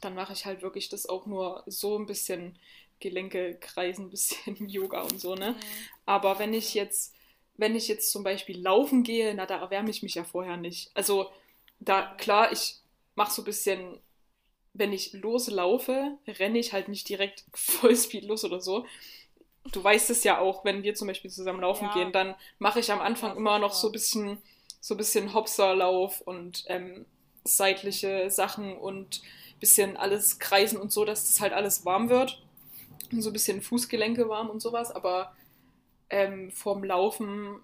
dann 0.00 0.14
mache 0.14 0.32
ich 0.32 0.46
halt 0.46 0.62
wirklich 0.62 0.88
das 0.88 1.08
auch 1.08 1.26
nur 1.26 1.62
so 1.66 1.98
ein 1.98 2.06
bisschen 2.06 2.56
Gelenke 3.02 3.56
kreisen, 3.60 4.06
ein 4.06 4.10
bisschen 4.10 4.56
Yoga 4.68 5.02
und 5.02 5.20
so, 5.20 5.34
ne? 5.34 5.50
Mhm. 5.50 5.56
Aber 6.06 6.38
wenn 6.38 6.54
ich 6.54 6.72
jetzt, 6.72 7.14
wenn 7.56 7.76
ich 7.76 7.88
jetzt 7.88 8.10
zum 8.10 8.24
Beispiel 8.24 8.58
laufen 8.58 9.02
gehe, 9.02 9.34
na, 9.34 9.44
da 9.44 9.58
erwärme 9.58 9.90
ich 9.90 10.02
mich 10.02 10.14
ja 10.14 10.24
vorher 10.24 10.56
nicht. 10.56 10.90
Also, 10.94 11.30
da, 11.80 12.14
klar, 12.16 12.52
ich 12.52 12.76
mache 13.14 13.32
so 13.32 13.42
ein 13.42 13.44
bisschen, 13.44 14.00
wenn 14.72 14.92
ich 14.92 15.12
loslaufe, 15.12 16.16
renne 16.26 16.58
ich 16.58 16.72
halt 16.72 16.88
nicht 16.88 17.08
direkt 17.08 17.44
Vollspeed 17.52 18.24
los 18.24 18.44
oder 18.44 18.60
so. 18.60 18.86
Du 19.70 19.84
weißt 19.84 20.10
es 20.10 20.24
ja 20.24 20.38
auch, 20.38 20.64
wenn 20.64 20.82
wir 20.82 20.94
zum 20.94 21.06
Beispiel 21.08 21.30
zusammen 21.30 21.60
laufen 21.60 21.84
ja. 21.84 21.94
gehen, 21.94 22.12
dann 22.12 22.34
mache 22.58 22.80
ich 22.80 22.90
am 22.90 23.00
Anfang 23.00 23.36
immer 23.36 23.58
noch 23.58 23.74
so 23.74 23.88
ein 23.88 23.92
bisschen, 23.92 24.42
so 24.80 24.94
ein 24.94 24.98
bisschen 24.98 25.34
Hopserlauf 25.34 26.20
und 26.22 26.64
ähm, 26.66 27.04
seitliche 27.44 28.30
Sachen 28.30 28.76
und 28.76 29.22
bisschen 29.60 29.96
alles 29.96 30.40
kreisen 30.40 30.78
und 30.80 30.90
so, 30.90 31.04
dass 31.04 31.26
das 31.26 31.40
halt 31.40 31.52
alles 31.52 31.84
warm 31.84 32.08
wird 32.08 32.42
so 33.20 33.30
ein 33.30 33.32
bisschen 33.32 33.60
Fußgelenke 33.60 34.28
warm 34.28 34.48
und 34.48 34.60
sowas, 34.60 34.90
aber 34.90 35.34
ähm, 36.08 36.50
vorm 36.52 36.84
Laufen 36.84 37.60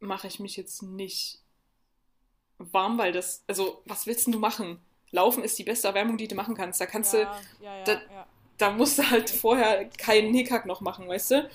mache 0.00 0.26
ich 0.26 0.40
mich 0.40 0.56
jetzt 0.56 0.82
nicht 0.82 1.40
warm, 2.58 2.98
weil 2.98 3.12
das, 3.12 3.44
also 3.46 3.82
was 3.84 4.06
willst 4.06 4.26
du 4.26 4.38
machen? 4.38 4.78
Laufen 5.10 5.42
ist 5.42 5.58
die 5.58 5.64
beste 5.64 5.88
Erwärmung, 5.88 6.16
die 6.16 6.28
du 6.28 6.34
machen 6.34 6.54
kannst. 6.54 6.80
Da 6.80 6.86
kannst 6.86 7.14
ja, 7.14 7.38
du, 7.60 7.64
ja, 7.64 7.78
ja, 7.78 7.84
da, 7.84 8.26
da, 8.58 8.70
musst 8.70 8.98
du 8.98 9.10
halt 9.10 9.30
vorher 9.30 9.86
keinen 9.86 10.34
Hickhack 10.34 10.66
noch 10.66 10.80
machen, 10.80 11.08
weißt 11.08 11.30
du? 11.30 11.50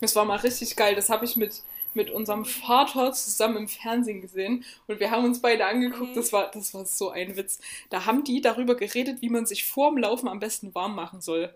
Das 0.00 0.14
war 0.14 0.24
mal 0.24 0.38
richtig 0.38 0.76
geil. 0.76 0.94
Das 0.94 1.10
habe 1.10 1.24
ich 1.24 1.36
mit, 1.36 1.62
mit 1.94 2.10
unserem 2.10 2.44
Vater 2.44 3.12
zusammen 3.12 3.56
im 3.56 3.68
Fernsehen 3.68 4.20
gesehen 4.20 4.64
und 4.86 5.00
wir 5.00 5.10
haben 5.10 5.24
uns 5.24 5.40
beide 5.40 5.66
angeguckt. 5.66 6.10
Mhm. 6.10 6.14
Das, 6.14 6.32
war, 6.32 6.50
das 6.50 6.74
war 6.74 6.84
so 6.84 7.10
ein 7.10 7.36
Witz. 7.36 7.58
Da 7.90 8.06
haben 8.06 8.24
die 8.24 8.40
darüber 8.40 8.76
geredet, 8.76 9.20
wie 9.20 9.30
man 9.30 9.46
sich 9.46 9.64
vorm 9.64 9.98
Laufen 9.98 10.28
am 10.28 10.38
besten 10.38 10.74
warm 10.74 10.94
machen 10.94 11.20
soll. 11.20 11.52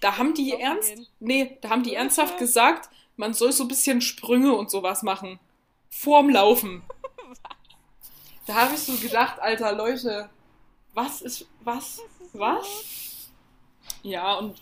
Da 0.00 0.18
haben 0.18 0.34
die 0.34 0.52
ernst, 0.52 0.94
nee, 1.20 1.58
da 1.60 1.70
haben 1.70 1.82
die 1.82 1.94
ernsthaft 1.94 2.38
gesagt, 2.38 2.88
man 3.16 3.34
soll 3.34 3.52
so 3.52 3.64
ein 3.64 3.68
bisschen 3.68 4.00
Sprünge 4.00 4.54
und 4.54 4.70
sowas 4.70 5.02
machen. 5.02 5.38
Vorm 5.90 6.30
Laufen. 6.30 6.82
da 8.46 8.54
habe 8.54 8.74
ich 8.74 8.80
so 8.80 8.94
gedacht, 8.96 9.40
alter 9.40 9.72
Leute, 9.72 10.30
was 10.94 11.22
ist, 11.22 11.46
was, 11.62 12.00
was? 12.32 12.66
Ja, 14.02 14.34
und, 14.34 14.60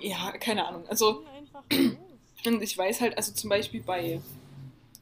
ja, 0.00 0.32
keine 0.32 0.66
Ahnung. 0.66 0.86
Also, 0.88 1.24
und 2.46 2.62
ich 2.62 2.76
weiß 2.76 3.00
halt, 3.00 3.16
also 3.16 3.32
zum 3.32 3.50
Beispiel 3.50 3.82
bei, 3.82 4.20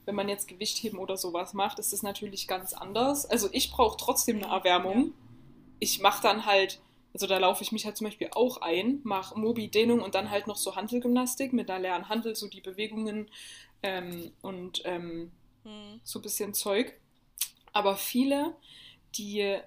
wenn 0.05 0.15
man 0.15 0.29
jetzt 0.29 0.49
Gewichtheben 0.49 0.99
oder 0.99 1.17
sowas 1.17 1.55
macht, 1.55 1.79
ist 1.79 1.93
das 1.93 2.03
natürlich 2.03 2.47
ganz 2.47 2.73
anders. 2.73 3.27
Also 3.27 3.49
ich 3.53 3.71
brauche 3.71 3.97
trotzdem 3.97 4.37
eine 4.37 4.53
Erwärmung. 4.53 5.13
Ich 5.79 6.01
mache 6.01 6.23
dann 6.23 6.47
halt 6.47 6.81
also 7.13 7.27
da 7.27 7.39
laufe 7.39 7.63
ich 7.63 7.73
mich 7.73 7.85
halt 7.85 7.97
zum 7.97 8.07
Beispiel 8.07 8.29
auch 8.33 8.59
ein, 8.63 9.01
mache 9.03 9.39
Mobi-Dehnung 9.39 10.01
und 10.01 10.15
dann 10.15 10.31
halt 10.31 10.47
noch 10.47 10.57
so 10.57 10.77
Handelgymnastik 10.77 11.53
mit 11.53 11.71
einer 11.71 11.81
leeren 11.81 12.09
Handel, 12.09 12.37
so 12.37 12.49
die 12.49 12.61
Bewegungen 12.61 13.29
ähm, 13.83 14.33
und 14.43 14.83
ähm, 14.85 15.33
hm. 15.65 16.01
so 16.05 16.19
ein 16.19 16.23
bisschen 16.23 16.55
Zeug. 16.55 16.95
Aber 17.73 17.97
viele, 17.97 18.55
die 19.17 19.59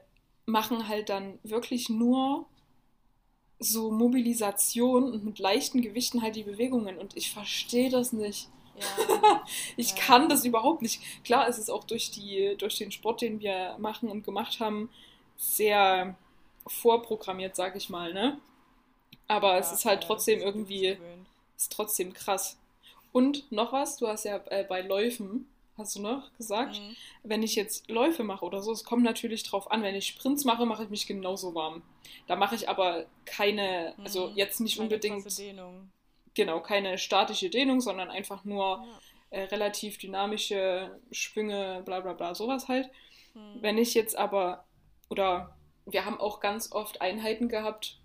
machen 0.46 0.88
halt 0.88 1.10
dann 1.10 1.40
wirklich 1.44 1.90
nur 1.90 2.46
so 3.60 3.92
Mobilisation 3.92 5.12
und 5.12 5.24
mit 5.24 5.40
leichten 5.40 5.82
Gewichten 5.82 6.22
halt 6.22 6.36
die 6.36 6.44
Bewegungen 6.44 6.98
und 6.98 7.16
ich 7.16 7.32
verstehe 7.32 7.90
das 7.90 8.14
nicht. 8.14 8.50
Ja. 8.78 9.44
ich 9.78 9.92
ja. 9.92 9.96
kann 9.98 10.30
das 10.30 10.46
überhaupt 10.46 10.82
nicht. 10.82 11.02
Klar 11.24 11.48
ist 11.48 11.58
es 11.58 11.70
auch 11.70 11.84
durch, 11.84 12.12
die, 12.12 12.56
durch 12.58 12.78
den 12.78 12.92
Sport, 12.92 13.22
den 13.22 13.40
wir 13.40 13.78
machen 13.80 14.10
und 14.10 14.24
gemacht 14.24 14.60
haben, 14.60 14.90
sehr 15.38 16.16
vorprogrammiert, 16.68 17.56
sag 17.56 17.76
ich 17.76 17.90
mal, 17.90 18.14
ne? 18.14 18.40
Aber 19.28 19.54
ja, 19.54 19.60
es 19.60 19.72
ist 19.72 19.86
halt 19.86 20.04
trotzdem 20.04 20.40
ist 20.40 20.46
irgendwie, 20.46 20.98
ist 21.58 21.72
trotzdem 21.72 22.14
krass. 22.14 22.58
Und 23.12 23.52
noch 23.52 23.72
was, 23.72 23.98
du 23.98 24.08
hast 24.08 24.26
ja 24.26 24.42
äh, 24.48 24.64
bei 24.64 24.82
Läufen, 24.82 25.48
hast 25.78 25.96
du 25.96 26.02
noch 26.02 26.36
gesagt, 26.38 26.80
mhm. 26.80 26.96
wenn 27.24 27.44
ich 27.44 27.56
jetzt 27.56 27.90
Läufe 27.90 28.24
mache 28.24 28.46
oder 28.46 28.62
so, 28.62 28.72
es 28.72 28.84
kommt 28.84 29.04
natürlich 29.04 29.44
drauf 29.44 29.72
an, 29.72 29.84
wenn 29.84 29.96
ich 29.96 30.08
Sprints 30.08 30.46
mache, 30.46 30.66
mache 30.66 30.84
ich 30.84 30.90
mich 30.90 31.08
genauso 31.08 31.56
warm. 31.56 31.82
Da 32.28 32.36
mache 32.36 32.56
ich 32.56 32.70
aber 32.70 33.06
keine, 33.26 33.94
also 34.04 34.30
mhm. 34.30 34.36
jetzt 34.36 34.60
nicht 34.60 34.78
keine 34.78 34.86
unbedingt, 34.86 35.38
Dehnung. 35.38 35.92
genau, 36.34 36.60
keine 36.60 36.98
statische 36.98 37.50
Dehnung, 37.50 37.82
sondern 37.82 38.10
einfach 38.10 38.44
nur 38.46 38.84
ja. 39.32 39.38
äh, 39.38 39.44
relativ 39.46 39.98
dynamische 39.98 41.00
Schwünge, 41.12 41.82
bla 41.86 42.02
bla 42.02 42.14
bla, 42.14 42.36
sowas 42.36 42.68
halt. 42.68 42.90
Mhm. 43.34 43.62
Wenn 43.62 43.78
ich 43.78 43.94
jetzt 43.94 44.16
aber, 44.16 44.66
oder 45.10 45.56
wir 45.86 46.06
haben 46.06 46.20
auch 46.20 46.40
ganz 46.40 46.72
oft 46.72 47.02
Einheiten 47.02 47.50
gehabt, 47.50 47.98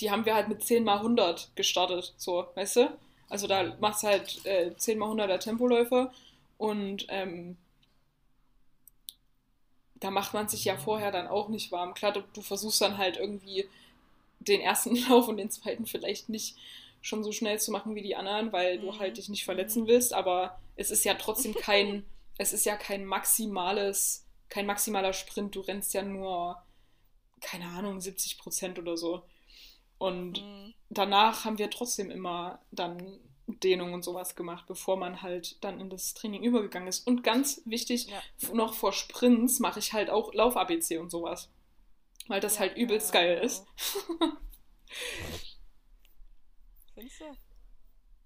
die 0.00 0.10
haben 0.10 0.24
wir 0.24 0.34
halt 0.34 0.48
mit 0.48 0.62
10 0.62 0.84
mal 0.84 0.98
100 0.98 1.50
gestartet, 1.54 2.14
so, 2.16 2.46
weißt 2.54 2.76
du? 2.76 2.98
Also 3.28 3.46
da 3.46 3.76
machst 3.80 4.02
du 4.02 4.08
halt 4.08 4.46
äh, 4.46 4.74
10 4.76 4.98
mal 4.98 5.10
100er 5.10 5.38
Tempoläufe 5.38 6.10
und 6.58 7.06
ähm, 7.08 7.56
da 9.96 10.10
macht 10.10 10.34
man 10.34 10.48
sich 10.48 10.64
ja 10.64 10.76
vorher 10.76 11.10
dann 11.10 11.26
auch 11.26 11.48
nicht 11.48 11.72
warm. 11.72 11.94
Klar, 11.94 12.12
du, 12.12 12.22
du, 12.32 12.42
versuchst 12.42 12.80
dann 12.80 12.98
halt 12.98 13.16
irgendwie 13.16 13.68
den 14.40 14.60
ersten 14.60 14.96
Lauf 15.08 15.28
und 15.28 15.38
den 15.38 15.50
zweiten 15.50 15.86
vielleicht 15.86 16.28
nicht 16.28 16.56
schon 17.02 17.22
so 17.22 17.32
schnell 17.32 17.58
zu 17.60 17.70
machen 17.70 17.94
wie 17.94 18.02
die 18.02 18.16
anderen, 18.16 18.52
weil 18.52 18.78
du 18.78 18.98
halt 18.98 19.12
mhm. 19.12 19.14
dich 19.16 19.28
nicht 19.28 19.44
verletzen 19.44 19.84
mhm. 19.84 19.88
willst, 19.88 20.12
aber 20.12 20.58
es 20.76 20.90
ist 20.90 21.04
ja 21.04 21.14
trotzdem 21.18 21.54
kein, 21.54 22.04
es 22.38 22.52
ist 22.52 22.66
ja 22.66 22.76
kein 22.76 23.04
maximales, 23.04 24.24
kein 24.48 24.66
maximaler 24.66 25.12
Sprint. 25.12 25.54
Du 25.54 25.60
rennst 25.60 25.94
ja 25.94 26.02
nur 26.02 26.62
keine 27.46 27.68
Ahnung, 27.68 28.00
70 28.00 28.38
Prozent 28.38 28.78
oder 28.78 28.96
so. 28.96 29.22
Und 29.98 30.42
mhm. 30.42 30.74
danach 30.90 31.44
haben 31.44 31.58
wir 31.58 31.70
trotzdem 31.70 32.10
immer 32.10 32.58
dann 32.72 33.20
Dehnung 33.46 33.94
und 33.94 34.02
sowas 34.02 34.34
gemacht, 34.34 34.66
bevor 34.66 34.96
man 34.96 35.22
halt 35.22 35.62
dann 35.62 35.80
in 35.80 35.88
das 35.88 36.14
Training 36.14 36.42
übergegangen 36.42 36.88
ist. 36.88 37.06
Und 37.06 37.22
ganz 37.22 37.62
wichtig, 37.64 38.08
ja. 38.08 38.20
noch 38.52 38.74
vor 38.74 38.92
Sprints 38.92 39.60
mache 39.60 39.78
ich 39.78 39.92
halt 39.92 40.10
auch 40.10 40.34
Lauf-ABC 40.34 40.98
und 40.98 41.10
sowas. 41.10 41.48
Weil 42.26 42.40
das 42.40 42.54
ja, 42.54 42.62
halt 42.62 42.76
übelst 42.76 43.14
ja, 43.14 43.20
geil 43.20 43.44
ist. 43.44 43.64
Findest 46.94 47.20
du? 47.20 47.36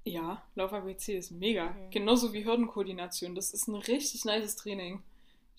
Ja, 0.05 0.43
Lauf-ABC 0.55 1.19
ist 1.19 1.31
mega. 1.31 1.67
Okay. 1.67 1.89
Genauso 1.91 2.33
wie 2.33 2.47
Hürdenkoordination. 2.47 3.35
Das 3.35 3.51
ist 3.51 3.69
ein 3.69 3.75
richtig 3.75 4.25
nices 4.25 4.57
Training. 4.57 5.03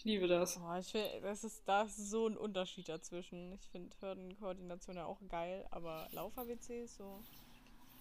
Ich 0.02 0.06
liebe 0.06 0.28
das. 0.28 0.58
Oh, 0.60 0.76
ich 0.80 0.88
find, 0.92 1.06
das 1.22 1.44
ist, 1.44 1.62
da 1.68 1.84
ist 1.84 1.96
so 2.10 2.26
ein 2.26 2.36
Unterschied 2.36 2.90
dazwischen. 2.90 3.54
Ich 3.54 3.70
finde 3.70 3.96
Hürdenkoordination 4.00 4.96
ja 4.96 5.06
auch 5.06 5.20
geil, 5.30 5.64
aber 5.70 6.08
Lauf-ABC 6.12 6.86
ist 6.86 6.96
so. 6.98 7.20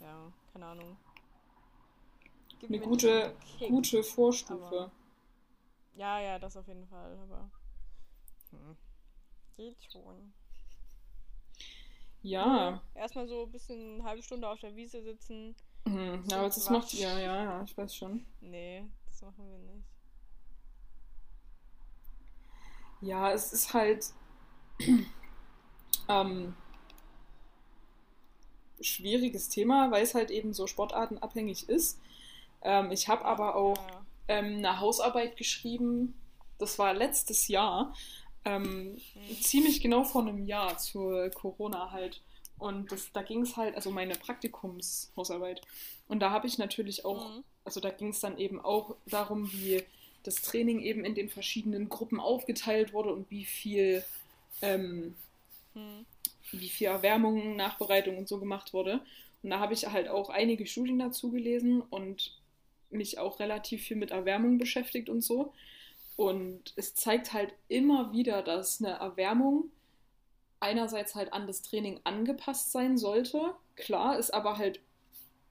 Ja, 0.01 0.33
keine 0.51 0.65
Ahnung. 0.65 0.97
gibt 2.59 2.73
eine 2.73 2.81
gute, 2.81 3.37
Kick. 3.59 3.69
gute 3.69 4.03
Vorstufe. 4.03 4.65
Aber- 4.65 4.91
Ja, 5.95 6.19
ja, 6.21 6.39
das 6.39 6.57
auf 6.57 6.67
jeden 6.69 6.87
Fall, 6.87 7.19
aber. 7.19 7.51
Hm. 8.53 8.77
Geht 9.59 9.77
schon. 9.93 10.33
Ja. 12.23 12.83
Erstmal 12.95 13.29
so 13.29 13.43
ein 13.43 13.53
bisschen 13.53 13.97
eine 13.97 14.05
halbe 14.05 14.23
Stunde 14.23 14.49
auf 14.49 14.61
der 14.61 14.75
Wiese 14.75 15.03
sitzen. 15.03 15.55
Mhm. 15.85 16.25
Ja, 16.31 16.39
aber 16.39 16.47
das 16.47 16.71
macht 16.71 16.95
ja, 16.95 17.19
ja, 17.19 17.45
ja, 17.45 17.63
ich 17.63 17.77
weiß 17.77 17.95
schon. 17.95 18.25
Nee, 18.41 18.87
das 19.05 19.21
machen 19.21 19.51
wir 19.51 19.59
nicht. 19.75 19.85
Ja, 23.01 23.33
es 23.33 23.53
ist 23.53 23.73
halt 23.75 24.07
ähm, 26.09 26.55
schwieriges 28.81 29.49
Thema, 29.49 29.91
weil 29.91 30.03
es 30.03 30.15
halt 30.15 30.31
eben 30.31 30.53
so 30.53 30.67
sportartenabhängig 30.67 31.69
ist. 31.69 31.99
Ähm, 32.63 32.91
ich 32.91 33.09
habe 33.09 33.25
aber 33.25 33.57
auch 33.57 33.79
ähm, 34.29 34.57
eine 34.59 34.81
Hausarbeit 34.81 35.37
geschrieben, 35.37 36.15
das 36.59 36.79
war 36.79 36.93
letztes 36.95 37.49
Jahr, 37.49 37.95
ähm, 38.45 39.01
Mhm. 39.15 39.41
ziemlich 39.43 39.81
genau 39.81 40.05
vor 40.05 40.23
einem 40.23 40.47
Jahr 40.47 40.79
zur 40.79 41.31
Corona 41.31 41.91
halt. 41.91 42.23
Und 42.59 42.93
das, 42.93 43.11
da 43.13 43.23
ging 43.23 43.43
es 43.43 43.57
halt, 43.57 43.75
also 43.75 43.91
meine 43.91 44.15
Praktikumshausarbeit. 44.15 45.63
Und 46.09 46.21
da 46.21 46.31
habe 46.31 46.47
ich 46.47 46.59
natürlich 46.59 47.05
auch, 47.05 47.29
Mhm. 47.31 47.45
also 47.65 47.81
da 47.81 47.91
ging 47.91 48.09
es 48.09 48.21
dann 48.21 48.39
eben 48.39 48.61
auch 48.61 48.97
darum, 49.07 49.51
wie 49.53 49.83
das 50.23 50.43
Training 50.43 50.81
eben 50.81 51.05
in 51.05 51.15
den 51.15 51.29
verschiedenen 51.29 51.89
Gruppen 51.89 52.21
aufgeteilt 52.21 52.93
wurde 52.93 53.13
und 53.13 53.31
wie 53.31 53.45
viel, 53.45 54.05
ähm, 54.63 55.15
Mhm. 55.75 56.05
wie 56.53 56.69
viel 56.69 56.89
Erwärmung, 56.89 57.57
Nachbereitung 57.57 58.19
und 58.19 58.29
so 58.29 58.39
gemacht 58.39 58.73
wurde. 58.73 59.01
Und 59.43 59.51
da 59.51 59.61
habe 59.61 59.73
ich 59.75 59.87
halt 59.87 60.09
auch 60.09 60.31
einige 60.31 60.67
Studien 60.67 60.99
dazu 60.99 61.31
gelesen 61.31 61.81
und 61.83 62.37
mich 62.91 63.19
auch 63.19 63.39
relativ 63.39 63.83
viel 63.85 63.97
mit 63.97 64.11
Erwärmung 64.11 64.59
beschäftigt 64.59 65.09
und 65.09 65.23
so. 65.23 65.53
Und 66.17 66.73
es 66.77 66.95
zeigt 66.95 67.33
halt 67.33 67.55
immer 67.69 68.13
wieder, 68.13 68.43
dass 68.43 68.83
eine 68.83 68.95
Erwärmung 68.95 69.71
einerseits 70.61 71.15
halt 71.15 71.33
an 71.33 71.47
das 71.47 71.63
Training 71.63 72.01
angepasst 72.05 72.73
sein 72.73 72.99
sollte, 72.99 73.55
klar, 73.77 74.19
es 74.19 74.31
aber 74.31 74.59
halt 74.59 74.81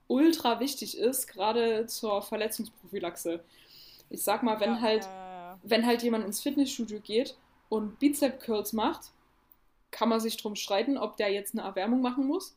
ultra 0.06 0.60
wichtig 0.60 0.96
ist, 0.98 1.26
gerade 1.26 1.86
zur 1.86 2.22
Verletzungsprophylaxe. 2.22 3.42
Ich 4.10 4.22
sag 4.24 4.42
mal, 4.42 4.60
wenn 4.60 4.72
ja, 4.76 4.80
halt 4.82 5.04
Ja, 5.04 5.58
wenn 5.62 5.86
halt 5.86 6.02
jemand 6.02 6.24
ins 6.26 6.42
Fitnessstudio 6.42 7.00
geht 7.00 7.36
und 7.70 7.98
Bizep 8.00 8.40
Curls 8.40 8.72
macht, 8.74 9.12
kann 9.90 10.08
man 10.08 10.20
sich 10.20 10.36
drum 10.36 10.56
streiten, 10.56 10.98
ob 10.98 11.16
der 11.16 11.30
jetzt 11.32 11.54
eine 11.54 11.62
Erwärmung 11.66 12.00
machen 12.02 12.26
muss. 12.26 12.56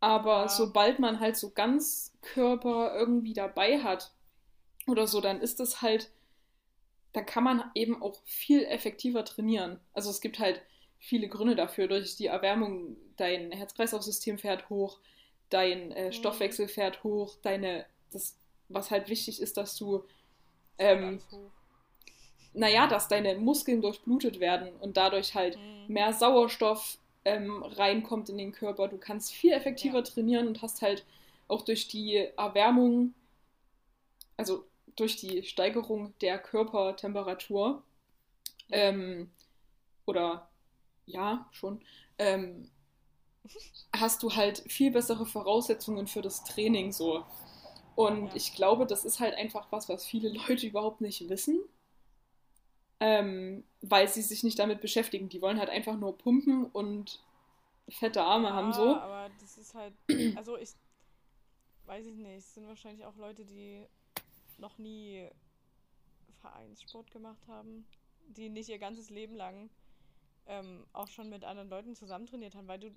Aber 0.00 0.48
sobald 0.48 0.98
man 1.00 1.20
halt 1.20 1.36
so 1.36 1.50
ganz 1.50 2.12
Körper 2.22 2.94
irgendwie 2.96 3.34
dabei 3.34 3.82
hat 3.82 4.12
oder 4.86 5.06
so, 5.06 5.20
dann 5.20 5.40
ist 5.40 5.60
das 5.60 5.82
halt, 5.82 6.10
da 7.12 7.22
kann 7.22 7.44
man 7.44 7.70
eben 7.74 8.02
auch 8.02 8.20
viel 8.24 8.64
effektiver 8.64 9.24
trainieren. 9.24 9.78
Also 9.92 10.10
es 10.10 10.20
gibt 10.20 10.38
halt 10.38 10.60
viele 10.98 11.28
Gründe 11.28 11.54
dafür. 11.54 11.86
Durch 11.88 12.16
die 12.16 12.26
Erwärmung, 12.26 12.96
dein 13.16 13.52
Herz-Kreislauf-System 13.52 14.38
fährt 14.38 14.68
hoch, 14.68 14.98
dein 15.50 15.92
äh, 15.92 16.12
Mhm. 16.12 16.12
Stoffwechsel 16.12 16.68
fährt 16.68 17.04
hoch, 17.04 17.36
deine, 17.42 17.86
das, 18.10 18.36
was 18.68 18.90
halt 18.90 19.08
wichtig 19.08 19.40
ist, 19.40 19.56
dass 19.56 19.76
du 19.76 20.04
ähm, 20.78 21.20
naja, 22.52 22.86
dass 22.86 23.08
deine 23.08 23.34
Muskeln 23.36 23.80
durchblutet 23.82 24.40
werden 24.40 24.68
und 24.80 24.96
dadurch 24.96 25.34
halt 25.34 25.58
Mhm. 25.58 25.86
mehr 25.88 26.12
Sauerstoff 26.12 26.98
ähm, 27.24 27.62
reinkommt 27.62 28.28
in 28.28 28.38
den 28.38 28.52
Körper. 28.52 28.88
Du 28.88 28.98
kannst 28.98 29.32
viel 29.32 29.52
effektiver 29.52 30.02
Ja. 30.02 30.04
trainieren 30.04 30.46
und 30.48 30.62
hast 30.62 30.82
halt 30.82 31.04
auch 31.48 31.62
durch 31.62 31.88
die 31.88 32.16
Erwärmung, 32.36 33.14
also 34.36 34.64
durch 34.96 35.16
die 35.16 35.42
Steigerung 35.44 36.14
der 36.20 36.38
Körpertemperatur, 36.38 37.82
ähm, 38.70 39.30
oder 40.06 40.50
ja, 41.06 41.48
schon, 41.52 41.82
ähm, 42.18 42.70
hast 43.96 44.22
du 44.22 44.34
halt 44.34 44.58
viel 44.70 44.90
bessere 44.90 45.24
Voraussetzungen 45.26 46.06
für 46.06 46.20
das 46.22 46.44
Training 46.44 46.92
so. 46.92 47.24
Und 47.96 48.28
Ja. 48.28 48.34
ich 48.34 48.54
glaube, 48.54 48.86
das 48.86 49.04
ist 49.04 49.20
halt 49.20 49.34
einfach 49.34 49.70
was, 49.70 49.88
was 49.88 50.04
viele 50.04 50.28
Leute 50.48 50.66
überhaupt 50.66 51.00
nicht 51.00 51.28
wissen, 51.28 51.60
ähm, 53.00 53.64
weil 53.82 54.08
sie 54.08 54.22
sich 54.22 54.42
nicht 54.42 54.58
damit 54.58 54.80
beschäftigen. 54.80 55.28
Die 55.28 55.40
wollen 55.40 55.58
halt 55.58 55.70
einfach 55.70 55.96
nur 55.96 56.16
pumpen 56.16 56.66
und 56.66 57.20
fette 57.88 58.22
Arme 58.22 58.52
haben 58.52 58.72
so. 58.72 58.86
Ja, 58.86 59.00
aber 59.00 59.30
das 59.40 59.58
ist 59.58 59.74
halt, 59.74 59.94
also 60.36 60.56
ich 60.56 60.70
weiß 61.86 62.06
ich 62.06 62.16
nicht, 62.16 62.38
es 62.38 62.54
sind 62.54 62.66
wahrscheinlich 62.66 63.04
auch 63.04 63.16
Leute, 63.16 63.44
die 63.44 63.86
noch 64.58 64.78
nie 64.78 65.28
Vereinssport 66.40 67.10
gemacht 67.10 67.46
haben, 67.46 67.86
die 68.28 68.48
nicht 68.48 68.68
ihr 68.68 68.78
ganzes 68.78 69.10
Leben 69.10 69.34
lang 69.34 69.68
ähm, 70.46 70.86
auch 70.92 71.08
schon 71.08 71.28
mit 71.28 71.44
anderen 71.44 71.68
Leuten 71.68 71.94
zusammen 71.94 72.26
trainiert 72.26 72.54
haben, 72.54 72.68
weil 72.68 72.80
du 72.80 72.90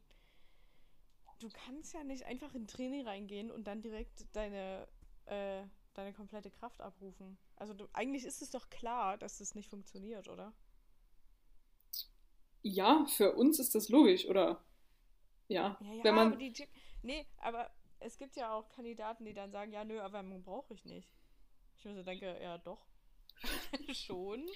du 1.39 1.49
kannst 1.49 1.93
ja 1.93 2.03
nicht 2.03 2.25
einfach 2.25 2.53
in 2.55 2.67
Training 2.67 3.07
reingehen 3.07 3.51
und 3.51 3.65
dann 3.67 3.81
direkt 3.81 4.25
deine 4.33 4.87
äh, 5.25 5.63
deine 5.93 6.13
komplette 6.13 6.51
Kraft 6.51 6.79
abrufen. 6.81 7.37
Also 7.55 7.73
du, 7.73 7.87
eigentlich 7.93 8.23
ist 8.25 8.41
es 8.41 8.51
doch 8.51 8.69
klar, 8.69 9.17
dass 9.17 9.39
das 9.39 9.55
nicht 9.55 9.69
funktioniert, 9.69 10.27
oder? 10.27 10.53
Ja, 12.61 13.05
für 13.07 13.33
uns 13.35 13.59
ist 13.59 13.73
das 13.75 13.89
logisch, 13.89 14.27
oder? 14.27 14.63
Ja, 15.47 15.77
Ja, 15.79 15.93
ja, 15.93 16.03
wenn 16.03 16.15
man 16.15 16.27
aber 16.27 16.37
die 16.37 16.53
Nee, 17.01 17.25
aber 17.37 17.71
es 17.99 18.17
gibt 18.17 18.35
ja 18.35 18.53
auch 18.53 18.69
Kandidaten, 18.69 19.25
die 19.25 19.33
dann 19.33 19.51
sagen, 19.51 19.71
ja, 19.71 19.83
nö, 19.83 19.95
Erwärmung 19.97 20.43
brauche 20.43 20.73
ich 20.73 20.85
nicht. 20.85 21.15
Ich 21.77 21.85
mir 21.85 21.95
so 21.95 22.03
denke, 22.03 22.37
ja, 22.41 22.57
doch. 22.57 22.85
Schon. 23.93 24.47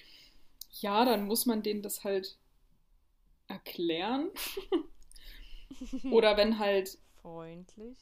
Ja, 0.80 1.06
dann 1.06 1.26
muss 1.26 1.46
man 1.46 1.63
denen 1.63 1.82
das 1.82 2.04
halt 2.04 2.38
erklären. 3.48 4.32
Oder 6.12 6.38
wenn 6.38 6.60
halt, 6.60 6.98
Freundlich. 7.22 7.98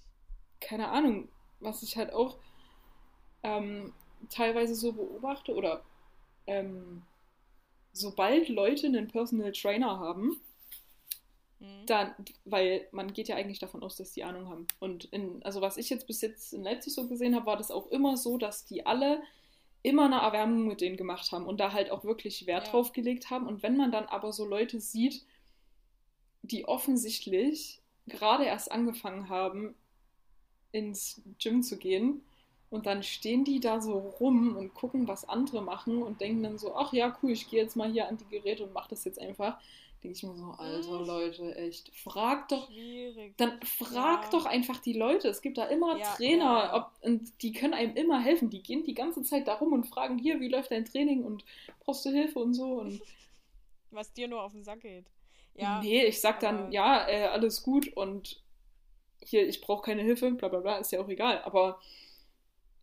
keine 0.59 0.89
Ahnung, 0.89 1.27
was 1.59 1.83
ich 1.83 1.97
halt 1.97 2.13
auch 2.13 2.37
ähm, 3.43 3.93
teilweise 4.29 4.75
so 4.75 4.93
beobachte 4.93 5.53
oder 5.55 5.83
ähm, 6.47 7.03
sobald 7.93 8.49
Leute 8.49 8.87
einen 8.87 9.07
Personal 9.07 9.51
Trainer 9.51 9.99
haben, 9.99 10.39
Mhm. 11.61 11.85
dann, 11.87 12.15
weil 12.45 12.87
man 12.93 13.11
geht 13.11 13.27
ja 13.27 13.35
eigentlich 13.35 13.59
davon 13.59 13.83
aus, 13.83 13.97
dass 13.97 14.13
die 14.13 14.23
Ahnung 14.23 14.47
haben. 14.47 14.65
Und 14.79 15.03
in, 15.11 15.43
also 15.43 15.59
was 15.59 15.75
ich 15.75 15.89
jetzt 15.89 16.07
bis 16.07 16.21
jetzt 16.21 16.53
in 16.53 16.63
Leipzig 16.63 16.93
so 16.93 17.05
gesehen 17.09 17.35
habe, 17.35 17.47
war 17.47 17.57
das 17.57 17.69
auch 17.69 17.87
immer 17.87 18.15
so, 18.15 18.37
dass 18.37 18.63
die 18.63 18.85
alle 18.85 19.21
immer 19.83 20.05
eine 20.05 20.19
Erwärmung 20.21 20.67
mit 20.67 20.79
denen 20.79 20.95
gemacht 20.95 21.33
haben 21.33 21.45
und 21.45 21.59
da 21.59 21.73
halt 21.73 21.91
auch 21.91 22.05
wirklich 22.05 22.47
Wert 22.47 22.67
Ja. 22.67 22.71
drauf 22.71 22.93
gelegt 22.93 23.29
haben. 23.29 23.45
Und 23.45 23.61
wenn 23.61 23.75
man 23.75 23.91
dann 23.91 24.05
aber 24.05 24.31
so 24.31 24.45
Leute 24.45 24.79
sieht, 24.79 25.25
die 26.51 26.65
offensichtlich 26.65 27.81
gerade 28.07 28.45
erst 28.45 28.71
angefangen 28.71 29.29
haben, 29.29 29.75
ins 30.71 31.21
Gym 31.41 31.63
zu 31.63 31.77
gehen, 31.77 32.21
und 32.71 32.85
dann 32.85 33.01
stehen 33.01 33.43
die 33.45 33.59
da 33.59 33.81
so 33.81 33.97
rum 33.97 34.55
und 34.55 34.75
gucken, 34.75 35.07
was 35.07 35.27
andere 35.27 35.61
machen 35.63 36.03
und 36.03 36.21
denken 36.21 36.43
dann 36.43 36.59
so, 36.59 36.75
ach 36.75 36.93
ja, 36.93 37.17
cool, 37.23 37.31
ich 37.31 37.49
gehe 37.49 37.63
jetzt 37.63 37.75
mal 37.75 37.91
hier 37.91 38.07
an 38.07 38.17
die 38.17 38.27
Geräte 38.27 38.63
und 38.63 38.73
mache 38.73 38.91
das 38.91 39.05
jetzt 39.05 39.19
einfach. 39.19 39.59
Denke 40.03 40.15
ich 40.15 40.23
mir 40.23 40.35
so, 40.35 40.51
alter 40.51 40.99
Mhm. 40.99 41.05
Leute, 41.07 41.55
echt, 41.55 41.91
frag 41.95 42.47
doch, 42.49 42.67
Schwierig. 42.67 43.35
dann 43.37 43.59
frag 43.63 44.25
Ja. 44.25 44.29
doch 44.29 44.45
einfach 44.45 44.77
die 44.79 44.93
Leute. 44.93 45.27
Es 45.29 45.41
gibt 45.41 45.57
da 45.57 45.65
immer 45.65 45.97
Ja, 45.97 46.13
Trainer 46.13 46.43
ja. 46.45 46.75
Ob, 46.75 46.91
und 47.01 47.41
die 47.41 47.53
können 47.53 47.73
einem 47.73 47.95
immer 47.95 48.19
helfen. 48.19 48.51
Die 48.51 48.61
gehen 48.61 48.83
die 48.83 48.93
ganze 48.93 49.23
Zeit 49.23 49.47
da 49.47 49.55
rum 49.55 49.73
und 49.73 49.87
fragen, 49.87 50.19
hier, 50.19 50.39
wie 50.39 50.47
läuft 50.47 50.69
dein 50.71 50.85
Training 50.85 51.23
und 51.23 51.43
brauchst 51.79 52.05
du 52.05 52.11
Hilfe 52.11 52.37
und 52.37 52.53
so. 52.53 52.79
Und 52.79 53.01
Was 53.91 54.13
dir 54.13 54.27
nur 54.27 54.43
auf 54.43 54.51
den 54.51 54.63
Sack 54.63 54.81
geht. 54.81 55.07
Ja. 55.61 55.81
nee, 55.81 56.05
ich 56.05 56.21
sag 56.21 56.39
dann, 56.39 56.71
ja, 56.71 57.07
äh, 57.07 57.25
alles 57.27 57.63
gut 57.63 57.87
und 57.95 58.41
hier, 59.21 59.47
ich 59.47 59.61
brauche 59.61 59.83
keine 59.83 60.01
Hilfe, 60.03 60.31
bla 60.31 60.47
bla 60.47 60.59
bla, 60.59 60.77
ist 60.77 60.91
ja 60.91 61.01
auch 61.01 61.09
egal. 61.09 61.41
Aber 61.43 61.79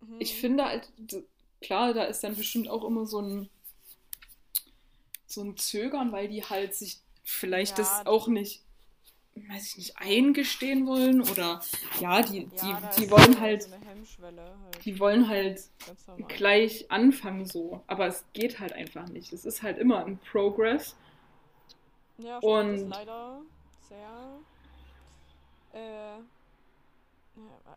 Mhm. 0.00 0.16
ich 0.20 0.34
finde 0.34 0.64
halt, 0.66 0.90
klar, 1.60 1.94
da 1.94 2.04
ist 2.04 2.22
dann 2.22 2.36
bestimmt 2.36 2.68
auch 2.68 2.84
immer 2.84 3.06
so 3.06 3.20
ein, 3.20 3.48
so 5.26 5.42
ein 5.42 5.56
Zögern, 5.56 6.12
weil 6.12 6.28
die 6.28 6.44
halt 6.44 6.74
sich 6.74 6.98
vielleicht 7.24 7.78
Ja, 7.78 7.84
das 7.84 8.06
auch 8.06 8.28
nicht, 8.28 8.62
weiß 9.34 9.66
ich 9.70 9.76
nicht, 9.78 9.98
eingestehen 9.98 10.86
wollen 10.86 11.20
oder 11.22 11.60
ja, 12.00 12.22
die, 12.22 12.48
Ja, 12.54 12.80
die, 12.96 13.00
die 13.00 13.10
wollen 13.10 13.32
so 13.34 13.40
halt, 13.40 13.62
So 13.62 13.70
halt. 13.70 14.84
die 14.84 14.98
wollen 15.00 15.28
halt 15.28 15.60
gleich 16.28 16.90
anfangen 16.90 17.46
so, 17.46 17.82
aber 17.86 18.06
es 18.06 18.24
geht 18.32 18.60
halt 18.60 18.72
einfach 18.72 19.08
nicht. 19.08 19.32
Es 19.32 19.44
ist 19.44 19.62
halt 19.62 19.78
immer 19.78 20.04
ein 20.04 20.18
Progress. 20.18 20.96
Ja, 22.18 22.38
Sport 22.38 22.64
Und- 22.64 22.74
ist 22.74 22.88
leider 22.88 23.40
sehr. 23.88 24.38
Äh. 25.72 26.16
Ja, 27.36 27.76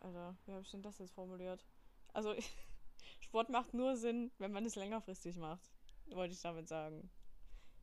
Alter, 0.00 0.34
wie 0.46 0.52
habe 0.52 0.62
ich 0.62 0.70
denn 0.70 0.82
das 0.82 0.98
jetzt 0.98 1.14
formuliert? 1.14 1.64
Also, 2.12 2.34
Sport 3.20 3.48
macht 3.50 3.74
nur 3.74 3.96
Sinn, 3.96 4.30
wenn 4.38 4.52
man 4.52 4.66
es 4.66 4.76
längerfristig 4.76 5.36
macht. 5.38 5.62
Wollte 6.10 6.34
ich 6.34 6.40
damit 6.42 6.68
sagen. 6.68 7.08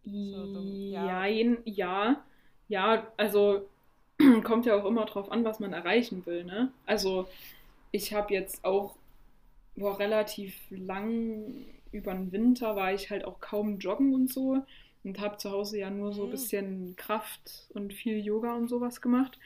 So. 0.04 0.12
Ja. 0.12 1.06
Jein, 1.06 1.58
ja, 1.66 2.24
ja, 2.68 3.08
also 3.18 3.68
kommt 4.44 4.66
ja 4.68 4.76
auch 4.76 4.86
immer 4.86 5.06
drauf 5.06 5.32
an, 5.32 5.44
was 5.44 5.60
man 5.60 5.74
erreichen 5.74 6.26
will, 6.26 6.44
ne? 6.44 6.72
Also 6.86 7.28
ich 7.92 8.14
habe 8.14 8.34
jetzt 8.34 8.64
auch 8.64 8.96
boah, 9.76 9.98
relativ 10.00 10.56
lang 10.70 11.66
über 11.92 12.14
den 12.14 12.32
Winter 12.32 12.76
war 12.76 12.94
ich 12.94 13.10
halt 13.10 13.26
auch 13.26 13.40
kaum 13.40 13.80
joggen 13.80 14.14
und 14.14 14.32
so 14.32 14.64
und 15.06 15.20
habe 15.22 15.38
zu 15.38 15.52
Hause 15.52 15.80
ja 15.80 15.92
nur 15.92 16.14
so 16.14 16.26
ein 16.26 16.30
Mhm. 16.30 16.32
bisschen 16.32 16.96
Kraft 16.98 17.70
und 17.76 17.94
viel 17.94 18.20
Yoga 18.20 18.56
und 18.56 18.70
sowas 18.70 19.02
gemacht 19.02 19.40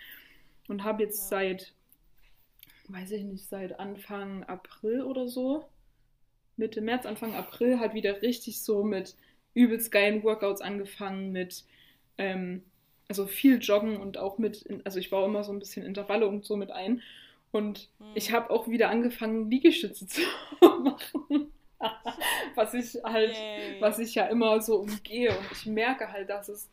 und 0.69 0.83
habe 0.85 1.03
jetzt 1.03 1.17
Ja. 1.17 1.29
seit, 1.29 1.73
weiß 2.87 3.11
ich 3.11 3.23
nicht, 3.23 3.47
seit 3.47 3.79
Anfang 3.79 4.43
April 4.45 5.03
oder 5.03 5.27
so, 5.27 5.65
Mitte 6.57 6.81
März, 6.81 7.05
Anfang 7.05 7.35
April 7.35 7.79
halt 7.79 7.93
wieder 7.95 8.21
richtig 8.21 8.61
so 8.61 8.83
mit 8.83 9.15
übelst 9.55 9.91
geilen 9.91 10.23
Workouts 10.23 10.61
angefangen, 10.61 11.31
mit 11.31 11.65
ähm, 12.17 12.63
also 13.09 13.27
viel 13.27 13.59
Joggen 13.59 13.97
und 13.97 14.17
auch 14.17 14.37
mit, 14.39 14.65
also 14.85 14.99
ich 14.99 15.09
baue 15.11 15.27
immer 15.27 15.43
so 15.43 15.53
ein 15.53 15.59
bisschen 15.59 15.85
Intervalle 15.85 16.27
und 16.27 16.45
so 16.45 16.57
mit 16.57 16.71
ein. 16.71 17.01
Und 17.51 17.89
Hm. 17.99 18.05
ich 18.13 18.31
habe 18.33 18.51
auch 18.51 18.67
wieder 18.69 18.89
angefangen, 18.89 19.49
Liegestütze 19.51 20.07
zu 20.09 20.21
machen. 20.61 21.51
was 22.55 22.73
ich 22.73 22.97
halt, 23.03 23.35
Yay. 23.35 23.81
was 23.81 23.99
ich 23.99 24.15
ja 24.15 24.25
immer 24.27 24.61
so 24.61 24.77
umgehe. 24.77 25.37
Und 25.37 25.51
ich 25.51 25.65
merke 25.65 26.11
halt, 26.11 26.29
dass 26.29 26.49
es 26.49 26.69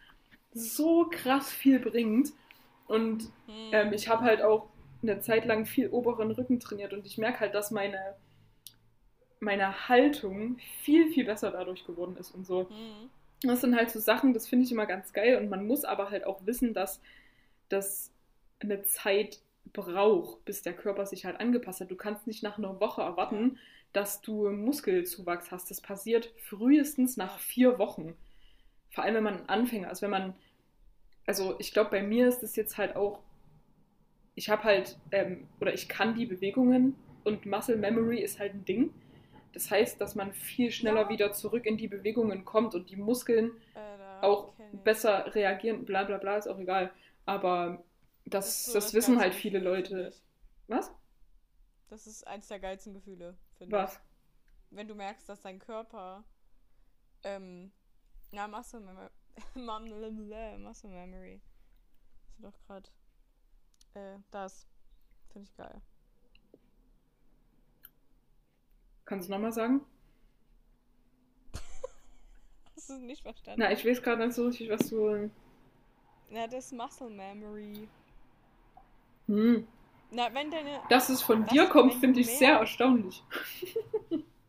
so 0.52 1.06
krass 1.10 1.50
viel 1.52 1.80
bringt. 1.80 2.32
Und 2.86 3.24
Hm. 3.46 3.70
ähm, 3.72 3.92
ich 3.92 4.08
habe 4.08 4.22
halt 4.24 4.42
auch 4.42 4.68
eine 5.02 5.20
Zeit 5.20 5.44
lang 5.44 5.66
viel 5.66 5.88
oberen 5.90 6.30
Rücken 6.30 6.60
trainiert 6.60 6.92
und 6.92 7.06
ich 7.06 7.18
merke 7.18 7.40
halt, 7.40 7.54
dass 7.54 7.70
meine, 7.70 8.16
meine 9.40 9.88
Haltung 9.88 10.58
viel, 10.82 11.10
viel 11.12 11.24
besser 11.24 11.50
dadurch 11.50 11.84
geworden 11.84 12.16
ist 12.16 12.30
und 12.32 12.46
so. 12.46 12.68
Hm. 12.68 13.10
Das 13.42 13.60
sind 13.60 13.76
halt 13.76 13.90
so 13.90 14.00
Sachen, 14.00 14.32
das 14.32 14.48
finde 14.48 14.64
ich 14.64 14.72
immer 14.72 14.86
ganz 14.86 15.12
geil 15.12 15.36
und 15.36 15.50
man 15.50 15.66
muss 15.66 15.84
aber 15.84 16.10
halt 16.10 16.24
auch 16.24 16.46
wissen, 16.46 16.72
dass 16.72 17.00
das 17.68 18.12
eine 18.60 18.82
Zeit 18.84 19.40
braucht, 19.72 20.44
bis 20.44 20.62
der 20.62 20.74
Körper 20.74 21.06
sich 21.06 21.24
halt 21.26 21.40
angepasst 21.40 21.80
hat. 21.80 21.90
Du 21.90 21.96
kannst 21.96 22.26
nicht 22.26 22.42
nach 22.42 22.58
einer 22.58 22.80
Woche 22.80 23.02
erwarten, 23.02 23.58
dass 23.92 24.20
du 24.20 24.50
Muskelzuwachs 24.50 25.50
hast. 25.50 25.70
Das 25.70 25.80
passiert 25.80 26.32
frühestens 26.42 27.16
nach 27.16 27.38
vier 27.38 27.78
Wochen. 27.78 28.14
Vor 28.90 29.04
allem, 29.04 29.16
wenn 29.16 29.24
man 29.24 29.40
ein 29.40 29.48
Anfänger 29.48 29.90
ist. 29.90 30.02
Wenn 30.02 30.10
man, 30.10 30.34
also 31.26 31.56
ich 31.58 31.72
glaube, 31.72 31.90
bei 31.90 32.02
mir 32.02 32.28
ist 32.28 32.42
es 32.42 32.56
jetzt 32.56 32.78
halt 32.78 32.96
auch, 32.96 33.20
ich 34.34 34.50
habe 34.50 34.64
halt, 34.64 34.98
ähm, 35.12 35.48
oder 35.60 35.72
ich 35.74 35.88
kann 35.88 36.14
die 36.14 36.26
Bewegungen 36.26 36.94
und 37.24 37.46
Muscle 37.46 37.76
Memory 37.76 38.20
ist 38.20 38.38
halt 38.38 38.54
ein 38.54 38.64
Ding. 38.64 38.90
Das 39.52 39.70
heißt, 39.70 40.00
dass 40.00 40.14
man 40.14 40.32
viel 40.34 40.70
schneller 40.70 41.08
wieder 41.08 41.32
zurück 41.32 41.64
in 41.66 41.78
die 41.78 41.88
Bewegungen 41.88 42.44
kommt 42.44 42.74
und 42.74 42.90
die 42.90 42.96
Muskeln 42.96 43.52
Äh, 43.74 44.24
auch 44.24 44.52
besser 44.84 45.34
reagieren, 45.34 45.84
bla 45.84 46.04
bla 46.04 46.18
bla, 46.18 46.36
ist 46.38 46.48
auch 46.48 46.58
egal. 46.58 46.92
Aber 47.26 47.82
das, 48.24 48.66
ist 48.68 48.72
so 48.72 48.74
das, 48.74 48.94
wissen 48.94 49.18
halt 49.20 49.34
viele 49.34 49.58
Leute. 49.58 50.12
Was? 50.68 50.92
Das 51.88 52.06
ist 52.06 52.26
eins 52.26 52.48
der 52.48 52.60
geilsten 52.60 52.94
Gefühle, 52.94 53.36
finde 53.58 53.76
Was? 53.76 53.94
ich. 53.94 54.00
Wenn 54.70 54.88
du 54.88 54.94
merkst, 54.94 55.28
dass 55.28 55.40
dein 55.42 55.58
Körper 55.58 56.24
ähm, 57.22 57.72
na, 58.32 58.48
Muscle 58.48 58.80
Memory 58.80 60.58
Muscle 60.58 60.90
Memory. 60.90 61.40
Ist 62.28 62.44
doch 62.44 62.58
gerade 62.66 62.88
äh, 63.94 64.18
das 64.30 64.66
finde 65.32 65.48
ich 65.48 65.56
geil. 65.56 65.80
Kannst 69.04 69.28
du 69.28 69.32
nochmal 69.32 69.52
sagen? 69.52 69.86
Hast 72.74 72.90
du 72.90 72.94
es 72.94 73.00
nicht 73.00 73.22
verstanden? 73.22 73.60
Na, 73.60 73.72
ich 73.72 73.86
weiß 73.86 74.02
gerade 74.02 74.26
nicht 74.26 74.34
so 74.34 74.46
richtig, 74.46 74.68
was 74.68 74.88
du. 74.88 75.30
Na, 76.30 76.46
das 76.48 76.66
ist 76.66 76.72
Muscle 76.72 77.08
Memory. 77.08 77.88
Hm. 79.26 79.66
Na, 80.10 80.32
wenn 80.32 80.50
deine 80.50 80.80
Dass 80.88 81.08
es 81.08 81.22
von 81.22 81.44
dir 81.46 81.66
kommt, 81.66 81.94
finde 81.94 82.20
ich 82.20 82.30
sehr 82.30 82.58
erstaunlich. 82.58 83.22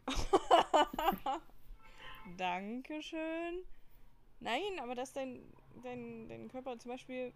Dankeschön. 2.37 3.63
Nein, 4.39 4.79
aber 4.81 4.95
dass 4.95 5.13
dein, 5.13 5.41
dein, 5.83 6.27
dein 6.29 6.47
Körper 6.49 6.77
zum 6.77 6.91
Beispiel, 6.91 7.33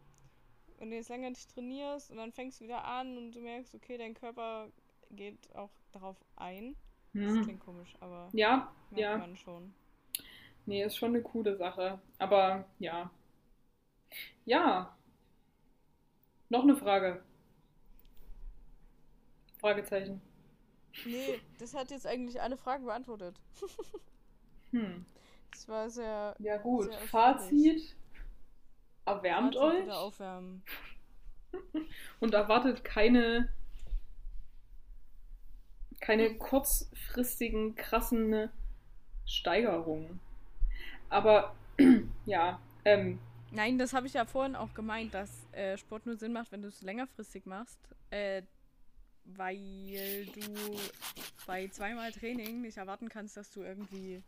wenn 0.77 0.89
du 0.91 0.95
jetzt 0.95 1.09
länger 1.09 1.29
nicht 1.29 1.51
trainierst 1.53 2.11
und 2.11 2.17
dann 2.17 2.31
fängst 2.31 2.59
du 2.59 2.65
wieder 2.65 2.83
an 2.85 3.17
und 3.17 3.31
du 3.31 3.39
merkst, 3.39 3.73
okay, 3.75 3.97
dein 3.97 4.13
Körper 4.13 4.69
geht 5.11 5.53
auch 5.55 5.71
darauf 5.91 6.17
ein. 6.35 6.75
Das 7.13 7.23
Hm. 7.23 7.43
klingt 7.43 7.59
komisch, 7.59 7.93
aber 7.99 8.29
Ja, 8.33 8.71
merkt 8.91 9.01
ja. 9.01 9.17
man 9.17 9.35
schon. 9.35 9.73
Nee, 10.65 10.83
ist 10.83 10.95
schon 10.95 11.09
eine 11.09 11.21
coole 11.23 11.55
Sache. 11.57 11.99
Aber 12.19 12.65
ja. 12.79 13.09
Ja. 14.45 14.95
Noch 16.49 16.63
eine 16.63 16.75
Frage. 16.75 17.23
Fragezeichen. 19.61 20.21
Nee, 21.05 21.39
das 21.59 21.73
hat 21.73 21.91
jetzt 21.91 22.05
eigentlich 22.05 22.41
alle 22.41 22.57
Fragen 22.57 22.85
beantwortet. 22.85 23.39
Hm. 24.71 25.05
Das 25.51 25.67
war 25.67 25.89
sehr. 25.89 26.35
Ja, 26.39 26.57
gut. 26.57 26.85
Sehr. 26.85 26.99
Fazit. 26.99 27.95
Erwärmt 29.05 29.55
Fazit 29.55 29.87
euch 29.87 29.91
aufwärmen. 29.91 30.63
und 32.19 32.33
erwartet 32.33 32.83
keine, 32.83 33.49
keine 35.99 36.37
kurzfristigen, 36.37 37.75
krassen 37.75 38.49
Steigerungen. 39.25 40.19
Aber 41.09 41.53
ja, 42.25 42.59
ähm, 42.85 43.19
Nein, 43.51 43.77
das 43.77 43.93
habe 43.93 44.07
ich 44.07 44.13
ja 44.13 44.23
vorhin 44.23 44.55
auch 44.55 44.73
gemeint, 44.73 45.13
dass 45.13 45.45
äh, 45.51 45.77
Sport 45.77 46.05
nur 46.05 46.15
Sinn 46.15 46.31
macht, 46.31 46.53
wenn 46.53 46.61
du 46.61 46.69
es 46.69 46.81
längerfristig 46.81 47.45
machst. 47.45 47.79
Äh, 48.09 48.43
weil 49.25 50.25
du 50.35 50.77
bei 51.47 51.67
zweimal 51.69 52.11
Training 52.11 52.61
nicht 52.61 52.77
erwarten 52.77 53.09
kannst, 53.09 53.37
dass 53.37 53.51
du 53.51 53.61
irgendwie 53.61 54.21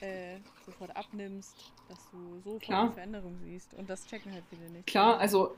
äh, 0.00 0.36
sofort 0.66 0.94
abnimmst, 0.96 1.72
dass 1.88 1.98
du 2.10 2.36
sofort 2.40 2.62
Klar. 2.62 2.82
eine 2.84 2.92
Veränderung 2.92 3.38
siehst. 3.42 3.74
Und 3.74 3.88
das 3.90 4.06
checken 4.06 4.32
halt 4.32 4.44
viele 4.50 4.68
nicht. 4.70 4.86
klar, 4.86 5.18
also 5.18 5.56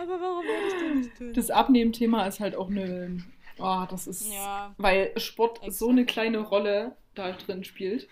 Aber 0.00 0.20
warum 0.20 0.44
werde 0.44 0.66
ich 0.68 0.74
denn 0.74 0.98
nicht 1.00 1.16
tun? 1.16 1.32
das 1.34 1.50
Abnehmen-Thema 1.50 2.26
ist 2.26 2.40
halt 2.40 2.54
auch 2.56 2.70
eine. 2.70 3.24
Oh, 3.58 3.84
das 3.88 4.06
ist. 4.06 4.30
Ja. 4.32 4.74
Weil 4.76 5.18
Sport 5.18 5.60
so 5.72 5.88
eine 5.88 6.04
kleine. 6.04 6.38
Rolle 6.38 6.96
da 7.14 7.32
drin 7.32 7.64
spielt. 7.64 8.08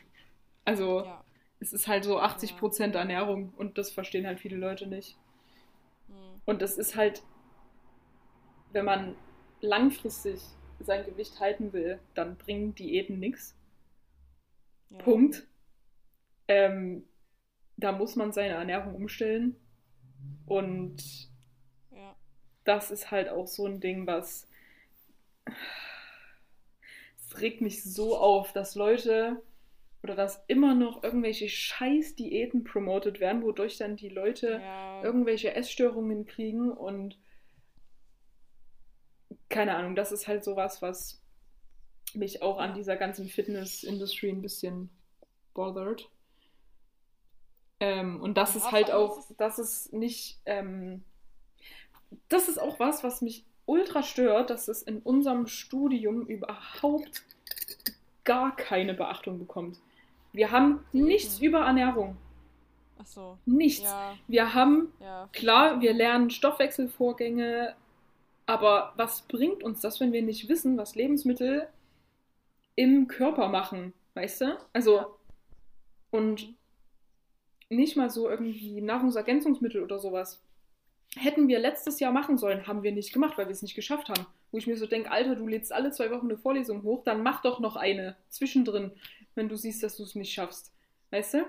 Also, 0.65 1.05
Ja. 1.05 1.23
es 1.61 1.73
ist 1.75 1.87
halt 1.89 2.05
so 2.05 2.19
80% 2.19 2.95
Ja. 2.95 3.01
Ernährung 3.01 3.53
und 3.57 3.77
das 3.77 3.91
verstehen 3.91 4.27
halt 4.27 4.41
viele 4.41 4.57
Leute 4.57 4.87
nicht. 4.87 5.19
Hm. 6.09 6.15
Und 6.47 6.63
das 6.63 6.79
ist 6.79 6.97
halt, 6.97 7.23
wenn 8.73 8.87
man 8.87 9.15
langfristig 9.65 10.41
sein 10.81 11.05
Gewicht 11.05 11.41
halten 11.41 11.73
will, 11.73 11.99
dann 12.15 12.37
bringen 12.37 12.75
Diäten 12.75 13.19
nichts. 13.19 13.55
ja. 14.91 14.99
Punkt. 14.99 15.47
Ähm, 16.47 17.05
da 17.77 17.93
muss 17.93 18.17
man 18.17 18.33
seine 18.33 18.55
Ernährung 18.55 18.95
umstellen. 18.95 19.57
Und 20.47 21.31
Ja. 21.91 22.15
das 22.65 22.91
ist 22.91 23.11
halt 23.11 23.29
auch 23.29 23.47
so 23.47 23.67
ein 23.67 23.81
Ding, 23.81 24.07
was. 24.07 24.47
Es 27.17 27.41
regt 27.41 27.61
mich 27.61 27.83
so 27.83 28.17
auf, 28.17 28.53
dass 28.53 28.75
Leute 28.75 29.43
oder 30.03 30.15
dass 30.15 30.45
immer 30.49 30.75
noch 30.75 31.03
irgendwelche 31.03 31.49
Scheiß-Diäten 31.49 32.63
promotet 32.65 33.21
werden, 33.21 33.43
wodurch 33.43 33.79
dann 33.79 33.97
die 33.97 34.11
Leute 34.11 34.61
ja. 34.63 35.03
irgendwelche 35.03 35.55
Essstörungen 35.55 36.27
kriegen 36.27 36.71
und 36.71 37.19
keine 39.49 39.77
Ahnung, 39.77 39.95
das 39.97 40.13
ist 40.13 40.29
halt 40.29 40.45
sowas, 40.45 40.83
was 40.83 41.21
mich 42.15 42.43
auch 42.43 42.59
an 42.59 42.75
dieser 42.75 42.97
ganzen 42.97 43.29
Fitness-Industry 43.29 44.31
ein 44.31 44.43
bisschen 44.43 44.91
bothert. 45.55 46.11
Ähm, 47.81 48.21
und 48.21 48.37
das 48.37 48.55
Ja, 48.55 48.57
ist 48.57 48.73
halt 48.73 48.91
auch, 48.91 49.19
ist 49.19 49.35
das 49.39 49.59
ist 49.59 49.93
nicht, 49.93 50.41
ähm, 50.47 51.05
das 52.29 52.49
ist 52.49 52.59
auch 52.59 52.79
was, 52.81 53.03
was 53.05 53.23
mich 53.23 53.45
ultra 53.67 54.03
stört, 54.03 54.51
dass 54.51 54.69
es 54.69 54.83
in 54.83 54.99
unserem 55.01 55.47
Studium 55.47 56.27
überhaupt 56.27 57.25
gar 58.25 58.55
keine 58.57 58.95
Beachtung 58.95 59.39
bekommt. 59.39 59.79
Wir 60.33 60.51
haben 60.51 60.85
nichts 60.93 61.41
Mhm. 61.41 61.47
über 61.47 61.61
Ernährung. 61.61 62.17
Ach 62.99 63.07
so. 63.07 63.39
Nichts. 63.47 63.83
Ja, 63.83 64.19
Wir 64.27 64.55
haben 64.55 64.93
ja. 65.01 65.29
Klar, 65.33 65.81
wir 65.81 65.93
lernen 65.93 66.31
Stoffwechselvorgänge, 66.31 67.75
aber 68.47 68.93
was 68.97 69.23
bringt 69.23 69.63
uns 69.63 69.81
das, 69.81 70.01
wenn 70.01 70.13
wir 70.13 70.23
nicht 70.23 70.49
wissen, 70.49 70.77
was 70.77 70.95
Lebensmittel 70.95 71.69
im 72.77 73.09
Körper 73.09 73.49
machen, 73.49 73.93
weißt 74.15 74.41
du? 74.43 74.59
Also, 74.73 74.97
Ja. 74.97 75.09
und 76.11 76.55
nicht 77.71 77.97
mal 77.97 78.11
so 78.11 78.29
irgendwie 78.29 78.81
Nahrungsergänzungsmittel 78.81 79.83
oder 79.83 79.99
sowas. 79.99 80.43
Hätten 81.17 81.49
wir 81.49 81.59
letztes 81.61 82.01
Jahr 82.01 82.13
machen 82.13 82.39
sollen, 82.39 82.67
haben 82.67 82.83
wir 82.83 82.93
nicht 82.93 83.13
gemacht, 83.13 83.39
weil 83.39 83.47
wir 83.47 83.53
es 83.53 83.63
nicht 83.63 83.75
geschafft 83.75 84.09
haben. 84.09 84.27
Wo 84.51 84.59
ich 84.59 84.67
mir 84.67 84.77
so 84.77 84.87
denke, 84.87 85.11
Alter, 85.11 85.35
du 85.37 85.47
lädst 85.47 85.73
alle 85.73 85.91
zwei 85.91 86.11
Wochen 86.11 86.27
eine 86.27 86.37
Vorlesung 86.39 86.83
hoch, 86.83 87.03
dann 87.05 87.23
mach 87.23 87.43
doch 87.43 87.61
noch 87.61 87.77
eine 87.77 88.17
zwischendrin, 88.29 88.93
wenn 89.35 89.49
du 89.49 89.57
siehst, 89.57 89.83
dass 89.83 89.97
du 89.97 90.03
es 90.03 90.15
nicht 90.15 90.33
schaffst. 90.33 90.73
Weißt 91.11 91.35
du? 91.35 91.47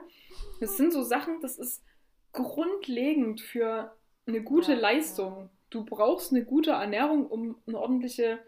Das 0.60 0.78
sind 0.78 0.94
so 0.94 1.02
Sachen, 1.04 1.42
das 1.42 1.58
ist 1.58 1.84
grundlegend 2.32 3.42
für 3.42 3.96
eine 4.28 4.42
gute 4.44 4.74
Ja, 4.74 4.80
Leistung. 4.80 5.50
Du 5.76 5.84
brauchst 5.84 6.32
eine 6.32 6.46
gute 6.46 6.72
Ernährung, 6.72 7.28
um 7.28 7.58
eine 7.68 7.78
ordentliche 7.78 8.40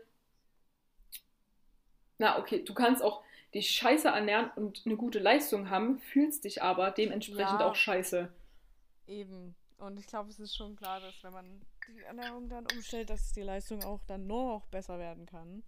na 2.20 2.38
okay, 2.40 2.64
du 2.64 2.74
kannst 2.74 3.04
auch 3.04 3.24
dich 3.54 3.72
scheiße 3.72 4.08
ernähren 4.08 4.52
und 4.56 4.84
eine 4.86 4.96
gute 4.98 5.20
Leistung 5.20 5.70
haben, 5.70 6.00
fühlst 6.00 6.44
dich 6.44 6.62
aber 6.62 6.92
dementsprechend 6.92 7.60
Ja. 7.60 7.68
auch 7.68 7.76
scheiße. 7.76 8.32
Eben. 9.08 9.56
Und 9.78 10.00
ich 10.00 10.08
glaube, 10.08 10.30
es 10.30 10.40
ist 10.40 10.56
schon 10.56 10.76
klar, 10.76 11.00
dass 11.00 11.24
wenn 11.24 11.34
man 11.34 11.62
die 11.88 12.02
Ernährung 12.02 12.50
dann 12.50 12.68
umstellt, 12.68 13.10
dass 13.10 13.32
die 13.34 13.42
Leistung 13.42 13.84
auch 13.84 14.04
dann 14.06 14.28
noch 14.28 14.68
besser 14.72 15.00
werden 15.00 15.26
kann. 15.26 15.64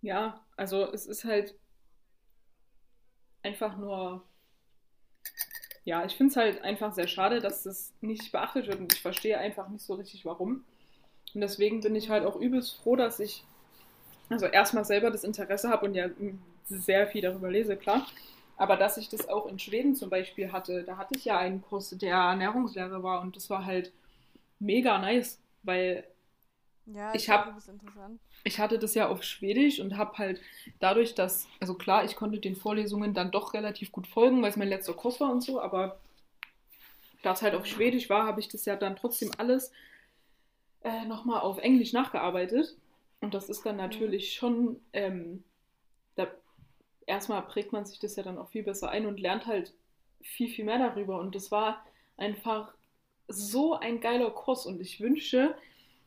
Ja, 0.00 0.46
also 0.56 0.90
es 0.92 1.06
ist 1.06 1.24
halt 1.24 1.54
einfach 3.42 3.76
nur. 3.78 4.22
Ja, 5.86 6.04
ich 6.04 6.16
finde 6.16 6.32
es 6.32 6.36
halt 6.36 6.64
einfach 6.64 6.92
sehr 6.92 7.06
schade, 7.06 7.38
dass 7.38 7.62
das 7.62 7.92
nicht 8.00 8.32
beachtet 8.32 8.66
wird 8.66 8.80
und 8.80 8.92
ich 8.92 9.00
verstehe 9.00 9.38
einfach 9.38 9.68
nicht 9.68 9.84
so 9.84 9.94
richtig 9.94 10.24
warum. 10.24 10.64
Und 11.32 11.40
deswegen 11.40 11.80
bin 11.80 11.94
ich 11.94 12.10
halt 12.10 12.26
auch 12.26 12.34
übelst 12.34 12.74
froh, 12.82 12.96
dass 12.96 13.20
ich 13.20 13.44
also 14.28 14.46
erstmal 14.46 14.84
selber 14.84 15.12
das 15.12 15.22
Interesse 15.22 15.68
habe 15.70 15.86
und 15.86 15.94
ja 15.94 16.08
sehr 16.64 17.06
viel 17.06 17.22
darüber 17.22 17.52
lese, 17.52 17.76
klar. 17.76 18.04
Aber 18.56 18.76
dass 18.76 18.96
ich 18.96 19.10
das 19.10 19.28
auch 19.28 19.46
in 19.46 19.60
Schweden 19.60 19.94
zum 19.94 20.10
Beispiel 20.10 20.50
hatte, 20.50 20.82
da 20.82 20.96
hatte 20.96 21.14
ich 21.16 21.24
ja 21.24 21.38
einen 21.38 21.62
Kurs, 21.62 21.90
der 21.90 22.14
Ernährungslehre 22.14 23.04
war 23.04 23.20
und 23.20 23.36
das 23.36 23.48
war 23.48 23.64
halt 23.64 23.92
mega 24.58 24.98
nice, 24.98 25.38
weil 25.62 26.02
Ja, 26.86 27.16
Ich 27.16 27.22
ich, 27.22 27.28
glaube, 27.28 27.44
hab- 27.44 27.54
das 27.54 27.56
ist 27.64 27.68
interessant. 27.68 28.20
ich 28.44 28.58
hatte 28.60 28.78
das 28.78 28.94
ja 28.94 29.08
auf 29.08 29.22
Schwedisch 29.24 29.80
und 29.80 29.96
habe 29.96 30.18
halt 30.18 30.40
dadurch, 30.80 31.14
dass, 31.14 31.48
also 31.60 31.74
klar, 31.74 32.04
ich 32.04 32.16
konnte 32.16 32.38
den 32.40 32.56
Vorlesungen 32.56 33.14
dann 33.14 33.30
doch 33.32 33.54
relativ 33.54 33.92
gut 33.92 34.06
folgen, 34.06 34.42
weil 34.42 34.50
es 34.50 34.56
mein 34.56 34.68
letzter 34.68 34.94
Kurs 34.94 35.20
war 35.20 35.32
und 35.32 35.42
so, 35.42 35.60
aber 35.60 36.00
da 37.22 37.32
es 37.32 37.42
halt 37.42 37.54
auf 37.54 37.66
Schwedisch 37.66 38.08
war, 38.08 38.26
habe 38.26 38.40
ich 38.40 38.48
das 38.48 38.64
ja 38.64 38.76
dann 38.76 38.96
trotzdem 38.96 39.30
alles 39.38 39.70
äh, 40.82 41.04
nochmal 41.04 41.40
auf 41.40 41.58
Englisch 41.58 41.92
nachgearbeitet. 41.92 42.76
Und 43.20 43.34
das 43.34 43.48
ist 43.48 43.64
dann 43.66 43.76
natürlich 43.76 44.34
schon, 44.34 44.80
ähm, 44.92 45.42
da 46.16 46.28
erstmal 47.06 47.42
prägt 47.42 47.72
man 47.72 47.86
sich 47.86 48.00
das 48.00 48.16
ja 48.16 48.22
dann 48.22 48.38
auch 48.38 48.50
viel 48.50 48.64
besser 48.64 48.90
ein 48.90 49.06
und 49.06 49.20
lernt 49.20 49.46
halt 49.46 49.74
viel, 50.22 50.48
viel 50.50 50.64
mehr 50.64 50.78
darüber. 50.78 51.20
Und 51.20 51.34
das 51.34 51.50
war 51.50 51.84
einfach 52.16 52.74
so 53.28 53.74
ein 53.74 54.00
geiler 54.00 54.30
Kurs 54.30 54.66
und 54.66 54.80
ich 54.80 55.00
wünsche, 55.00 55.56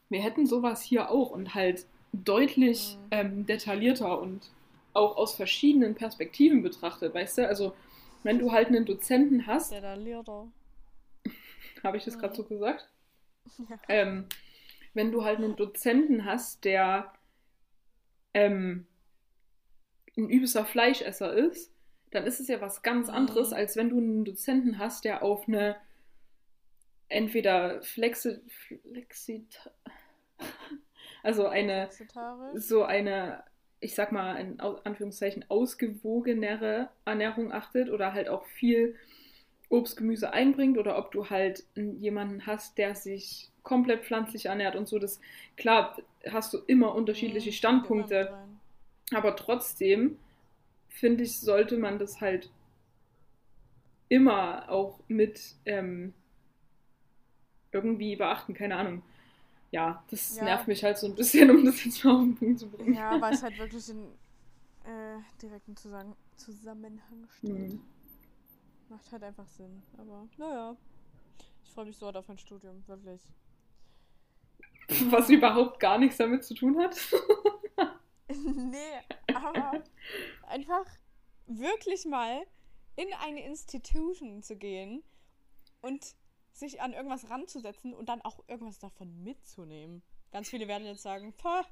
wir 0.10 0.22
hätten 0.22 0.45
sowas 0.47 0.82
hier 0.82 1.10
auch 1.12 1.32
und 1.32 1.55
halt 1.55 1.86
deutlich 2.14 2.97
Mhm. 2.97 3.07
ähm, 3.12 3.45
detaillierter 3.45 4.20
und 4.20 4.49
auch 4.93 5.18
aus 5.18 5.36
verschiedenen 5.36 5.95
Perspektiven 5.95 6.62
betrachtet, 6.64 7.14
weißt 7.14 7.39
du? 7.39 7.47
Also, 7.47 7.74
wenn 8.24 8.39
du 8.39 8.51
halt 8.51 8.68
einen 8.68 8.86
Dozenten 8.86 9.47
hast, 9.47 9.72
Lehrer. 9.72 10.47
habe 11.84 11.97
ich 11.97 12.05
das 12.05 12.18
gerade 12.18 12.34
Mhm. 12.34 12.38
so 12.38 12.43
gesagt? 12.43 12.89
Ja. 13.70 13.80
Ähm, 13.89 14.26
wenn 14.93 15.12
du 15.12 15.24
halt 15.24 15.39
einen 15.39 15.55
Dozenten 15.55 16.26
hast, 16.26 16.66
der 16.66 17.14
ähm, 18.34 18.86
ein 20.18 20.30
übelster 20.30 20.66
Fleischesser 20.66 21.34
ist, 21.34 21.72
dann 22.12 22.26
ist 22.26 22.39
es 22.39 22.47
ja 22.47 22.62
was 22.62 22.82
ganz 22.82 23.07
Mhm. 23.07 23.14
anderes, 23.14 23.53
als 23.53 23.76
wenn 23.76 23.89
du 23.89 23.97
einen 23.97 24.26
Dozenten 24.26 24.78
hast, 24.78 25.05
der 25.05 25.24
auf 25.24 25.47
eine 25.47 25.76
entweder 27.10 27.82
Flexi, 27.84 28.39
Flexit, 28.49 29.60
also 31.24 31.47
eine 31.47 31.89
so 32.53 32.84
eine, 32.84 33.43
ich 33.82 33.95
sag 33.95 34.12
mal, 34.12 34.36
in 34.38 34.60
Anführungszeichen 34.60 35.45
ausgewogenere 35.49 36.89
Ernährung 37.05 37.53
achtet 37.53 37.89
oder 37.89 38.14
halt 38.14 38.30
auch 38.30 38.45
viel 38.45 38.95
Obst, 39.70 39.97
Gemüse 39.97 40.34
einbringt 40.34 40.78
oder 40.78 40.97
ob 40.97 41.12
du 41.12 41.30
halt 41.30 41.66
jemanden 41.76 42.47
hast, 42.47 42.78
der 42.78 42.95
sich 42.95 43.49
komplett 43.64 44.05
pflanzlich 44.05 44.47
ernährt 44.47 44.76
und 44.76 44.88
so. 44.88 44.99
Das 44.99 45.22
klar 45.57 45.97
hast 46.30 46.53
du 46.53 46.60
immer 46.68 46.95
unterschiedliche 46.95 47.51
Mhm, 47.51 47.53
Standpunkte, 47.53 48.34
aber 49.14 49.36
trotzdem 49.36 50.20
finde 50.89 51.24
ich, 51.26 51.39
sollte 51.39 51.78
man 51.78 51.99
das 51.99 52.22
halt 52.22 52.51
immer 54.07 54.70
auch 54.70 54.99
mit 55.07 55.55
ähm, 55.66 56.14
irgendwie 57.72 58.15
beachten, 58.15 58.53
keine 58.53 58.76
Ahnung. 58.76 59.01
Ja, 59.72 60.03
das 60.09 60.36
Ja. 60.36 60.43
nervt 60.45 60.67
mich 60.67 60.84
halt 60.84 60.97
so 60.97 61.07
ein 61.07 61.15
bisschen, 61.15 61.49
um 61.51 61.63
das 61.63 61.84
jetzt 61.86 62.03
mal 62.03 62.15
auf 62.15 62.22
den 62.22 62.36
Punkt 62.36 62.59
zu 62.59 62.70
bringen. 62.70 62.93
Ja, 62.95 63.20
weil 63.22 63.34
es 63.34 63.43
halt 63.43 63.57
wirklich 63.57 63.89
in 63.89 64.03
äh, 64.86 65.20
direkten 65.41 65.76
Zusammen 65.76 66.15
Zusammenhang 66.38 67.28
steht. 67.38 67.74
Mhm. 67.74 67.82
Macht 68.89 69.11
halt 69.11 69.24
einfach 69.24 69.47
Sinn. 69.47 69.84
Aber 69.97 70.28
naja. 70.38 70.76
Ich 71.63 71.72
freue 71.72 71.86
mich 71.86 71.97
so 71.97 72.07
auf 72.09 72.28
mein 72.28 72.38
Studium, 72.39 72.84
wirklich. 72.88 73.22
Was 75.11 75.30
überhaupt 75.30 75.80
gar 75.80 75.99
nichts 75.99 76.17
damit 76.17 76.43
zu 76.43 76.55
tun 76.55 76.80
hat. 76.80 76.97
nee, 78.30 78.78
aber 79.36 79.84
einfach 80.47 80.86
wirklich 81.45 82.05
mal 82.05 82.41
in 82.95 83.07
eine 83.24 83.45
Institution 83.45 84.41
zu 84.41 84.55
gehen 84.55 85.03
und 85.82 86.15
sich 86.60 86.82
an 86.82 86.93
irgendwas 86.93 87.30
ranzusetzen 87.30 87.93
und 87.93 88.10
dann 88.10 88.22
auch 88.22 88.39
irgendwas 88.47 88.80
davon 88.80 89.24
mitzunehmen. 89.24 90.01
Ganz 90.32 90.49
viele 90.49 90.68
werden 90.68 90.86
jetzt 90.86 91.01
sagen, 91.01 91.34
Pah, 91.38 91.66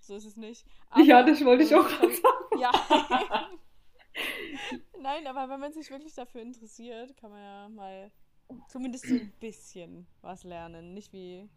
so 0.00 0.16
ist 0.16 0.24
es 0.24 0.36
nicht. 0.36 0.66
ja, 1.04 1.22
das 1.22 1.44
wollte 1.44 1.64
ich 1.64 1.74
auch 1.74 1.86
gerade 1.86 2.12
sagen. 2.14 2.60
Ja. 2.60 3.48
Nein, 5.00 5.26
aber 5.26 5.52
wenn 5.52 5.60
man 5.60 5.72
sich 5.72 5.90
wirklich 5.90 6.14
dafür 6.14 6.42
interessiert, 6.42 7.16
kann 7.16 7.30
man 7.30 7.40
ja 7.40 7.68
mal 7.68 8.10
zumindest 8.68 9.06
so 9.06 9.14
ein 9.14 9.32
bisschen 9.40 10.06
was 10.20 10.44
lernen. 10.44 10.94
Nicht 10.94 11.12
wie 11.12 11.48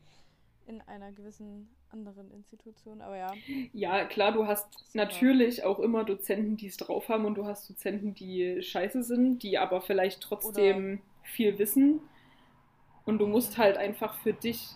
in 0.68 0.82
einer 0.82 1.12
gewissen 1.12 1.70
anderen 1.90 2.32
Institution, 2.32 3.02
aber 3.02 3.18
ja. 3.18 3.34
Ja, 3.72 4.06
klar, 4.06 4.32
du 4.32 4.48
hast 4.48 4.68
natürlich 4.94 5.64
auch 5.64 5.80
immer 5.80 6.04
Dozenten, 6.04 6.58
die 6.58 6.68
es 6.68 6.78
drauf 6.78 7.08
haben 7.08 7.26
und 7.26 7.36
du 7.36 7.46
hast 7.46 7.70
Dozenten, 7.70 8.16
die 8.16 8.62
scheiße 8.62 9.04
sind, 9.04 9.44
die 9.44 9.58
aber 9.58 9.82
vielleicht 9.82 10.22
trotzdem 10.22 11.02
viel 11.24 11.58
wissen. 11.60 12.02
Und 13.06 13.20
du 13.20 13.28
musst 13.28 13.58
halt 13.58 13.78
einfach 13.78 14.16
für 14.16 14.34
dich 14.34 14.70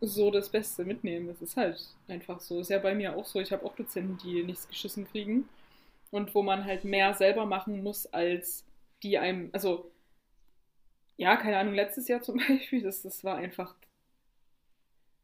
so 0.00 0.30
das 0.30 0.50
Beste 0.50 0.84
mitnehmen. 0.84 1.26
Das 1.26 1.42
ist 1.42 1.56
halt 1.56 1.82
einfach 2.08 2.40
so. 2.40 2.60
Ist 2.60 2.70
ja 2.70 2.78
bei 2.78 2.94
mir 2.94 3.16
auch 3.16 3.24
so. 3.24 3.40
Ich 3.40 3.52
habe 3.52 3.64
auch 3.64 3.74
Dozenten, 3.74 4.18
die 4.18 4.42
nichts 4.42 4.68
geschissen 4.68 5.06
kriegen. 5.06 5.48
Und 6.10 6.34
wo 6.34 6.42
man 6.42 6.64
halt 6.64 6.84
mehr 6.84 7.14
selber 7.14 7.46
machen 7.46 7.82
muss, 7.82 8.06
als 8.06 8.64
die 9.02 9.18
einem, 9.18 9.50
also, 9.52 9.90
ja, 11.16 11.36
keine 11.36 11.58
Ahnung, 11.58 11.74
letztes 11.74 12.08
Jahr 12.08 12.22
zum 12.22 12.36
Beispiel, 12.48 12.82
das, 12.82 13.02
das 13.02 13.24
war 13.24 13.36
einfach, 13.36 13.74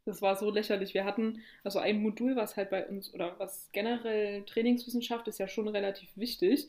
das 0.05 0.23
war 0.23 0.37
so 0.37 0.51
lächerlich. 0.51 0.95
Wir 0.95 1.05
hatten 1.05 1.43
also 1.65 1.79
ein 1.79 2.03
Modul, 2.03 2.37
was 2.37 2.57
halt 2.57 2.71
bei 2.71 2.87
uns, 2.87 3.13
oder 3.15 3.39
was 3.39 3.69
generell 3.73 4.45
Trainingswissenschaft 4.45 5.29
ist 5.29 5.39
ja 5.39 5.49
schon 5.49 5.69
relativ 5.69 6.11
wichtig. 6.17 6.69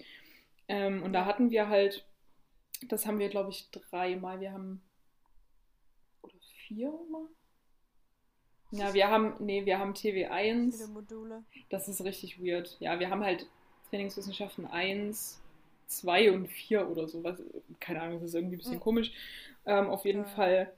Ähm, 0.68 1.04
und 1.04 1.14
da 1.14 1.26
hatten 1.26 1.50
wir 1.52 1.70
halt, 1.70 2.06
das 2.88 3.06
haben 3.06 3.20
wir, 3.20 3.30
glaube 3.30 3.50
ich, 3.50 3.70
dreimal, 3.72 4.40
wir 4.40 4.52
haben, 4.54 4.82
oder 6.72 6.98
viermal? 7.06 7.28
Ja, 8.72 8.94
wir 8.94 9.10
haben, 9.10 9.36
nee, 9.40 9.66
wir 9.66 9.80
haben 9.80 9.94
Viele 10.70 10.88
TV1, 10.88 10.88
Module. 10.88 11.44
das 11.70 11.88
ist 11.88 12.04
richtig 12.04 12.44
weird. 12.44 12.78
Ja, 12.80 13.00
wir 13.00 13.10
haben 13.10 13.24
halt 13.24 13.48
Trainingswissenschaften 13.90 14.66
1, 14.66 15.42
2 15.88 16.32
und 16.32 16.48
4 16.48 16.90
oder 16.90 17.08
so. 17.08 17.24
Was, 17.24 17.42
keine 17.80 18.02
Ahnung, 18.02 18.20
das 18.20 18.30
ist 18.30 18.36
irgendwie 18.36 18.56
ein 18.56 18.60
bisschen 18.60 18.80
Mhm. 18.80 18.82
komisch. 18.82 19.12
Ähm, 19.66 19.90
auf 19.90 20.06
jeden 20.06 20.26
Ja. 20.26 20.26
Fall 20.26 20.74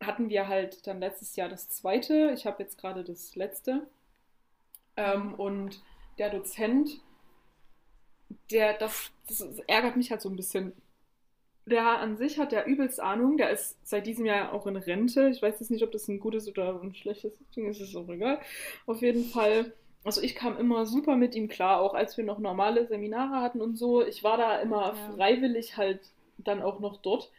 hatten 0.00 0.28
wir 0.30 0.48
halt 0.48 0.86
dann 0.86 1.00
letztes 1.00 1.36
Jahr 1.36 1.48
das 1.48 1.68
zweite. 1.70 2.32
Ich 2.34 2.46
habe 2.46 2.62
jetzt 2.62 2.78
gerade 2.78 3.04
das 3.04 3.36
letzte. 3.36 3.88
Ähm, 4.96 5.34
Mhm. 5.34 5.34
und 5.34 5.82
der 6.18 6.30
Dozent, 6.30 7.02
der, 8.50 8.74
das, 8.78 9.10
das 9.28 9.40
ärgert 9.66 9.96
mich 9.96 10.10
halt 10.10 10.20
so 10.20 10.28
ein 10.28 10.36
bisschen. 10.36 10.72
Der 11.66 12.00
an 12.00 12.16
sich 12.16 12.38
hat 12.38 12.52
der 12.52 12.66
übelst 12.66 13.00
Ahnung. 13.00 13.36
Der 13.36 13.50
ist 13.50 13.76
seit 13.86 14.06
diesem 14.06 14.26
Jahr 14.26 14.52
auch 14.52 14.66
in 14.66 14.76
Rente. 14.76 15.28
Ich 15.28 15.40
weiß 15.40 15.60
jetzt 15.60 15.70
nicht, 15.70 15.84
ob 15.84 15.92
das 15.92 16.08
ein 16.08 16.18
gutes 16.20 16.48
oder 16.48 16.80
ein 16.82 16.94
schlechtes 16.94 17.32
Ding 17.54 17.68
ist. 17.68 17.80
Ist 17.80 17.94
auch 17.96 18.08
egal. 18.08 18.40
Auf 18.86 19.00
jeden 19.02 19.24
Fall. 19.24 19.72
Also 20.04 20.20
ich 20.20 20.34
kam 20.34 20.56
immer 20.58 20.84
super 20.86 21.16
mit 21.16 21.34
ihm 21.36 21.46
klar, 21.48 21.80
auch 21.80 21.94
als 21.94 22.16
wir 22.16 22.24
noch 22.24 22.40
normale 22.40 22.86
Seminare 22.88 23.40
hatten 23.40 23.60
und 23.60 23.76
so. 23.76 24.04
Ich 24.04 24.24
war 24.24 24.36
da 24.36 24.58
immer 24.60 24.94
Ja. 24.96 25.12
freiwillig 25.14 25.76
halt 25.76 26.00
dann 26.38 26.60
auch 26.62 26.80
noch 26.80 26.96
dort, 26.96 27.30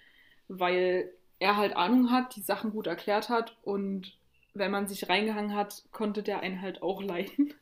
weil 0.48 1.12
er 1.40 1.58
halt 1.58 1.76
Ahnung 1.76 2.10
hat, 2.10 2.38
die 2.38 2.42
Sachen 2.42 2.72
gut 2.72 2.88
erklärt 2.88 3.28
hat 3.28 3.58
und 3.64 4.18
wenn 4.54 4.72
man 4.72 4.88
sich 4.88 5.10
reingehangen 5.10 5.54
hat, 5.56 5.84
konnte 5.92 6.24
der 6.24 6.40
einen 6.40 6.62
halt 6.62 6.82
auch 6.82 7.02
leiden. 7.02 7.54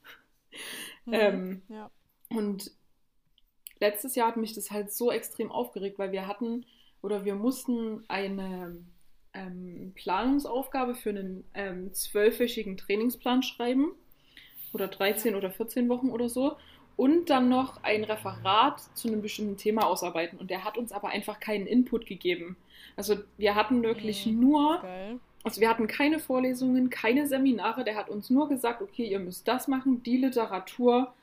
Mhm. 1.05 1.13
Ähm, 1.13 1.61
ja. 1.69 1.89
und 2.29 2.71
letztes 3.81 4.15
Jahr 4.15 4.29
hat 4.29 4.37
mich 4.37 4.53
das 4.53 4.71
halt 4.71 4.91
so 4.93 5.11
extrem 5.11 5.51
aufgeregt, 5.51 5.99
weil 5.99 6.11
wir 6.13 6.27
hatten 6.27 6.65
oder 7.01 7.25
wir 7.25 7.35
mussten 7.35 8.03
eine 8.07 8.77
ähm, 9.33 9.91
Planungsaufgabe 9.95 10.95
für 10.95 11.09
einen 11.09 11.43
ähm, 11.53 11.93
zwölfwöchigen 11.93 12.77
Trainingsplan 12.77 13.43
schreiben 13.43 13.91
oder 14.73 14.87
13 14.87 15.35
oder 15.35 15.51
14 15.51 15.89
Wochen 15.89 16.09
oder 16.09 16.29
so 16.29 16.55
und 16.95 17.29
dann 17.29 17.49
noch 17.49 17.83
ein 17.83 18.03
Referat 18.03 18.81
zu 18.95 19.07
einem 19.07 19.21
bestimmten 19.21 19.57
Thema 19.57 19.87
ausarbeiten 19.87 20.37
und 20.39 20.49
der 20.51 20.63
hat 20.63 20.77
uns 20.77 20.91
aber 20.91 21.09
einfach 21.09 21.39
keinen 21.39 21.65
Input 21.67 22.05
gegeben. 22.05 22.55
Also 22.95 23.15
wir 23.37 23.55
hatten 23.55 23.83
wirklich 23.83 24.25
Mhm. 24.25 24.39
nur 24.39 24.79
Geil. 24.81 25.19
Also 25.43 25.59
wir 25.59 25.69
hatten 25.69 25.87
keine 25.87 26.19
Vorlesungen, 26.19 26.91
keine 26.91 27.25
Seminare. 27.25 27.83
Der 27.83 27.95
hat 27.95 28.09
uns 28.09 28.29
nur 28.29 28.47
gesagt, 28.47 28.79
okay, 28.83 29.05
ihr 29.07 29.17
müsst 29.19 29.47
das 29.47 29.67
machen, 29.67 30.03
die 30.03 30.17
Literatur 30.17 31.13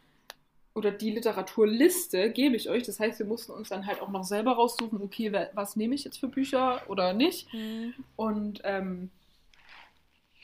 oder 0.74 0.90
die 0.90 1.10
Literaturliste 1.10 2.30
gebe 2.30 2.56
ich 2.56 2.68
euch. 2.68 2.84
Das 2.84 3.00
heißt, 3.00 3.18
wir 3.18 3.26
mussten 3.26 3.52
uns 3.52 3.68
dann 3.68 3.86
halt 3.86 4.00
auch 4.00 4.10
noch 4.10 4.24
selber 4.24 4.52
raussuchen, 4.52 5.02
okay, 5.02 5.32
was 5.54 5.76
nehme 5.76 5.94
ich 5.94 6.04
jetzt 6.04 6.18
für 6.18 6.28
Bücher 6.28 6.82
oder 6.88 7.12
nicht. 7.12 7.50
Hm. 7.52 7.94
Und 8.16 8.60
ähm, 8.64 9.10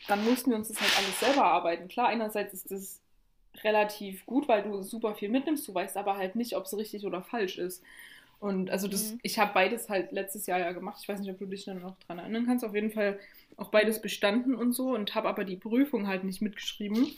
dann 0.09 0.25
mussten 0.25 0.51
wir 0.51 0.57
uns 0.57 0.69
das 0.69 0.81
halt 0.81 0.97
alles 0.99 1.21
selber 1.21 1.45
arbeiten. 1.45 1.89
Klar, 1.89 2.09
einerseits 2.09 2.53
ist 2.55 2.71
das 2.71 3.01
relativ 3.63 4.27
gut, 4.27 4.49
weil 4.49 4.63
du 4.63 4.83
super 4.83 5.15
viel 5.15 5.29
mitnimmst, 5.29 5.67
du 5.69 5.75
weißt 5.75 5.97
aber 5.97 6.17
halt 6.17 6.37
nicht, 6.37 6.57
ob 6.57 6.65
es 6.65 6.77
richtig 6.77 7.07
oder 7.07 7.23
falsch 7.23 7.59
ist. 7.59 7.83
Und 8.41 8.71
also 8.71 8.89
das, 8.89 9.13
Mhm. 9.13 9.21
ich 9.23 9.39
habe 9.39 9.55
beides 9.55 9.89
halt 9.89 10.13
letztes 10.13 10.47
Jahr 10.47 10.59
ja 10.59 10.73
gemacht. 10.73 10.99
Ich 11.01 11.09
weiß 11.09 11.21
nicht, 11.21 11.31
ob 11.31 11.39
du 11.39 11.47
dich 11.47 11.65
dann 11.65 11.81
noch 11.81 11.99
dran 12.01 12.19
erinnern 12.19 12.45
kannst. 12.47 12.65
Auf 12.65 12.75
jeden 12.75 12.91
Fall 12.91 13.19
auch 13.57 13.71
beides 13.71 14.01
bestanden 14.01 14.55
und 14.55 14.73
so 14.73 14.95
und 14.95 15.15
habe 15.15 15.29
aber 15.29 15.45
die 15.45 15.57
Prüfung 15.57 16.07
halt 16.07 16.25
nicht 16.25 16.43
mitgeschrieben, 16.43 17.09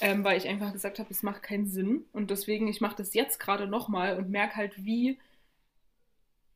ähm, 0.00 0.24
weil 0.24 0.36
ich 0.36 0.48
einfach 0.48 0.72
gesagt 0.72 0.98
habe, 0.98 1.10
es 1.10 1.22
macht 1.22 1.42
keinen 1.42 1.66
Sinn. 1.66 2.04
Und 2.12 2.30
deswegen, 2.30 2.68
ich 2.68 2.80
mache 2.80 2.96
das 2.96 3.14
jetzt 3.14 3.38
gerade 3.38 3.66
nochmal 3.66 4.18
und 4.18 4.30
merke 4.30 4.56
halt, 4.56 4.84
wie, 4.84 5.18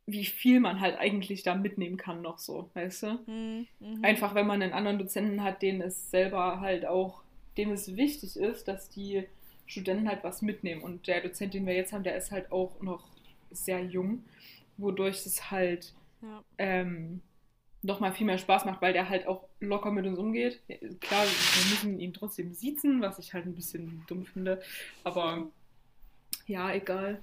wie 0.07 0.25
viel 0.25 0.61
man 0.61 0.81
halt 0.81 0.99
eigentlich 0.99 1.43
da 1.43 1.55
mitnehmen 1.55 1.97
kann 1.97 2.21
noch 2.21 2.39
so, 2.39 2.71
weißt 2.75 3.03
du? 3.05 3.19
Hm. 3.27 3.67
Mhm. 3.81 4.05
Einfach, 4.05 4.35
wenn 4.35 4.47
man 4.47 4.63
einen 4.63 4.75
anderen 4.75 4.99
Dozenten 4.99 5.43
hat, 5.43 5.63
den 5.63 5.81
es 5.81 6.11
selber 6.11 6.61
halt 6.61 6.85
auch, 6.87 7.23
dem 7.57 7.73
es 7.73 7.97
wichtig 7.97 8.37
ist, 8.37 8.69
dass 8.69 8.91
die 8.91 9.25
Studenten 9.67 10.09
halt 10.09 10.23
was 10.25 10.43
mitnehmen. 10.43 10.83
Und 10.83 11.07
der 11.07 11.23
Dozent, 11.23 11.55
den 11.55 11.67
wir 11.67 11.75
jetzt 11.75 11.93
haben, 11.93 12.03
der 12.05 12.17
ist 12.17 12.31
halt 12.31 12.53
auch 12.53 12.81
noch 12.83 13.05
sehr 13.51 13.83
jung, 13.83 14.25
wodurch 14.77 15.25
es 15.25 15.51
halt 15.51 15.95
Ja. 16.21 16.43
ähm, 16.59 17.23
nochmal 17.85 18.13
viel 18.13 18.27
mehr 18.27 18.39
Spaß 18.39 18.65
macht, 18.65 18.83
weil 18.83 18.93
der 18.93 19.09
halt 19.09 19.27
auch 19.27 19.45
locker 19.61 19.91
mit 19.91 20.07
uns 20.07 20.19
umgeht. 20.19 20.61
Klar, 21.01 21.23
wir 21.25 21.71
müssen 21.71 22.01
ihn 22.01 22.13
trotzdem 22.15 22.53
siezen, 22.53 23.01
was 23.01 23.19
ich 23.19 23.33
halt 23.35 23.47
ein 23.47 23.55
bisschen 23.55 24.05
dumm 24.09 24.25
finde, 24.25 24.61
aber 25.05 25.47
ja, 26.47 26.73
egal. 26.73 27.23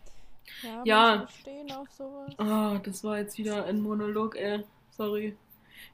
Ja, 0.63 0.81
Ja. 0.85 1.27
stehen 1.41 1.71
auf 1.71 1.89
sowas. 1.91 2.33
Ah, 2.37 2.79
das 2.83 3.03
war 3.03 3.19
jetzt 3.19 3.37
wieder 3.37 3.65
ein 3.65 3.81
Monolog, 3.81 4.35
ey. 4.35 4.63
Sorry. 4.91 5.35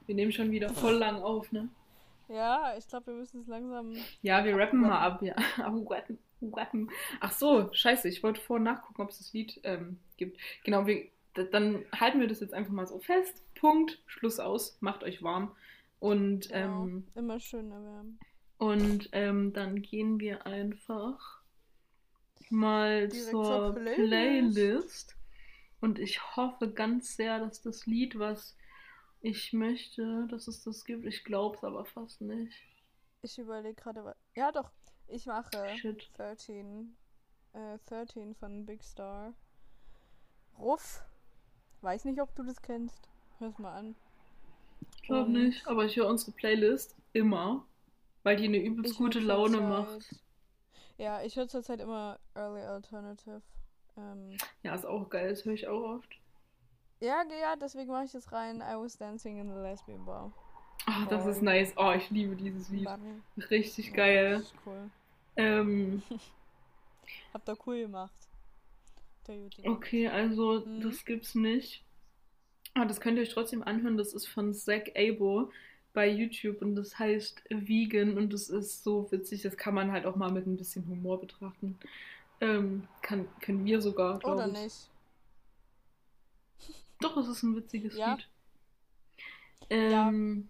Wir 0.05 0.15
nehmen 0.15 0.31
schon 0.31 0.51
wieder 0.51 0.69
voll 0.69 0.95
lang 0.95 1.21
auf, 1.21 1.51
ne? 1.51 1.69
Ja, 2.29 2.73
ich 2.77 2.87
glaube, 2.87 3.07
wir 3.07 3.13
müssen 3.13 3.41
es 3.41 3.47
langsam. 3.47 3.95
Ja, 4.21 4.43
wir 4.43 4.57
rappen 4.57 4.81
mal 4.81 4.99
ab, 4.99 5.21
ja. 5.21 5.35
Rappen. 6.41 6.89
Ach 7.19 7.31
so, 7.31 7.69
scheiße, 7.71 8.09
ich 8.09 8.21
wollte 8.23 8.41
vorher 8.41 8.63
nachgucken, 8.63 9.01
ob 9.01 9.09
es 9.09 9.19
das 9.19 9.33
Lied 9.33 9.59
ähm, 9.63 9.97
gibt. 10.17 10.39
Genau, 10.63 10.85
wir, 10.85 11.05
dann 11.45 11.85
halten 11.93 12.19
wir 12.19 12.27
das 12.27 12.39
jetzt 12.39 12.53
einfach 12.53 12.71
mal 12.73 12.87
so 12.87 12.99
fest. 12.99 13.43
Punkt, 13.55 14.01
Schluss 14.05 14.39
aus, 14.39 14.77
macht 14.81 15.03
euch 15.03 15.21
warm. 15.23 15.55
Und, 15.99 16.49
Genau, 16.49 16.83
ähm, 16.83 17.07
immer 17.15 17.39
schön 17.39 17.71
erwärmen. 17.71 18.19
und 18.59 19.09
ähm, 19.13 19.51
dann 19.53 19.81
gehen 19.81 20.19
wir 20.19 20.45
einfach 20.45 21.41
mal 22.49 23.07
Direkt 23.07 23.31
zur 23.31 23.73
Playlist. 23.73 23.95
Playlist. 23.95 25.15
Und 25.81 25.99
ich 25.99 26.35
hoffe 26.35 26.71
ganz 26.71 27.15
sehr, 27.15 27.39
dass 27.39 27.61
das 27.61 27.85
Lied, 27.85 28.17
was 28.19 28.55
ich 29.21 29.53
möchte, 29.53 30.27
dass 30.29 30.47
es 30.47 30.63
das 30.63 30.85
gibt. 30.85 31.05
Ich 31.05 31.23
glaube 31.23 31.55
es 31.57 31.63
aber 31.63 31.85
fast 31.85 32.21
nicht. 32.21 32.53
Ich 33.23 33.37
überlege 33.39 33.75
gerade. 33.75 34.15
Ja, 34.35 34.51
doch. 34.51 34.71
Ich 35.07 35.25
mache 35.25 35.49
Shit. 35.77 36.09
13. 36.15 36.95
Äh, 37.53 37.79
13 37.87 38.35
von 38.35 38.65
Big 38.65 38.83
Star. 38.83 39.33
Ruff. 40.57 41.03
Weiß 41.81 42.05
nicht, 42.05 42.21
ob 42.21 42.33
du 42.35 42.43
das 42.43 42.61
kennst. 42.61 43.07
Hör's 43.39 43.57
mal 43.59 43.73
an. 43.75 43.95
Ich 44.95 45.03
glaube 45.03 45.31
nicht, 45.31 45.67
aber 45.67 45.85
ich 45.85 45.95
höre 45.95 46.07
unsere 46.07 46.31
Playlist 46.31 46.95
immer, 47.13 47.63
weil 48.23 48.35
die 48.35 48.45
eine 48.45 48.57
übelst 48.57 48.93
ich 48.93 48.97
gute 48.97 49.19
Laune 49.19 49.57
zurzeit- 49.57 49.69
macht. 49.69 50.15
Ja, 50.97 51.21
ich 51.21 51.35
höre 51.35 51.47
zurzeit 51.47 51.79
immer 51.79 52.19
Early 52.35 52.61
Alternative. 52.61 53.41
Ähm, 53.97 54.37
Ja, 54.63 54.73
ist 54.75 54.85
auch 54.85 55.09
geil, 55.09 55.29
das 55.29 55.45
höre 55.45 55.53
ich 55.53 55.67
auch 55.67 55.95
oft. 55.97 56.09
ja, 56.99 57.23
ja, 57.39 57.55
deswegen 57.55 57.91
mache 57.91 58.05
ich 58.05 58.11
das 58.11 58.31
rein. 58.31 58.57
I 58.61 58.75
was 58.75 58.97
dancing 58.97 59.37
in 59.39 59.47
the 59.53 59.59
lesbian 59.59 60.03
bar. 60.05 60.31
Ah, 60.87 61.05
das 61.09 61.25
ist 61.25 61.41
nice. 61.41 61.73
Oh, 61.77 61.91
ich 61.91 62.09
liebe 62.09 62.35
dieses 62.35 62.69
Lied. 62.69 62.85
Bar. 62.85 62.99
Richtig 63.49 63.87
Ja, 63.89 63.93
geil. 63.95 64.31
das 64.33 64.41
ist 64.43 64.53
cool. 64.65 64.89
Ähm, 65.35 66.01
Habt 67.33 67.47
ihr 67.49 67.57
cool 67.65 67.81
gemacht. 67.81 68.26
Der 69.27 69.71
okay, 69.71 70.07
also 70.07 70.63
Mhm. 70.65 70.81
das 70.81 71.03
gibt's 71.05 71.35
nicht. 71.35 71.83
Ah, 72.73 72.85
das 72.85 72.99
könnt 73.01 73.17
ihr 73.17 73.23
euch 73.23 73.29
trotzdem 73.33 73.63
anhören. 73.63 73.97
Das 73.97 74.13
ist 74.13 74.27
von 74.27 74.53
Zach 74.53 74.83
Abo 74.95 75.51
bei 75.93 76.07
YouTube 76.09 76.61
und 76.61 76.75
das 76.75 76.97
heißt 76.99 77.41
Vegan 77.49 78.17
und 78.17 78.31
das 78.31 78.49
ist 78.49 78.83
so 78.83 79.11
witzig. 79.11 79.41
Das 79.41 79.57
kann 79.57 79.73
man 79.73 79.91
halt 79.91 80.05
auch 80.05 80.15
mal 80.15 80.31
mit 80.31 80.45
ein 80.45 80.57
bisschen 80.57 80.87
Humor 80.87 81.19
betrachten. 81.19 81.77
Ähm, 82.39 82.87
kann, 83.01 83.27
können 83.41 83.65
wir 83.65 83.81
sogar, 83.81 84.23
Oder 84.23 84.47
ich. 84.47 84.53
nicht? 84.53 84.89
Doch, 87.01 87.17
es 87.17 87.27
ist 87.27 87.43
ein 87.43 87.55
witziges 87.55 87.97
Ja. 87.97 88.13
Lied. 88.13 88.27
Ähm, 89.69 90.49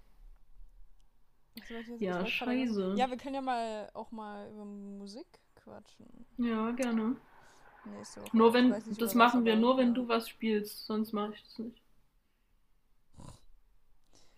ich 1.56 1.70
jetzt- 1.70 1.90
Ja, 2.02 2.26
scheiße. 2.26 2.96
Ja, 2.98 3.10
wir 3.10 3.18
können 3.18 3.36
ja 3.36 3.42
mal 3.42 3.90
auch 3.94 4.12
mal 4.12 4.50
über 4.52 4.66
Musik 4.66 5.26
quatschen. 5.56 6.06
ja, 6.38 6.72
gerne. 6.72 7.16
Nächste 7.92 8.22
Woche. 8.22 8.38
Nur 8.38 8.54
wenn, 8.54 8.70
nicht, 8.70 9.02
das 9.02 9.16
machen 9.16 9.46
wir 9.46 9.56
nur, 9.56 9.78
wenn 9.78 9.94
du 9.94 10.08
was 10.08 10.30
spielst, 10.30 10.86
sonst 10.86 11.14
mache 11.14 11.34
ich 11.34 11.44
das 11.44 11.60
nicht. 11.60 11.82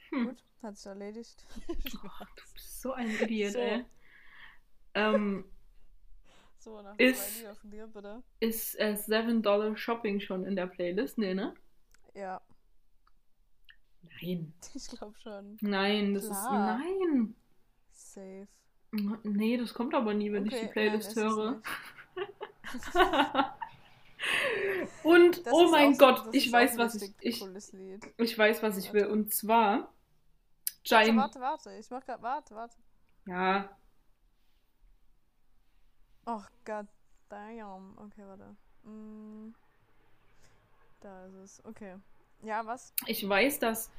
Hm. 0.10 0.28
Gut, 0.30 0.44
hat 0.64 0.78
sich 0.78 0.86
erledigt. 0.88 1.46
Oh, 2.04 2.26
du 2.36 2.54
bist 2.54 2.82
so 2.82 2.94
ein 2.94 3.10
Idiot, 3.10 3.54
So. 3.54 3.60
ey. 3.60 3.86
Ähm, 4.96 5.46
so, 6.60 6.82
nach 6.82 6.98
Ist- 6.98 7.44
von 7.62 7.72
dir, 7.72 7.88
bitte. 7.88 8.24
ist 8.40 8.80
äh, 8.80 8.96
7 8.96 9.42
Dollar 9.42 9.76
Shopping 9.78 10.20
schon 10.20 10.46
in 10.46 10.56
der 10.56 10.68
Playlist? 10.68 11.18
Nee, 11.18 11.34
ne? 11.34 11.54
Ja, 12.16 12.42
Nein. 14.22 14.54
ich 14.74 14.88
glaube 14.88 15.18
schon. 15.20 15.58
Nein, 15.62 16.14
das 16.14 16.24
ist. 16.26 16.32
Klar. 16.32 16.80
Nein. 16.80 17.36
Safe. 17.92 18.48
Nee, 19.24 19.58
das 19.58 19.74
kommt 19.74 19.94
aber 19.94 20.14
nie, 20.16 20.32
wenn 20.32 20.46
ich 20.48 20.54
die 20.54 20.58
Okay, 20.62 20.72
Playlist 20.72 21.16
nein, 21.16 21.28
ist 21.28 21.32
höre. 21.36 21.62
Und, 25.04 25.46
Das 25.46 25.54
oh 25.54 25.70
mein 25.72 25.94
so- 25.94 26.00
Gott, 26.06 26.24
ich 26.34 26.52
weiß, 26.52 26.78
was 26.78 26.96
ich, 26.96 27.14
ich. 27.22 27.44
Ich 28.18 28.38
weiß, 28.38 28.62
was 28.62 28.78
ich 28.78 28.92
will. 28.94 29.02
Warte. 29.04 29.14
Und 29.14 29.34
zwar. 29.34 29.72
Warte, 29.80 29.92
Giant. 30.84 31.18
warte, 31.18 31.40
warte. 31.40 31.74
Ich 31.78 31.90
mach 31.90 32.06
grad, 32.06 32.22
warte, 32.22 32.56
warte. 32.56 32.78
Ja, 33.26 33.70
Oh 36.26 36.42
Gott, 36.64 36.86
damn. 37.30 37.98
Okay, 37.98 38.24
warte. 38.28 38.56
Mm, 38.84 39.54
da 41.02 41.26
ist 41.26 41.34
es. 41.34 41.66
Okay. 41.66 41.96
Ja, 42.44 42.64
was? 42.66 42.94
ich 43.08 43.28
weiß, 43.28 43.58
dass 43.60 43.90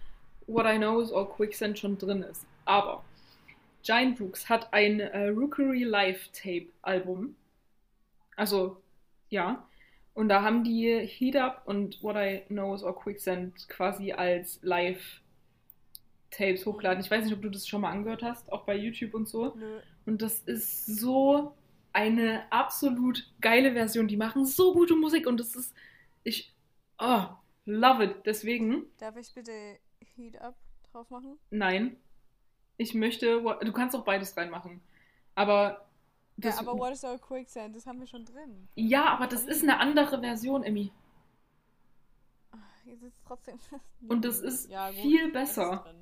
What 0.47 0.65
I 0.67 0.77
Know 0.79 1.01
is 1.01 1.13
All 1.13 1.27
Quicksand 1.29 1.79
schon 1.79 1.99
drin 1.99 2.23
ist. 2.23 2.47
Aber 2.67 3.03
Giant 3.83 4.17
Brooks 4.19 4.49
hat 4.49 4.73
ein 4.73 5.01
äh, 5.01 5.29
Rookery 5.29 5.83
Live 5.83 6.29
Tape 6.33 6.69
Album. 6.83 7.35
Also, 8.41 8.81
ja. 9.29 9.69
Und 10.15 10.31
da 10.31 10.41
haben 10.41 10.65
die 10.65 11.07
Heat 11.07 11.37
Up 11.37 11.63
und 11.67 12.03
What 12.03 12.17
I 12.17 12.43
Know 12.49 12.75
is 12.75 12.83
All 12.83 12.95
Quicksand 12.95 13.69
quasi 13.69 14.13
als 14.13 14.59
Live 14.63 15.21
Tapes 16.31 16.65
hochgeladen. 16.65 17.05
Ich 17.05 17.11
weiß 17.11 17.25
nicht, 17.25 17.35
ob 17.35 17.43
du 17.43 17.51
das 17.51 17.69
schon 17.69 17.83
mal 17.83 17.91
angehört 17.91 18.23
hast, 18.23 18.51
auch 18.51 18.65
bei 18.65 18.75
YouTube 18.77 19.13
und 19.13 19.29
so. 19.29 19.55
Nö. 19.57 19.81
Und 20.07 20.23
das 20.23 20.41
ist 20.41 20.87
so 20.87 21.55
eine 21.93 22.51
absolut 22.51 23.31
geile 23.43 23.75
Version. 23.75 24.09
Die 24.09 24.17
machen 24.17 24.47
so 24.47 24.73
gute 24.73 24.97
Musik 24.97 25.27
und 25.27 25.39
das 25.39 25.55
ist. 25.55 25.75
Ich. 26.25 26.55
Oh, 26.99 27.25
love 27.67 28.05
it. 28.05 28.17
Deswegen, 28.25 28.87
Darf 28.99 29.17
ich 29.17 29.35
bitte 29.35 29.53
Heat 30.17 30.41
Up 30.41 30.57
drauf 30.91 31.11
machen? 31.11 31.39
nein. 31.51 31.97
Ich 32.79 32.95
möchte. 32.95 33.43
Du 33.43 33.73
kannst 33.73 33.95
auch 33.95 34.05
beides 34.05 34.35
reinmachen. 34.35 34.81
Aber. 35.35 35.90
Das, 36.41 36.55
ja, 36.57 36.61
aber 36.61 36.79
What 36.79 36.93
is 36.93 37.05
Our 37.05 37.19
Quicksand? 37.19 37.75
Das 37.77 37.87
haben 37.87 38.01
wir 38.01 38.07
schon 38.07 38.25
drin. 38.25 38.69
ja, 38.75 39.07
aber 39.07 39.27
das 39.27 39.45
ist 39.45 39.63
eine 39.63 39.79
andere 39.79 40.21
Version, 40.21 40.63
Emmy. 40.63 40.93
Ah, 42.53 42.57
Jetzt 42.85 43.03
ist 43.03 43.21
trotzdem. 43.27 43.59
Und 44.09 44.25
das 44.25 44.41
ist 44.41 44.69
Ja, 44.71 44.91
gut, 44.91 45.01
viel 45.01 45.21
es 45.21 45.27
ist 45.27 45.33
besser. 45.33 45.95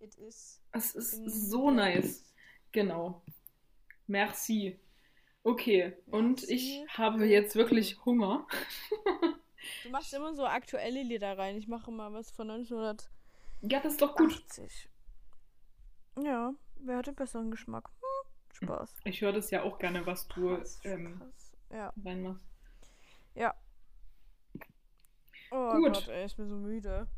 It 0.00 0.14
is. 0.16 0.60
Es 0.72 0.94
ist 0.94 1.50
so 1.50 1.70
nice. 1.70 2.24
Genau. 2.72 3.22
Merci. 4.06 4.78
Okay, 5.42 5.96
und 6.10 6.40
Merci 6.42 6.52
ich 6.54 6.98
habe 6.98 7.24
jetzt 7.26 7.54
wirklich 7.56 8.04
Hunger. 8.04 8.46
Du 9.84 9.90
machst 9.90 10.12
immer 10.12 10.34
so 10.34 10.44
aktuelle 10.44 11.02
Lieder 11.02 11.36
rein. 11.38 11.56
Ich 11.56 11.66
mache 11.68 11.90
mal 11.90 12.12
was 12.12 12.30
von 12.30 12.50
1980. 12.50 13.10
Ja, 13.62 13.80
das 13.80 13.92
ist 13.92 14.02
doch 14.02 14.14
gut. 14.16 14.42
Ja, 16.22 16.52
wer 16.76 16.96
hat 16.98 17.06
den 17.06 17.14
besseren 17.14 17.50
Geschmack? 17.50 17.88
Spaß. 18.62 18.94
Ich 19.04 19.20
höre 19.20 19.32
das 19.32 19.50
ja 19.50 19.62
auch 19.62 19.78
gerne, 19.78 20.06
was 20.06 20.28
du 20.28 20.56
Spaß, 20.56 20.80
ähm, 20.84 21.16
Spaß. 21.16 21.52
Ja. 21.70 21.92
reinmachst. 22.04 22.50
Oh 25.50 25.72
Gut. 25.74 25.94
Gott, 25.94 26.08
ey, 26.08 26.26
ich 26.26 26.36
bin 26.36 26.48
so 26.48 26.56
müde. 26.56 27.08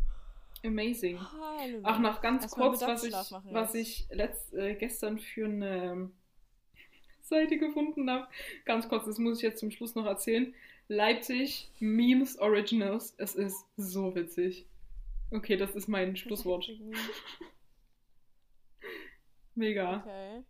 Amazing. 0.64 1.18
Halleluja. 1.20 1.82
Ach, 1.84 1.98
noch 1.98 2.20
ganz 2.22 2.44
Erstmal 2.44 2.68
kurz, 2.70 2.82
was 2.82 3.04
ich, 3.04 3.12
was 3.12 3.74
ich 3.74 4.06
letzt, 4.10 4.54
äh, 4.54 4.74
gestern 4.74 5.18
für 5.18 5.44
eine 5.46 6.10
Seite 7.22 7.58
gefunden 7.58 8.08
habe. 8.10 8.26
Ganz 8.64 8.88
kurz, 8.88 9.04
das 9.04 9.18
muss 9.18 9.38
ich 9.38 9.42
jetzt 9.42 9.58
zum 9.58 9.70
Schluss 9.70 9.94
noch 9.94 10.06
erzählen. 10.06 10.54
Leipzig 10.88 11.70
Memes 11.78 12.38
Originals. 12.38 13.14
Es 13.18 13.34
ist 13.34 13.66
so 13.76 14.14
witzig. 14.14 14.66
Okay, 15.30 15.56
das 15.56 15.74
ist 15.74 15.88
mein 15.88 16.16
Schlusswort. 16.16 16.70
Mega. 19.54 19.98
Okay. 19.98 20.42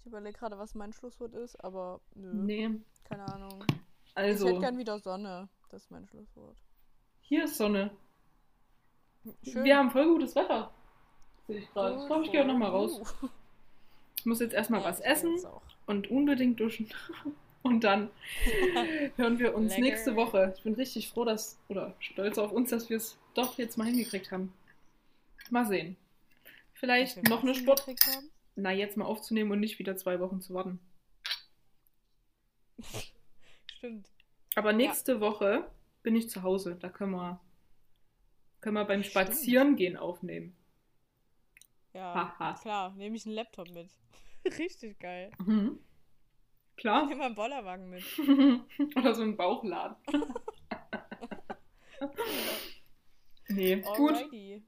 Ich 0.00 0.06
überlege 0.06 0.38
gerade, 0.38 0.58
was 0.58 0.74
mein 0.74 0.92
Schlusswort 0.92 1.34
ist, 1.34 1.62
aber 1.62 2.00
nö. 2.14 2.32
Nee, 2.32 2.70
Keine 3.04 3.24
Ahnung. 3.32 3.64
Ich 3.68 4.16
hätte 4.16 4.26
also, 4.28 4.58
gern 4.58 4.78
wieder 4.78 4.98
Sonne. 4.98 5.48
Das 5.70 5.82
ist 5.82 5.90
mein 5.90 6.06
Schlusswort. 6.06 6.56
hier 7.20 7.44
ist 7.44 7.56
Sonne. 7.56 7.90
Schön. 9.42 9.64
Wir 9.64 9.76
haben 9.76 9.90
voll 9.90 10.06
gutes 10.06 10.34
Wetter. 10.34 10.72
Sehe 11.46 11.58
ich 11.58 11.70
gerade. 11.70 12.00
Ich 12.00 12.06
glaube, 12.06 12.24
ich 12.24 12.32
gehe 12.32 12.42
auch 12.42 12.46
nochmal 12.46 12.70
raus. 12.70 13.00
uh. 13.22 13.28
Ich 14.16 14.26
muss 14.26 14.40
jetzt 14.40 14.54
erstmal 14.54 14.80
Ja, 14.80 14.86
was 14.86 15.00
essen 15.00 15.38
und 15.86 16.10
unbedingt 16.10 16.60
duschen. 16.60 16.88
Und 17.62 17.84
dann 17.84 18.08
hören 19.16 19.38
wir 19.38 19.54
uns 19.54 19.72
Lecker. 19.72 19.82
nächste 19.82 20.16
Woche. 20.16 20.54
Ich 20.56 20.62
bin 20.62 20.72
richtig 20.72 21.10
froh, 21.10 21.26
dass, 21.26 21.58
oder 21.68 21.94
stolz 21.98 22.38
auf 22.38 22.52
uns, 22.52 22.70
dass 22.70 22.88
wir 22.88 22.96
es 22.96 23.18
doch 23.34 23.58
jetzt 23.58 23.76
mal 23.76 23.84
hingekriegt 23.86 24.32
haben. 24.32 24.54
Mal 25.50 25.66
sehen. 25.66 25.96
Vielleicht 26.72 27.28
noch 27.28 27.42
eine 27.42 27.54
Sport. 27.54 27.86
haben? 27.86 28.30
Na, 28.60 28.72
jetzt 28.72 28.96
mal 28.98 29.06
aufzunehmen 29.06 29.50
und 29.50 29.60
nicht 29.60 29.78
wieder 29.78 29.96
zwei 29.96 30.20
Wochen 30.20 30.40
zu 30.40 30.52
warten. 30.52 30.80
Stimmt. 33.76 34.10
Aber 34.54 34.72
nächste 34.74 35.20
Woche 35.20 35.70
bin 36.02 36.14
ich 36.14 36.28
zu 36.28 36.42
Hause. 36.42 36.76
Da 36.76 36.90
können 36.90 37.12
wir, 37.12 37.40
können 38.60 38.74
wir 38.74 38.84
beim. 38.84 39.02
Spazierengehen 39.02 39.96
aufnehmen. 39.96 40.54
Ja, 41.94 42.56
klar. 42.60 42.94
Nehme 42.96 43.16
ich 43.16 43.24
einen 43.24 43.34
Laptop 43.34 43.70
mit. 43.70 43.88
Richtig 44.58 44.98
geil. 44.98 45.30
Mhm. 45.38 45.78
Klar. 46.76 47.06
Nimm 47.06 47.18
mal 47.18 47.26
einen 47.26 47.34
Bollerwagen 47.34 47.88
mit. 47.90 48.04
Oder 48.96 49.14
so 49.14 49.22
ein 49.22 49.36
Bauchladen. 49.36 49.96
nee, 53.48 53.76
gut. 53.76 54.16
Alrighty. 54.16 54.62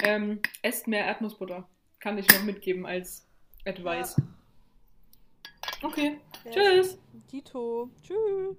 Ähm, 0.00 0.40
esst 0.62 0.88
mehr 0.88 1.04
Erdnussbutter. 1.06 1.68
Kann 2.02 2.18
ich 2.18 2.26
noch 2.32 2.42
mitgeben 2.42 2.84
als 2.84 3.24
Advice. 3.64 4.16
Okay, 5.82 6.18
Ja. 6.44 6.50
tschüss. 6.50 6.98
Dito. 7.30 7.88
Tschüss. 8.02 8.56